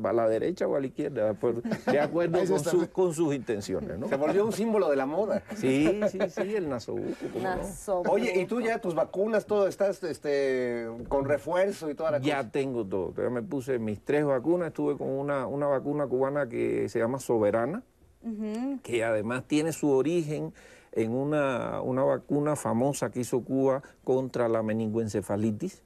a 0.04 0.12
la 0.12 0.28
derecha 0.28 0.68
o 0.68 0.76
a 0.76 0.80
la 0.80 0.86
izquierda, 0.86 1.34
por- 1.34 1.60
de 1.62 1.98
acuerdo 2.00 2.38
con, 2.38 2.62
bien. 2.62 2.86
con 2.92 3.14
sus 3.14 3.34
intenciones. 3.34 3.98
¿no? 3.98 4.08
Se 4.08 4.14
volvió 4.16 4.46
un 4.46 4.52
símbolo 4.52 4.88
de 4.90 4.94
la 4.96 5.06
moda. 5.06 5.42
Sí, 5.56 6.00
sí, 6.08 6.18
sí, 6.28 6.54
el 6.54 6.68
nasobuco. 6.68 7.16
¿cómo 7.32 8.02
no? 8.04 8.10
Oye, 8.12 8.40
y 8.40 8.46
tú 8.46 8.60
ya 8.60 8.78
tus 8.80 8.94
vacunas, 8.94 9.44
todo 9.44 9.66
estás 9.66 10.00
este, 10.04 10.86
con 11.08 11.24
refuerzo 11.24 11.90
y 11.90 11.94
toda 11.94 12.12
la 12.12 12.18
Ya 12.20 12.36
cosa. 12.38 12.50
tengo 12.52 12.84
todo. 12.86 13.12
Ya 13.16 13.28
me 13.28 13.42
puse 13.42 13.80
mis 13.80 14.00
tres 14.04 14.24
vacunas. 14.24 14.68
Estuve 14.68 14.96
con 14.96 15.08
una, 15.08 15.48
una 15.48 15.66
vacuna 15.66 16.06
cubana 16.06 16.48
que 16.48 16.88
se 16.88 17.00
llama 17.00 17.18
Soberana. 17.18 17.82
que 18.84 19.02
además 19.02 19.42
tiene 19.48 19.72
su 19.72 19.90
origen 19.90 20.52
en 20.92 21.12
una, 21.12 21.80
una 21.82 22.02
vacuna 22.04 22.54
famosa 22.56 23.10
que 23.10 23.20
hizo 23.20 23.40
Cuba 23.42 23.82
contra 24.04 24.48
la 24.48 24.62
meningoencefalitis. 24.62 25.82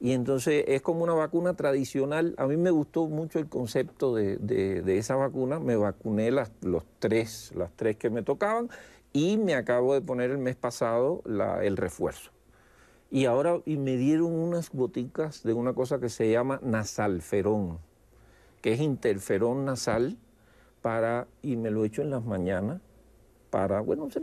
Y 0.00 0.12
entonces 0.12 0.64
es 0.66 0.80
como 0.80 1.04
una 1.04 1.12
vacuna 1.12 1.54
tradicional. 1.54 2.34
A 2.38 2.46
mí 2.46 2.56
me 2.56 2.70
gustó 2.70 3.06
mucho 3.06 3.38
el 3.38 3.48
concepto 3.48 4.14
de, 4.14 4.36
de- 4.38 4.80
de 4.82 4.98
esa 4.98 5.14
vacuna. 5.14 5.60
Me 5.60 5.76
vacuné 5.76 6.30
las, 6.30 6.50
los 6.62 6.84
tres, 6.98 7.52
las 7.54 7.70
tres 7.76 7.96
que 7.96 8.08
me 8.10 8.22
tocaban 8.22 8.68
y 9.12 9.36
me 9.36 9.54
acabo 9.54 9.92
de 9.92 10.00
poner 10.00 10.30
el 10.30 10.38
mes 10.38 10.56
pasado 10.56 11.20
la- 11.26 11.62
el 11.64 11.76
refuerzo. 11.76 12.30
Y 13.10 13.26
ahora 13.26 13.60
y 13.66 13.76
me 13.76 13.96
dieron 13.98 14.32
unas 14.32 14.70
goticas 14.70 15.42
de 15.42 15.52
una 15.52 15.74
cosa 15.74 16.00
que 16.00 16.08
se 16.08 16.30
llama 16.32 16.58
nasalferón, 16.62 17.78
que 18.62 18.72
es 18.72 18.80
interferón 18.80 19.66
nasal 19.66 20.16
para 20.80 21.26
y 21.42 21.56
me 21.56 21.70
lo 21.70 21.84
echo 21.84 22.00
en 22.00 22.08
las 22.10 22.24
mañanas 22.24 22.80
para, 23.52 23.82
bueno, 23.82 24.08
se- 24.10 24.22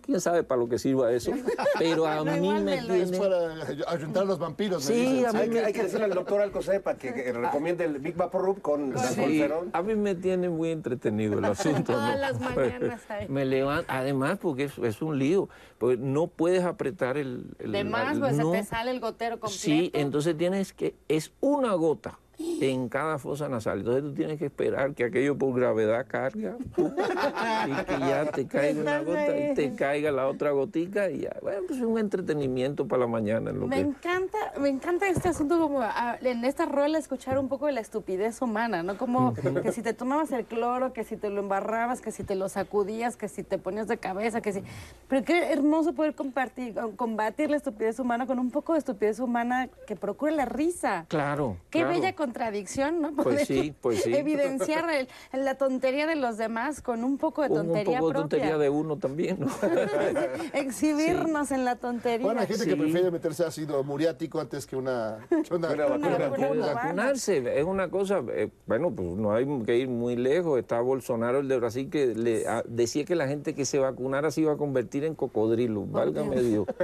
quién 0.00 0.18
sabe 0.18 0.44
para 0.44 0.58
lo 0.62 0.66
que 0.66 0.78
sirva 0.78 1.12
eso, 1.12 1.30
pero 1.78 2.06
a 2.06 2.24
mí 2.24 2.48
me 2.62 2.78
tiene 2.80 3.18
para 3.18 3.90
ayuntar 3.92 4.22
a 4.22 4.24
los 4.24 4.38
vampiros. 4.38 4.88
me 4.88 4.94
Sí, 4.94 5.00
dicen. 5.02 5.26
a 5.26 5.32
mí 5.34 5.38
Hay 5.40 5.48
que, 5.50 5.54
me- 5.60 5.60
hay 5.66 5.72
que 5.74 5.82
decirle 5.82 6.06
al 6.06 6.14
doctor 6.14 6.40
Alcocepa 6.40 6.94
que, 6.94 7.12
que 7.12 7.32
recomiende 7.34 7.84
el 7.84 7.98
Big 7.98 8.16
Vapor 8.16 8.42
Rub 8.46 8.62
con 8.62 8.94
Sí, 8.98 9.44
a 9.74 9.82
mí 9.82 9.94
me 9.94 10.14
tiene 10.14 10.48
muy 10.48 10.70
entretenido 10.70 11.38
el 11.38 11.44
asunto. 11.44 11.92
Todas 11.92 12.14
¿no? 12.14 12.20
las 12.22 12.40
mañanas 12.40 13.02
ahí. 13.10 13.28
Me 13.28 13.44
levanta, 13.44 13.98
además 13.98 14.38
porque 14.40 14.64
es, 14.64 14.78
es 14.78 15.02
un 15.02 15.18
lío, 15.18 15.50
porque 15.76 15.98
no 15.98 16.28
puedes 16.28 16.64
apretar 16.64 17.18
el... 17.18 17.44
el- 17.58 17.72
De 17.72 17.84
más, 17.84 18.18
pues 18.18 18.38
no. 18.38 18.52
se 18.52 18.58
te 18.60 18.64
sale 18.64 18.90
el 18.90 19.00
gotero 19.00 19.38
completo. 19.38 19.54
Sí, 19.62 19.90
entonces 19.92 20.34
tienes 20.38 20.72
que, 20.72 20.94
es 21.08 21.30
una 21.42 21.74
gota 21.74 22.18
en 22.38 22.88
cada 22.88 23.18
fosa 23.18 23.48
nasal. 23.48 23.78
Entonces 23.78 24.02
tú 24.02 24.14
tienes 24.14 24.38
que 24.38 24.46
esperar 24.46 24.94
que 24.94 25.04
aquello 25.04 25.36
por 25.36 25.54
gravedad 25.54 26.06
carga 26.08 26.56
y 26.76 27.84
que 27.84 27.98
ya 27.98 28.30
te 28.30 28.46
caiga 28.46 28.80
una 28.80 29.02
gota 29.02 29.38
y 29.38 29.54
te 29.54 29.74
caiga 29.74 30.10
la 30.10 30.28
otra 30.28 30.50
gotica 30.50 31.10
y 31.10 31.20
ya. 31.20 31.36
Bueno, 31.42 31.62
pues 31.66 31.78
es 31.78 31.84
un 31.84 31.98
entretenimiento 31.98 32.86
para 32.86 33.00
la 33.00 33.06
mañana. 33.06 33.50
En 33.50 33.60
lo 33.60 33.66
Me 33.66 33.76
que... 33.76 33.82
encanta, 33.82 34.38
me 34.60 34.68
encanta 34.68 35.08
este 35.08 35.28
asunto 35.28 35.58
como 35.58 35.80
ah, 35.82 36.16
en 36.20 36.44
esta 36.44 36.66
rola 36.66 36.98
escuchar 36.98 37.38
un 37.38 37.48
poco 37.48 37.66
de 37.66 37.72
la 37.72 37.80
estupidez 37.80 38.40
humana, 38.42 38.82
¿no? 38.82 38.96
Como 38.96 39.34
que 39.34 39.72
si 39.72 39.82
te 39.82 39.94
tomabas 39.94 40.32
el 40.32 40.44
cloro, 40.44 40.92
que 40.92 41.04
si 41.04 41.16
te 41.16 41.30
lo 41.30 41.40
embarrabas, 41.40 42.00
que 42.00 42.12
si 42.12 42.24
te 42.24 42.34
lo 42.34 42.48
sacudías, 42.48 43.16
que 43.16 43.28
si 43.28 43.42
te 43.42 43.58
ponías 43.58 43.88
de 43.88 43.98
cabeza, 43.98 44.40
que 44.40 44.52
si... 44.52 44.62
Pero 45.08 45.24
qué 45.24 45.52
hermoso 45.52 45.92
poder 45.94 46.14
compartir, 46.14 46.74
combatir 46.96 47.50
la 47.50 47.56
estupidez 47.56 47.98
humana 47.98 48.26
con 48.26 48.38
un 48.38 48.50
poco 48.50 48.72
de 48.72 48.78
estupidez 48.78 49.20
humana 49.20 49.68
que 49.86 49.96
procure 49.96 50.32
la 50.32 50.44
risa. 50.44 51.06
Claro. 51.08 51.56
Qué 51.70 51.80
claro. 51.80 51.94
bella 51.94 52.14
contradicción, 52.32 53.02
¿no? 53.02 53.12
Pues 53.14 53.46
sí, 53.46 53.74
pues 53.80 54.02
sí. 54.02 54.14
Evidenciar 54.14 54.88
el- 54.90 55.08
la 55.32 55.56
tontería 55.56 56.06
de 56.06 56.16
los 56.16 56.38
demás 56.38 56.80
con 56.80 57.04
un 57.04 57.18
poco 57.18 57.42
de 57.42 57.50
Un, 57.50 57.58
un 57.60 57.66
tontería 57.66 57.98
poco 57.98 58.08
de 58.12 58.18
tontería 58.20 58.58
de 58.58 58.70
uno 58.70 58.96
también, 58.96 59.38
¿no? 59.40 59.46
Exhibirnos 60.54 61.50
en 61.50 61.64
la 61.64 61.76
tontería. 61.76 62.24
Bueno, 62.26 62.40
hay 62.40 62.46
gente 62.46 62.64
que 62.66 62.76
prefiere 62.76 63.10
meterse 63.10 63.44
ácido 63.44 63.82
muriático 63.84 64.40
antes 64.40 64.66
que 64.66 64.76
una, 64.76 65.18
que 65.28 65.54
una, 65.54 65.68
Una 65.72 65.86
vacuna. 65.86 66.08
una 66.08 66.28
vacuna. 66.28 66.74
Vacunarse 66.74 67.58
es 67.58 67.64
una 67.64 67.88
cosa, 67.90 68.22
eh, 68.34 68.48
bueno, 68.66 68.90
pues 68.90 69.08
no 69.10 69.32
hay 69.34 69.46
que 69.64 69.76
ir 69.76 69.88
muy 69.88 70.16
lejos. 70.16 70.58
Está 70.58 70.80
Bolsonaro, 70.80 71.40
el 71.40 71.48
de 71.48 71.58
Brasil, 71.58 71.90
que 71.90 72.14
le 72.14 72.46
ah, 72.48 72.62
decía 72.66 73.04
que 73.04 73.14
la 73.14 73.28
gente 73.28 73.54
que 73.54 73.64
se 73.64 73.78
vacunara 73.78 74.30
se 74.30 74.40
iba 74.42 74.52
a 74.52 74.56
convertir 74.56 75.04
en 75.04 75.14
cocodrilo. 75.14 75.84
Válgame 75.86 76.40
Dios. 76.42 76.66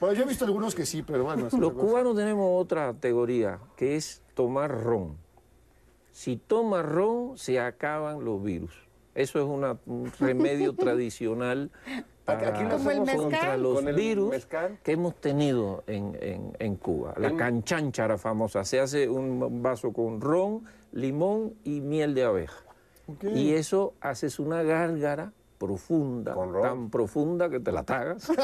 Bueno, 0.00 0.14
yo 0.14 0.22
he 0.24 0.26
visto 0.26 0.44
algunos 0.44 0.74
que 0.74 0.86
sí, 0.86 1.02
pero 1.02 1.24
bueno. 1.24 1.46
es 1.46 1.52
Los 1.52 1.72
cubanos 1.72 2.14
tenemos 2.16 2.60
otra 2.62 2.94
teoría, 2.94 3.58
que 3.76 3.96
es 3.96 4.22
tomar 4.38 4.70
ron. 4.84 5.16
Si 6.12 6.36
tomas 6.36 6.86
ron, 6.86 7.36
se 7.36 7.58
acaban 7.58 8.24
los 8.24 8.40
virus. 8.40 8.72
Eso 9.16 9.40
es 9.40 9.44
una- 9.44 9.76
un 9.86 10.12
remedio 10.20 10.74
tradicional 10.76 11.72
para, 12.24 12.50
Aquí 12.50 12.62
lo 12.62 12.76
Como 12.78 12.90
el 12.92 13.00
hacemos 13.02 13.22
contra 13.24 13.56
los 13.56 13.74
con 13.74 13.88
el 13.88 13.96
virus 13.96 14.30
mezcal. 14.30 14.78
que 14.84 14.92
hemos 14.92 15.16
tenido 15.16 15.82
en, 15.88 16.16
en- 16.20 16.52
en 16.60 16.76
Cuba. 16.76 17.14
La 17.18 17.34
canchanchara 17.34 18.16
famosa. 18.16 18.64
Se 18.64 18.78
hace 18.78 19.08
un 19.08 19.60
vaso 19.60 19.92
con 19.92 20.20
ron, 20.20 20.62
limón 20.92 21.54
y 21.64 21.80
miel 21.80 22.14
de 22.14 22.22
abeja. 22.22 22.62
Y 23.34 23.54
eso 23.54 23.94
haces 24.00 24.38
una 24.38 24.62
gárgara 24.62 25.32
profunda, 25.58 26.34
tan 26.62 26.88
profunda 26.90 27.48
que 27.50 27.58
te 27.60 27.72
la 27.72 27.82
tragas. 27.82 28.28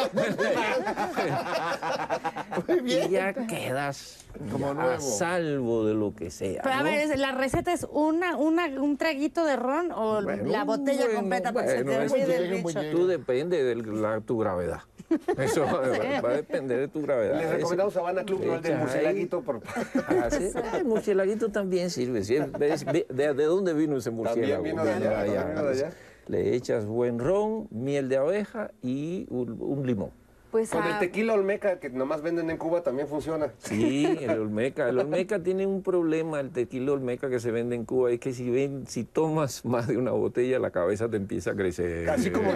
Muy 2.68 2.92
y 2.92 3.08
ya 3.08 3.32
quedas 3.34 4.24
Como 4.50 4.68
ya 4.68 4.74
nuevo. 4.74 4.90
a 4.90 5.00
salvo 5.00 5.86
de 5.86 5.94
lo 5.94 6.14
que 6.14 6.30
sea. 6.30 6.62
Pero 6.62 6.74
a 6.74 6.78
¿no? 6.78 6.84
ver, 6.84 7.10
¿es- 7.10 7.18
¿la 7.18 7.32
receta 7.32 7.72
es 7.72 7.86
una, 7.90 8.36
una, 8.36 8.66
un 8.66 8.96
traguito 8.96 9.44
de 9.44 9.56
ron 9.56 9.90
o 9.92 10.22
Bueno, 10.22 10.44
la 10.50 10.64
botella 10.64 11.04
bueno, 11.06 11.20
completa? 11.20 11.48
Se 11.48 11.52
bueno, 11.52 11.90
te 11.90 12.04
eso 12.04 12.14
olvide 12.14 12.26
llega 12.26 12.38
el 12.48 12.54
un 12.54 12.62
buen 12.62 12.74
bicho. 12.74 12.80
llegue. 12.82 12.94
Tú 12.96 13.06
depende 13.06 13.62
de 13.64 13.74
la- 13.76 14.20
tu 14.20 14.38
gravedad. 14.38 14.80
Eso 15.38 15.60
va, 15.66 15.80
va 16.22 16.30
a 16.30 16.36
depender 16.36 16.78
de 16.80 16.88
tu 16.88 17.02
gravedad. 17.02 17.38
Les 17.38 17.50
recomendamos 17.50 17.94
Habana 17.96 18.24
Club, 18.24 18.42
no 18.44 18.54
el 18.54 18.62
del 18.62 18.78
murcielaguito. 18.78 19.42
Por... 19.42 19.60
Ah, 20.08 20.28
sí, 20.30 20.48
El 20.74 20.84
murcielaguito 20.86 21.50
también 21.50 21.90
sirve. 21.90 22.20
¿De, 22.22 23.04
de 23.34 23.44
dónde 23.44 23.74
vino 23.74 23.98
ese 23.98 24.10
murciélago? 24.10 24.62
vino 24.62 24.82
de 24.84 24.92
allá, 24.92 25.10
también 25.10 25.48
vino 25.50 25.62
de 25.62 25.70
allá. 25.70 25.90
Le 26.26 26.54
echas 26.54 26.86
buen 26.86 27.18
ron, 27.18 27.68
miel 27.70 28.08
de 28.08 28.16
abeja 28.16 28.70
y 28.82 29.26
un, 29.30 29.60
un 29.60 29.86
limón. 29.86 30.23
Pues 30.54 30.70
Con 30.70 30.84
el 30.86 31.00
tequila 31.00 31.32
Olmeca, 31.34 31.80
que 31.80 31.90
nomás 31.90 32.22
venden 32.22 32.48
en 32.48 32.58
Cuba, 32.58 32.80
también 32.84 33.08
funciona. 33.08 33.50
Sí, 33.58 34.06
el 34.20 34.38
Olmeca. 34.38 34.88
El 34.88 35.00
Olmeca 35.00 35.42
tiene 35.42 35.66
un 35.66 35.82
problema, 35.82 36.38
el 36.38 36.50
tequila 36.52 36.92
Olmeca 36.92 37.28
que 37.28 37.40
se 37.40 37.50
vende 37.50 37.74
en 37.74 37.84
Cuba, 37.84 38.12
es 38.12 38.20
que 38.20 38.32
si 38.32 38.48
ven, 38.50 38.86
si 38.86 39.02
tomas 39.02 39.64
más 39.64 39.88
de 39.88 39.96
una 39.98 40.12
botella, 40.12 40.60
la 40.60 40.70
cabeza 40.70 41.08
te 41.08 41.16
empieza 41.16 41.50
a 41.50 41.54
crecer. 41.56 42.08
Así 42.08 42.30
como 42.30 42.52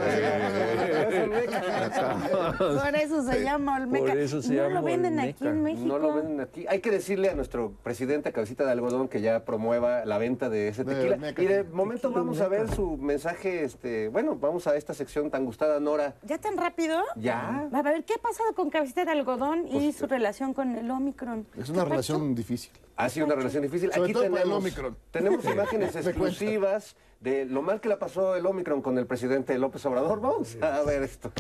Por 2.58 2.94
eso 2.94 3.22
se 3.24 3.42
llama 3.42 3.78
Olmeca. 3.78 4.06
Por 4.12 4.18
eso 4.18 4.42
se 4.42 4.54
no 4.54 4.62
llama 4.62 4.80
lo 4.80 4.86
venden 4.86 5.18
aquí 5.18 5.34
en 5.44 5.48
Olmeca. 5.48 5.62
México. 5.64 5.86
No 5.88 5.98
lo 5.98 6.14
venden 6.14 6.40
aquí. 6.40 6.66
Hay 6.68 6.78
que 6.78 6.92
decirle 6.92 7.30
a 7.30 7.34
nuestro 7.34 7.72
presidente 7.82 8.30
Cabecita 8.30 8.64
de 8.64 8.70
Algodón 8.70 9.08
que 9.08 9.20
ya 9.20 9.44
promueva 9.44 10.04
la 10.04 10.18
venta 10.18 10.48
de 10.48 10.68
ese 10.68 10.84
De 10.84 10.94
tequila. 10.94 11.14
Olmeca. 11.16 11.42
y 11.42 11.46
de 11.46 11.64
momento 11.64 12.08
Tequila 12.10 12.20
vamos 12.20 12.40
a 12.40 12.46
ver 12.46 12.60
Olmeca. 12.60 12.76
su 12.76 12.96
mensaje, 12.96 13.64
este, 13.64 14.06
bueno, 14.06 14.36
vamos 14.36 14.68
a 14.68 14.76
esta 14.76 14.94
sección 14.94 15.32
tan 15.32 15.44
gustada, 15.44 15.80
Nora. 15.80 16.14
¿Ya 16.22 16.38
tan 16.38 16.56
rápido? 16.56 17.02
Ya. 17.16 17.66
A 17.88 17.90
ver, 17.90 18.04
¿qué 18.04 18.12
ha 18.12 18.18
pasado 18.18 18.52
con 18.54 18.68
Cabecita 18.68 19.06
de 19.06 19.12
Algodón 19.12 19.64
Pues, 19.70 19.82
y 19.82 19.92
su 19.94 20.06
relación 20.06 20.52
con 20.52 20.76
el 20.76 20.90
Omicron? 20.90 21.46
Es 21.56 21.70
una 21.70 21.86
relación 21.86 22.34
difícil. 22.34 22.70
Ha 22.96 23.08
sido 23.08 23.24
una 23.24 23.34
relación 23.34 23.62
difícil. 23.62 23.90
Sobre 23.90 24.02
Aquí 24.04 24.12
todo 24.12 24.24
por 24.24 24.32
el 24.32 24.42
tenemos, 24.42 24.58
Omicron. 24.58 24.96
tenemos 25.10 25.44
imágenes 25.46 25.96
exclusivas 25.96 26.96
de 27.20 27.46
lo 27.46 27.62
mal 27.62 27.80
que 27.80 27.88
la 27.88 27.98
pasó 27.98 28.36
el 28.36 28.44
Omicron 28.44 28.82
con 28.82 28.98
el 28.98 29.06
presidente 29.06 29.56
López 29.56 29.86
Obrador. 29.86 30.20
Vamos 30.20 30.58
a 30.60 30.82
ver 30.82 31.02
esto. 31.02 31.32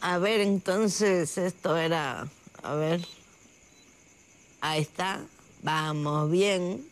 A 0.00 0.18
ver, 0.18 0.40
entonces 0.40 1.38
esto 1.38 1.76
era, 1.76 2.26
a 2.62 2.74
ver, 2.74 3.00
ahí 4.60 4.82
está, 4.82 5.20
vamos 5.62 6.30
bien, 6.30 6.84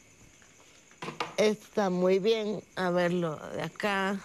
está 1.37 1.91
muy 1.91 2.19
bien, 2.19 2.63
a 2.77 2.91
ver 2.91 3.13
lo 3.13 3.37
de 3.37 3.63
acá, 3.63 4.21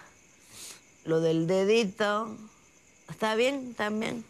lo 1.05 1.19
del 1.21 1.47
dedito, 1.47 2.35
está 3.09 3.35
bien 3.35 3.73
también, 3.73 4.23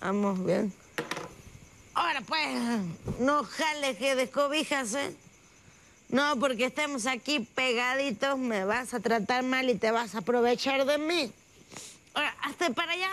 vamos 0.00 0.44
bien. 0.44 0.72
Ahora 1.94 2.20
pues, 2.22 2.48
no 3.18 3.44
jales 3.44 3.96
que 3.98 4.14
descobijas, 4.14 4.94
¿eh? 4.94 5.14
No, 6.08 6.38
porque 6.38 6.66
estemos 6.66 7.06
aquí 7.06 7.40
pegaditos, 7.40 8.38
me 8.38 8.66
vas 8.66 8.92
a 8.92 9.00
tratar 9.00 9.42
mal 9.44 9.70
y 9.70 9.76
te 9.76 9.90
vas 9.90 10.14
a 10.14 10.18
aprovechar 10.18 10.84
de 10.84 10.98
mí. 10.98 11.32
Ahora, 12.12 12.36
hazte 12.42 12.70
para 12.70 12.92
allá. 12.92 13.10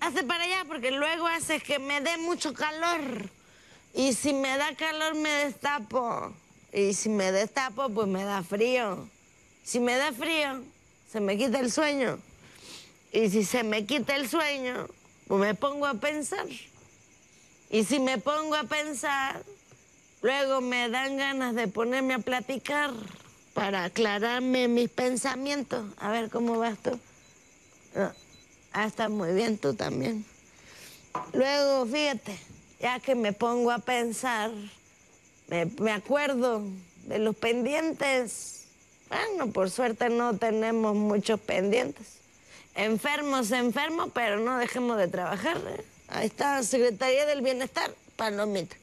Hazte 0.00 0.24
para 0.24 0.44
allá 0.44 0.64
porque 0.66 0.90
luego 0.90 1.26
haces 1.28 1.62
que 1.62 1.78
me 1.78 2.00
dé 2.00 2.16
mucho 2.18 2.52
calor. 2.52 3.30
Y 3.94 4.12
si 4.12 4.32
me 4.32 4.56
da 4.58 4.74
calor 4.74 5.14
me 5.14 5.30
destapo. 5.30 6.34
Y 6.72 6.94
si 6.94 7.08
me 7.08 7.32
destapo 7.32 7.88
pues 7.88 8.06
me 8.08 8.24
da 8.24 8.42
frío. 8.42 9.08
Si 9.64 9.80
me 9.80 9.96
da 9.96 10.12
frío 10.12 10.62
se 11.10 11.20
me 11.20 11.36
quita 11.36 11.60
el 11.60 11.72
sueño. 11.72 12.18
Y 13.12 13.30
si 13.30 13.44
se 13.44 13.62
me 13.62 13.86
quita 13.86 14.16
el 14.16 14.28
sueño 14.28 14.88
pues 15.26 15.40
me 15.40 15.54
pongo 15.54 15.86
a 15.86 15.94
pensar. 15.94 16.46
Y 17.70 17.84
si 17.84 18.00
me 18.00 18.18
pongo 18.18 18.54
a 18.54 18.64
pensar, 18.64 19.42
luego 20.22 20.60
me 20.60 20.88
dan 20.88 21.16
ganas 21.16 21.54
de 21.54 21.68
ponerme 21.68 22.14
a 22.14 22.18
platicar 22.18 22.92
para 23.52 23.84
aclararme 23.84 24.68
mis 24.68 24.88
pensamientos. 24.88 25.84
A 25.98 26.10
ver 26.10 26.30
cómo 26.30 26.58
vas 26.58 26.78
tú. 26.78 26.98
Ah, 27.94 28.12
Ah, 28.72 28.86
está 28.86 29.08
muy 29.08 29.32
bien 29.32 29.58
tú 29.58 29.74
también. 29.74 30.24
Luego, 31.32 31.86
fíjate, 31.86 32.38
ya 32.80 33.00
que 33.00 33.14
me 33.14 33.32
pongo 33.32 33.70
a 33.70 33.78
pensar, 33.78 34.50
me, 35.48 35.66
me 35.66 35.92
acuerdo 35.92 36.62
de 37.06 37.18
los 37.18 37.34
pendientes. 37.36 38.66
Bueno, 39.08 39.52
por 39.52 39.70
suerte 39.70 40.10
no 40.10 40.36
tenemos 40.36 40.94
muchos 40.94 41.40
pendientes. 41.40 42.06
Enfermos, 42.74 43.50
enfermos, 43.50 44.10
pero 44.14 44.38
no 44.38 44.58
dejemos 44.58 44.98
de 44.98 45.08
trabajar. 45.08 45.56
¿eh? 45.66 45.84
Ahí 46.08 46.26
está, 46.26 46.62
Secretaría 46.62 47.26
del 47.26 47.42
Bienestar, 47.42 47.92
palomita. 48.16 48.76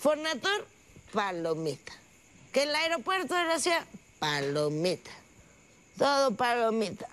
Fornatur, 0.00 0.66
palomita. 1.12 1.92
Que 2.52 2.62
el 2.62 2.74
aeropuerto 2.74 3.34
de 3.34 3.44
la 3.44 3.58
ciudad, 3.58 3.84
palomita. 4.18 5.10
Todo 5.96 6.30
palomita. 6.36 7.08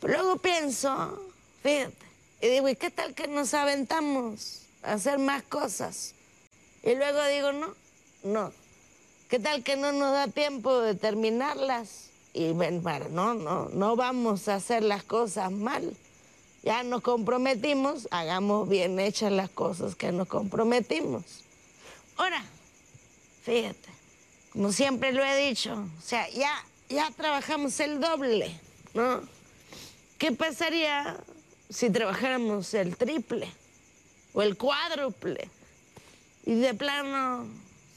Pero 0.00 0.14
luego 0.14 0.36
pienso, 0.38 1.30
fíjate, 1.62 1.94
y 2.40 2.48
digo, 2.48 2.68
¿y 2.68 2.76
qué 2.76 2.90
tal 2.90 3.14
que 3.14 3.28
nos 3.28 3.52
aventamos 3.52 4.62
a 4.82 4.94
hacer 4.94 5.18
más 5.18 5.42
cosas? 5.42 6.14
Y 6.82 6.94
luego 6.94 7.24
digo, 7.26 7.52
no, 7.52 7.74
no. 8.22 8.52
¿Qué 9.28 9.38
tal 9.38 9.62
que 9.62 9.76
no 9.76 9.92
nos 9.92 10.12
da 10.12 10.28
tiempo 10.28 10.80
de 10.80 10.94
terminarlas? 10.94 12.10
Y 12.32 12.52
ven, 12.52 12.82
para, 12.82 13.08
no, 13.08 13.34
no, 13.34 13.68
no 13.68 13.96
vamos 13.96 14.48
a 14.48 14.56
hacer 14.56 14.82
las 14.82 15.02
cosas 15.02 15.52
mal. 15.52 15.96
Ya 16.62 16.82
nos 16.82 17.02
comprometimos, 17.02 18.08
hagamos 18.10 18.68
bien 18.68 18.98
hechas 18.98 19.32
las 19.32 19.50
cosas 19.50 19.94
que 19.94 20.12
nos 20.12 20.28
comprometimos. 20.28 21.24
Ahora, 22.16 22.44
fíjate, 23.42 23.88
como 24.52 24.72
siempre 24.72 25.12
lo 25.12 25.24
he 25.24 25.48
dicho, 25.48 25.72
o 25.74 26.02
sea, 26.02 26.28
ya, 26.30 26.52
ya 26.88 27.10
trabajamos 27.12 27.78
el 27.80 28.00
doble, 28.00 28.58
¿no? 28.94 29.22
¿Qué 30.18 30.32
pasaría 30.32 31.16
si 31.68 31.88
trabajáramos 31.88 32.74
el 32.74 32.96
triple 32.96 33.50
o 34.34 34.42
el 34.42 34.56
cuádruple? 34.56 35.48
Y 36.46 36.54
de 36.54 36.74
plano, 36.74 37.46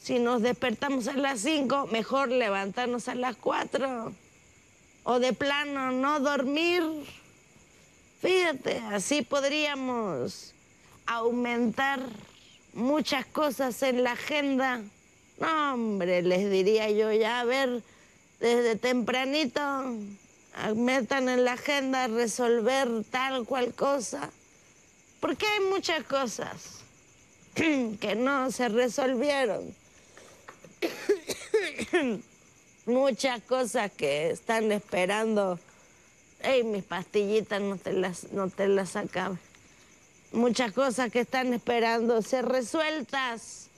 si 0.02 0.18
nos 0.18 0.42
despertamos 0.42 1.08
a 1.08 1.14
las 1.14 1.40
5, 1.40 1.88
mejor 1.90 2.28
levantarnos 2.28 3.08
a 3.08 3.14
las 3.14 3.36
4. 3.36 4.12
O 5.04 5.18
de 5.18 5.32
plano, 5.32 5.92
no 5.92 6.20
dormir. 6.20 6.82
Fíjate, 8.20 8.78
así 8.92 9.22
podríamos 9.22 10.52
aumentar 11.06 12.00
muchas 12.72 13.26
cosas 13.26 13.82
en 13.82 14.02
la 14.02 14.12
agenda. 14.12 14.80
No, 15.38 15.74
hombre, 15.74 16.22
les 16.22 16.50
diría 16.50 16.90
yo 16.90 17.12
ya, 17.12 17.40
a 17.40 17.44
ver, 17.44 17.82
desde 18.40 18.76
tempranito, 18.76 19.60
a- 19.60 20.74
metan 20.74 21.28
en 21.28 21.44
la 21.44 21.52
agenda 21.54 22.06
resolver 22.06 22.88
tal 23.10 23.44
cual 23.44 23.74
cosa. 23.74 24.30
Porque 25.20 25.46
hay 25.46 25.60
muchas 25.66 26.04
cosas 26.04 26.83
que 28.00 28.14
no 28.16 28.50
se 28.50 28.68
resolvieron. 28.68 29.74
muchas 32.86 33.40
cosas 33.42 33.90
que 33.92 34.30
están 34.30 34.72
esperando. 34.72 35.58
Ey, 36.40 36.62
mis 36.64 36.84
pastillitas 36.84 37.60
no 37.60 37.76
te 37.76 37.92
las, 37.92 38.32
no 38.32 38.50
te 38.50 38.68
las 38.68 38.96
acabes. 38.96 39.38
Muchas 40.32 40.72
cosas 40.72 41.10
que 41.10 41.20
están 41.20 41.54
esperando 41.54 42.20
ser 42.20 42.44
resueltas. 42.46 43.68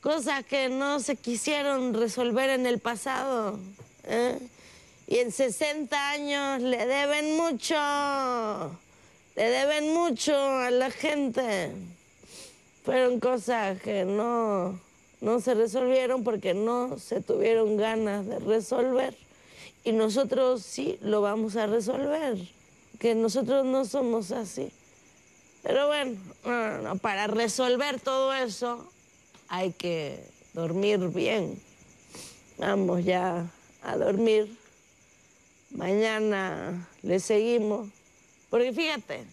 Cosas 0.00 0.44
que 0.44 0.68
no 0.68 1.00
se 1.00 1.16
quisieron 1.16 1.94
resolver 1.94 2.50
en 2.50 2.66
el 2.66 2.78
pasado. 2.78 3.58
¿eh? 4.04 4.38
Y 5.06 5.18
en 5.18 5.30
60 5.30 6.10
años 6.10 6.62
le 6.62 6.86
deben 6.86 7.36
mucho. 7.36 7.76
Le 9.36 9.50
deben 9.50 9.92
mucho 9.92 10.34
a 10.34 10.70
la 10.70 10.90
gente. 10.90 11.72
Fueron 12.86 13.18
cosas 13.18 13.82
que 13.82 14.04
no, 14.04 14.78
no 15.20 15.40
se 15.40 15.54
resolvieron 15.54 16.22
porque 16.22 16.54
no 16.54 17.00
se 17.00 17.20
tuvieron 17.20 17.76
ganas 17.76 18.24
de 18.26 18.38
resolver. 18.38 19.12
Y 19.82 19.90
nosotros 19.90 20.62
sí 20.62 20.96
lo 21.02 21.20
vamos 21.20 21.56
a 21.56 21.66
resolver. 21.66 22.38
Que 23.00 23.16
nosotros 23.16 23.66
no 23.66 23.84
somos 23.86 24.30
así. 24.30 24.70
Pero 25.64 25.88
bueno, 25.88 26.16
no, 26.84 26.96
para 26.98 27.26
resolver 27.26 27.98
todo 27.98 28.32
eso 28.32 28.88
hay 29.48 29.72
que 29.72 30.22
dormir 30.54 31.08
bien. 31.08 31.60
Vamos 32.56 33.04
ya 33.04 33.50
a 33.82 33.96
dormir. 33.96 34.56
Mañana 35.72 36.88
le 37.02 37.18
seguimos. 37.18 37.88
Porque 38.48 38.72
fíjate, 38.72 39.24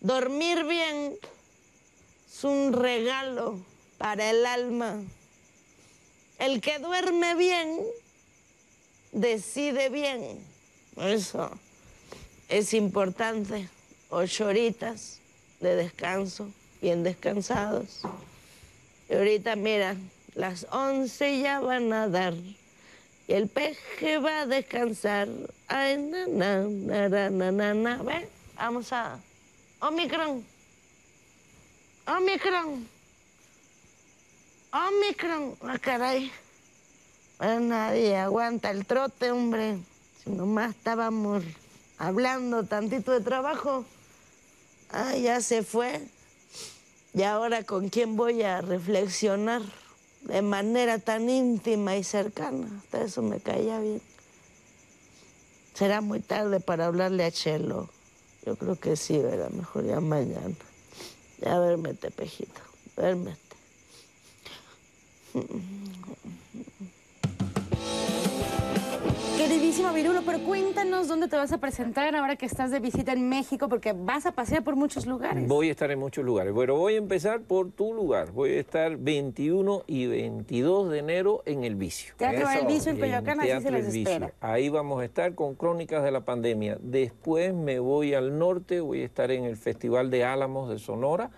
dormir 0.00 0.62
bien 0.66 1.18
un 2.44 2.72
regalo 2.72 3.58
para 3.98 4.30
el 4.30 4.46
alma. 4.46 5.02
El 6.38 6.60
que 6.60 6.78
duerme 6.78 7.34
bien, 7.34 7.80
decide 9.12 9.88
bien. 9.88 10.38
Eso 10.96 11.50
es 12.48 12.74
importante. 12.74 13.68
Ocho 14.10 14.46
horitas 14.46 15.18
de 15.60 15.76
descanso, 15.76 16.48
bien 16.80 17.02
descansados. 17.02 18.02
Y 19.08 19.14
ahorita, 19.14 19.56
mira, 19.56 19.96
las 20.34 20.66
once 20.70 21.40
ya 21.40 21.60
van 21.60 21.92
a 21.92 22.08
dar. 22.08 22.34
y 23.26 23.32
el 23.32 23.48
peje 23.48 24.18
va 24.18 24.42
a 24.42 24.46
descansar. 24.46 25.28
Ay, 25.68 25.96
na, 25.96 26.26
na, 26.26 26.64
na, 26.68 27.08
na, 27.08 27.30
na, 27.30 27.50
na, 27.50 27.74
na. 27.74 28.02
Ven, 28.02 28.28
vamos 28.56 28.92
a... 28.92 29.18
Omicron. 29.80 30.44
Omicron. 32.06 32.86
Omicron. 34.72 35.56
Ah, 35.62 35.78
caray. 35.78 36.30
Pues 37.38 37.60
nadie 37.60 38.16
aguanta 38.16 38.70
el 38.70 38.84
trote, 38.84 39.30
hombre. 39.30 39.78
Si 40.22 40.30
nomás 40.30 40.70
estábamos 40.70 41.42
hablando 41.98 42.64
tantito 42.64 43.12
de 43.12 43.20
trabajo. 43.20 43.84
Ah, 44.90 45.16
ya 45.16 45.40
se 45.40 45.62
fue. 45.62 46.02
Y 47.14 47.22
ahora 47.22 47.62
con 47.62 47.88
quién 47.88 48.16
voy 48.16 48.42
a 48.42 48.60
reflexionar 48.60 49.62
de 50.22 50.42
manera 50.42 50.98
tan 50.98 51.30
íntima 51.30 51.96
y 51.96 52.04
cercana. 52.04 52.68
Hasta 52.84 53.02
eso 53.02 53.22
me 53.22 53.40
caía 53.40 53.78
bien. 53.78 54.02
Será 55.72 56.00
muy 56.00 56.20
tarde 56.20 56.60
para 56.60 56.86
hablarle 56.86 57.24
a 57.24 57.30
Chelo. 57.30 57.88
Yo 58.44 58.56
creo 58.56 58.78
que 58.78 58.96
sí, 58.96 59.18
verá, 59.18 59.48
mejor 59.48 59.86
ya 59.86 60.00
mañana. 60.00 60.54
Ya 61.44 61.60
vérmete, 61.60 62.10
pejito, 62.10 62.62
vérmete. 62.96 63.38
Queridísimo 69.54 69.92
Virulo, 69.92 70.22
pero 70.26 70.40
cuéntanos 70.40 71.06
dónde 71.06 71.28
te 71.28 71.36
vas 71.36 71.52
a 71.52 71.58
presentar 71.58 72.12
ahora 72.16 72.34
que 72.34 72.44
estás 72.44 72.72
de 72.72 72.80
visita 72.80 73.12
en 73.12 73.28
México, 73.28 73.68
porque 73.68 73.92
vas 73.92 74.26
a 74.26 74.32
pasear 74.32 74.64
por 74.64 74.74
muchos 74.74 75.06
lugares. 75.06 75.46
Voy 75.46 75.68
a 75.68 75.70
estar 75.70 75.92
en 75.92 76.00
muchos 76.00 76.24
lugares. 76.24 76.52
Bueno, 76.52 76.74
voy 76.74 76.94
a 76.94 76.96
empezar 76.96 77.40
por 77.40 77.70
tu 77.70 77.94
lugar. 77.94 78.32
Voy 78.32 78.50
a 78.50 78.58
estar 78.58 78.96
21 78.96 79.84
y 79.86 80.06
22 80.06 80.90
de 80.90 80.98
enero 80.98 81.42
en 81.46 81.62
El 81.62 81.76
Vicio. 81.76 82.14
Teatro 82.16 82.50
El 82.50 82.66
Vicio 82.66 82.90
en 82.90 82.96
En 82.96 83.02
Coyoacán, 83.02 83.38
así 83.38 83.48
se 83.48 83.60
Teatro 83.60 83.78
les 83.78 83.94
espera. 83.94 84.32
Ahí 84.40 84.70
vamos 84.70 85.00
a 85.00 85.04
estar 85.04 85.36
con 85.36 85.54
Crónicas 85.54 86.02
de 86.02 86.10
la 86.10 86.24
Pandemia. 86.24 86.76
Después 86.80 87.54
me 87.54 87.78
voy 87.78 88.12
al 88.14 88.36
norte, 88.36 88.80
voy 88.80 89.02
a 89.02 89.04
estar 89.04 89.30
en 89.30 89.44
el 89.44 89.56
Festival 89.56 90.10
de 90.10 90.24
Álamos 90.24 90.68
de 90.68 90.80
Sonora 90.80 91.30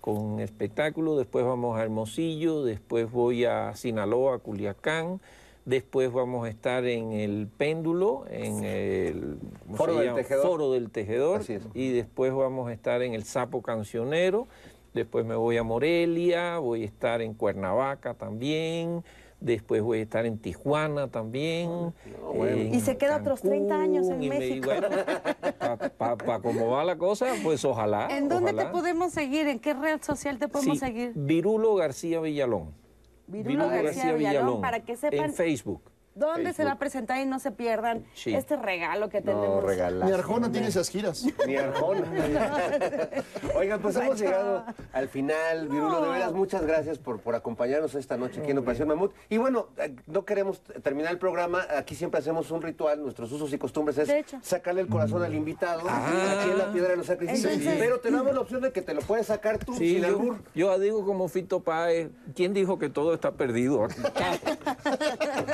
con 0.00 0.38
espectáculo. 0.38 1.16
Después 1.16 1.44
vamos 1.44 1.76
a 1.76 1.82
Hermosillo, 1.82 2.62
después 2.62 3.10
voy 3.10 3.44
a 3.44 3.74
Sinaloa, 3.74 4.38
Culiacán. 4.38 5.20
Después 5.66 6.12
vamos 6.12 6.46
a 6.46 6.48
estar 6.48 6.84
en 6.86 7.10
el 7.12 7.48
Péndulo, 7.48 8.24
en 8.30 8.62
el 8.62 9.38
¿cómo 9.66 9.76
Foro 9.76 9.96
del? 9.96 10.14
Tejedor. 10.14 10.46
Foro 10.46 10.72
del 10.72 10.90
Tejedor. 10.90 11.40
Así 11.40 11.54
es. 11.54 11.62
Y 11.74 11.90
después 11.90 12.32
vamos 12.32 12.68
a 12.70 12.72
estar 12.72 13.02
en 13.02 13.14
el 13.14 13.24
Sapo 13.24 13.62
Cancionero. 13.62 14.46
Después 14.94 15.26
me 15.26 15.34
voy 15.34 15.56
a 15.56 15.64
Morelia, 15.64 16.58
voy 16.58 16.82
a 16.82 16.86
estar 16.86 17.20
en 17.20 17.34
Cuernavaca 17.34 18.14
también. 18.14 19.02
Después 19.40 19.82
voy 19.82 19.98
a 19.98 20.02
estar 20.02 20.24
en 20.24 20.38
Tijuana 20.38 21.08
también. 21.08 21.92
en 22.34 22.72
Y 22.74 22.80
se 22.80 22.96
queda 22.96 23.16
otros 23.16 23.42
30 23.42 23.74
años 23.78 24.08
en 24.08 24.22
y 24.22 24.28
me- 24.30 24.38
México. 24.38 24.70
bueno, 24.70 24.88
para 25.98 26.38
cómo 26.40 26.68
va 26.70 26.84
la 26.84 26.96
cosa, 26.96 27.26
pues 27.42 27.64
ojalá. 27.64 28.06
¿En 28.16 28.28
dónde 28.28 28.52
te 28.52 28.66
podemos 28.66 29.12
seguir? 29.12 29.48
¿En 29.48 29.58
qué 29.58 29.74
red 29.74 30.00
social 30.00 30.38
te 30.38 30.46
podemos 30.48 30.78
Sí, 30.78 30.84
seguir? 30.86 31.12
Virulo 31.16 31.74
García 31.74 32.20
Villalón. 32.20 32.85
Virulo 33.26 33.68
García 33.68 34.12
Villalón, 34.12 34.60
para 34.60 34.80
que 34.80 34.96
sepan 34.96 35.30
En 35.30 35.34
Facebook. 35.34 35.82
Dónde 36.16 36.52
se 36.52 36.64
va 36.64 36.72
a 36.72 36.78
presentar 36.78 37.20
y 37.20 37.26
no 37.26 37.38
se 37.38 37.52
pierdan 37.52 38.04
Sí. 38.14 38.34
este 38.34 38.56
regalo 38.56 39.08
que 39.08 39.20
tenemos. 39.20 39.64
Ni 40.04 40.10
Arjona 40.12 40.50
tiene 40.50 40.68
esas 40.68 40.88
giras. 40.88 41.24
Ni 41.46 41.56
Arjona. 41.56 42.04
Oigan, 43.54 43.80
pues 43.80 43.96
hemos 43.96 44.18
llegado 44.18 44.64
al 44.92 45.08
final. 45.08 45.68
Virulo, 45.68 46.00
de 46.02 46.10
veras, 46.10 46.32
muchas 46.32 46.62
gracias 46.62 46.98
por, 46.98 47.20
por 47.20 47.34
acompañarnos 47.34 47.94
esta 47.94 48.16
noche 48.16 48.40
aquí 48.40 48.50
en 48.50 48.58
Operación 48.58 48.88
Mamut. 48.88 49.12
Y 49.28 49.36
bueno, 49.36 49.68
eh, 49.76 49.94
no 50.06 50.24
queremos 50.24 50.60
terminar 50.82 51.12
el 51.12 51.18
programa. 51.18 51.66
Aquí 51.76 51.94
siempre 51.94 52.18
hacemos 52.20 52.50
un 52.50 52.62
ritual. 52.62 53.02
Nuestros 53.02 53.30
usos 53.32 53.52
y 53.52 53.58
costumbres 53.58 53.98
es 53.98 54.10
sacarle 54.42 54.80
el 54.80 54.88
corazón 54.88 55.22
al 55.22 55.34
invitado. 55.34 55.82
Aquí 55.88 56.50
en 56.50 56.58
la 56.58 56.72
piedra 56.72 56.90
de 56.90 56.96
los 56.96 57.06
sacrificios. 57.06 57.52
Entonces- 57.52 57.76
Pero 57.78 58.00
te 58.00 58.10
damos 58.10 58.34
la 58.34 58.40
opción 58.40 58.62
de 58.62 58.72
que 58.72 58.82
te 58.82 58.94
lo 58.94 59.00
puedes 59.02 59.26
sacar 59.26 59.58
tú, 59.58 59.74
Sí, 59.74 59.94
sin 59.94 60.02
yo, 60.02 60.08
albur. 60.08 60.38
yo 60.54 60.78
digo 60.78 61.04
como 61.04 61.28
Fito 61.28 61.60
Páez, 61.60 62.08
¿quién 62.34 62.54
dijo 62.54 62.78
que 62.78 62.88
todo 62.88 63.12
está 63.14 63.32
perdido? 63.32 63.86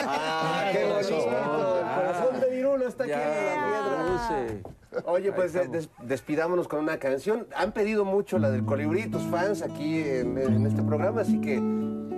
Ah, 0.05 0.52
qué 0.73 0.85
bonito. 0.93 1.79
El 1.79 1.95
corazón 1.97 2.41
de 2.41 2.51
Virulo 2.57 2.89
está 2.89 3.05
aquí 3.05 3.13
en 3.13 3.19
la 3.19 4.47
piedra. 4.61 4.73
Oye, 5.07 5.33
pues 5.33 5.53
des- 5.55 5.89
despidámonos 6.03 6.69
con 6.69 6.81
una 6.81 6.99
canción. 6.99 7.47
Han 7.57 7.73
pedido 7.73 8.05
mucho 8.05 8.39
la 8.39 8.51
del 8.51 8.65
colibrí, 8.65 9.09
tus 9.09 9.23
fans 9.23 9.63
aquí 9.63 10.01
en, 10.03 10.37
en 10.39 10.67
este 10.67 10.83
programa, 10.83 11.23
así 11.23 11.41
que 11.41 11.61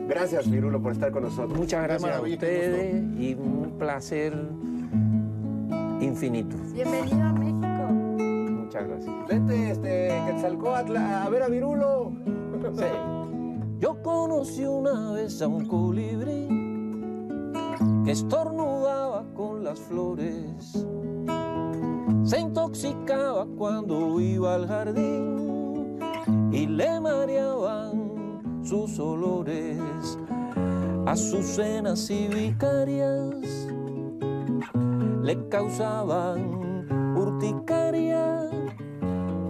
gracias, 0.08 0.50
Virulo, 0.50 0.82
por 0.82 0.92
estar 0.92 1.12
con 1.12 1.22
nosotros. 1.22 1.56
Muchas 1.56 1.82
gracias 1.84 2.16
a 2.16 2.20
ustedes 2.20 2.94
y 3.18 3.34
un 3.34 3.76
placer 3.78 4.32
infinito. 6.00 6.56
Bienvenido 6.72 7.22
a 7.22 7.32
México. 7.32 7.84
Muchas 8.52 8.88
gracias. 8.88 9.14
Vete, 9.28 9.70
este, 9.70 10.08
Quetzalcóatl, 10.26 10.96
a 10.96 11.28
ver 11.28 11.42
a 11.44 11.48
Virulo. 11.48 12.12
Sí. 12.76 12.84
Yo 13.78 14.02
conocí 14.02 14.64
una 14.64 15.12
vez 15.12 15.40
a 15.42 15.46
un 15.46 15.66
colibrí 15.66 16.48
que 18.04 18.12
estornudaba 18.12 19.24
con 19.34 19.64
las 19.64 19.80
flores. 19.80 20.86
Se 22.24 22.40
intoxicaba 22.40 23.46
cuando 23.56 24.20
iba 24.20 24.54
al 24.54 24.66
jardín 24.66 25.98
y 26.52 26.66
le 26.66 27.00
mareaban 27.00 28.40
sus 28.62 28.98
olores. 28.98 29.78
Azucenas 31.06 32.08
y 32.10 32.28
vicarias 32.28 33.68
le 35.22 35.48
causaban 35.48 36.86
urticaria 37.16 38.50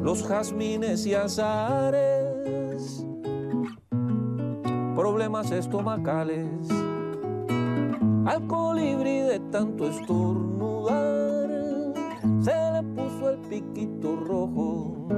los 0.02 0.22
jazmines 0.22 1.06
y 1.06 1.14
azahares, 1.14 3.06
problemas 4.94 5.50
estomacales. 5.50 6.68
Al 8.26 8.46
colibrí 8.46 9.18
de 9.20 9.38
tanto 9.50 9.86
estornudar, 9.86 11.46
se 12.40 12.72
le 12.72 12.82
puso 12.94 13.28
el 13.28 13.38
piquito 13.50 14.16
rojo. 14.16 15.08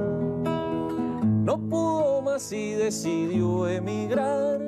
No 1.45 1.57
pudo 1.57 2.21
más 2.21 2.51
y 2.51 2.73
decidió 2.73 3.69
emigrar 3.69 4.59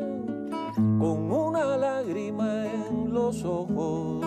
con 0.76 1.32
una 1.32 1.76
lágrima 1.76 2.66
en 2.66 3.14
los 3.14 3.44
ojos. 3.44 4.24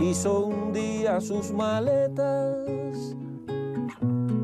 Hizo 0.00 0.46
un 0.46 0.72
día 0.72 1.20
sus 1.20 1.52
maletas 1.52 3.16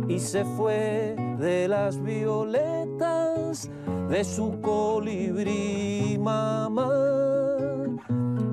y 0.06 0.20
se 0.20 0.44
fue 0.44 1.16
de 1.40 1.66
las 1.66 2.00
violetas 2.00 3.68
de 4.08 4.22
su 4.22 4.60
colibrí 4.60 6.16
mamá 6.20 7.19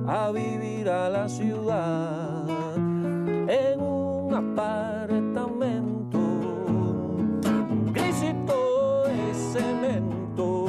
a 0.08 0.32
vivir 0.32 0.90
a 0.90 1.10
la 1.10 1.28
ciudad 1.28 2.48
en 2.78 3.82
un 3.82 4.34
apartamento 4.34 6.20
gris 7.92 8.24
y 8.24 8.34
todo 8.46 9.04
de 9.08 9.34
cemento. 9.34 10.66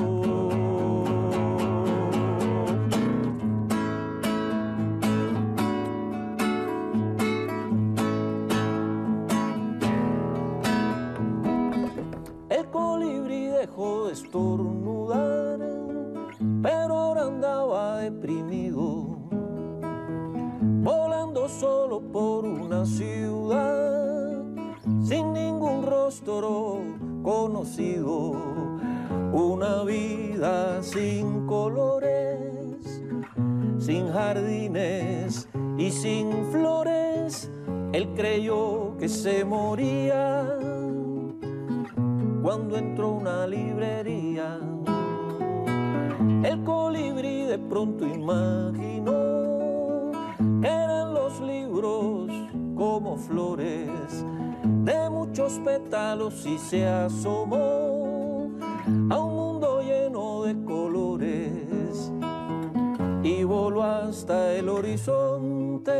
El 12.51 12.66
colibrí 12.70 13.47
dejó 13.47 14.07
de 14.07 14.14
estornudar, 14.14 14.78
solo 21.59 22.00
por 22.00 22.44
una 22.44 22.86
ciudad, 22.86 24.44
sin 25.02 25.32
ningún 25.32 25.84
rostro 25.84 26.78
conocido, 27.22 28.32
una 29.32 29.82
vida 29.82 30.80
sin 30.82 31.46
colores, 31.46 33.02
sin 33.78 34.09
jardines 34.09 35.48
y 35.76 35.90
sin 35.90 36.44
flores. 36.52 37.50
Él 37.92 38.09
creyó 38.14 38.96
que 38.98 39.09
se 39.09 39.44
moría 39.44 40.56
cuando 42.42 42.76
entró 42.76 43.11
una 43.11 43.48
librería. 43.48 44.61
El 46.44 46.62
colibrí 46.62 47.42
de 47.42 47.59
pronto 47.59 48.06
imaginó 48.06 49.38
eran 50.62 51.14
los 51.14 51.40
libros 51.40 52.30
como 52.74 53.16
flores 53.16 54.24
de 54.84 55.11
muchos 55.11 55.59
pétalos 55.64 56.44
y 56.46 56.59
se 56.59 56.86
asomó 56.86 58.50
a 59.11 59.18
un 59.20 59.34
mundo 59.36 59.80
lleno 59.82 60.42
de 60.44 60.64
colores 60.64 62.12
y 63.22 63.44
voló 63.44 63.82
hasta 63.82 64.54
el 64.54 64.68
horizonte, 64.68 65.92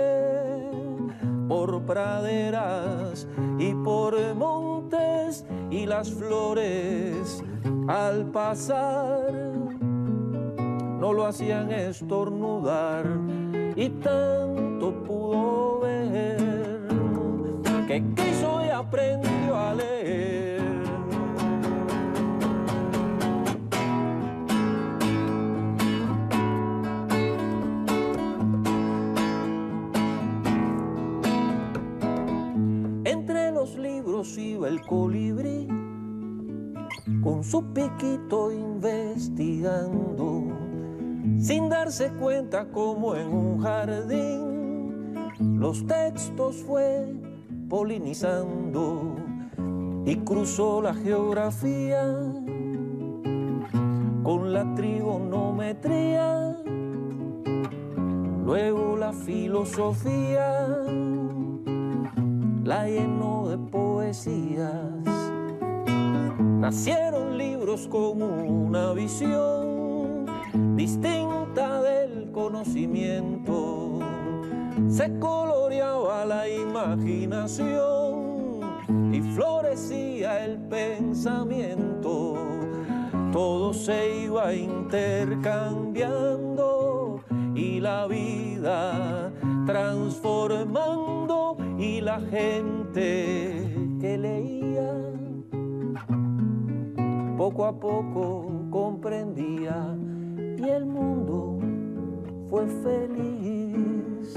por 1.49 1.83
praderas 1.83 3.27
y 3.59 3.75
por 3.75 4.17
montes 4.35 5.45
y 5.71 5.87
las 5.87 6.11
flores 6.11 7.45
al 7.89 8.27
pasar 8.27 9.33
no 10.99 11.13
lo 11.13 11.27
hacían 11.27 11.71
estornudar 11.71 13.07
y 13.81 13.89
tanto 13.91 14.93
pudo 15.05 15.79
ver 15.83 16.89
que 17.87 18.03
quiso 18.17 18.61
y 18.67 18.71
aprendió 18.71 19.57
a 19.57 19.73
leer. 19.73 20.61
Entre 33.05 33.53
los 33.53 33.79
libros 33.79 34.37
iba 34.37 34.67
el 34.67 34.83
colibrí 34.83 35.69
con 37.23 37.45
su 37.45 37.63
piquito 37.73 38.51
investigando, 38.51 40.58
sin 41.39 41.69
darse 41.69 42.11
cuenta 42.11 42.67
como 42.69 43.15
en 43.15 43.29
un 43.29 43.61
jardín. 43.61 45.15
Los 45.59 45.87
textos 45.87 46.57
fue 46.57 47.15
polinizando 47.69 49.17
y 50.05 50.17
cruzó 50.17 50.83
la 50.83 50.95
geografía. 50.95 52.03
Con 54.23 54.53
la 54.53 54.75
trigonometría, 54.75 56.57
luego 58.45 58.97
la 58.97 59.13
filosofía 59.13 60.67
la 62.65 62.87
llenó 62.87 63.49
de 63.49 63.57
poesías. 63.57 64.75
Nacieron 66.61 67.39
libros 67.39 67.89
con 67.89 68.21
una 68.23 68.93
visión 68.93 69.78
distinta 70.77 71.83
del 71.83 72.31
conocimiento. 72.33 73.99
Se 74.89 75.19
coloreaba 75.19 76.25
la 76.25 76.49
imaginación 76.49 78.61
y 79.13 79.21
florecía 79.35 80.45
el 80.45 80.59
pensamiento. 80.69 82.37
Todo 83.33 83.75
se 83.75 84.25
iba 84.25 84.55
intercambiando 84.55 87.21
y 87.55 87.81
la 87.81 88.07
vida 88.07 89.31
transformando 89.67 91.59
y 91.79 92.01
la 92.01 92.21
gente 92.21 93.71
que 94.01 94.17
leía 94.17 94.95
poco 97.37 97.67
a 97.67 97.79
poco 97.79 98.51
comprendía 98.71 99.95
y 100.59 100.69
el 100.71 100.87
mundo 100.87 101.59
fue 102.51 102.67
feliz 102.83 104.35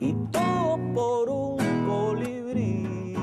y 0.00 0.12
todo 0.32 0.78
por 0.94 1.28
un 1.28 1.86
colibrí. 1.86 3.14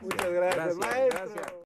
Muchas 0.00 0.30
gracias, 0.32 0.56
Gracias, 0.56 0.76
maestro. 0.76 1.18
gracias. 1.18 1.59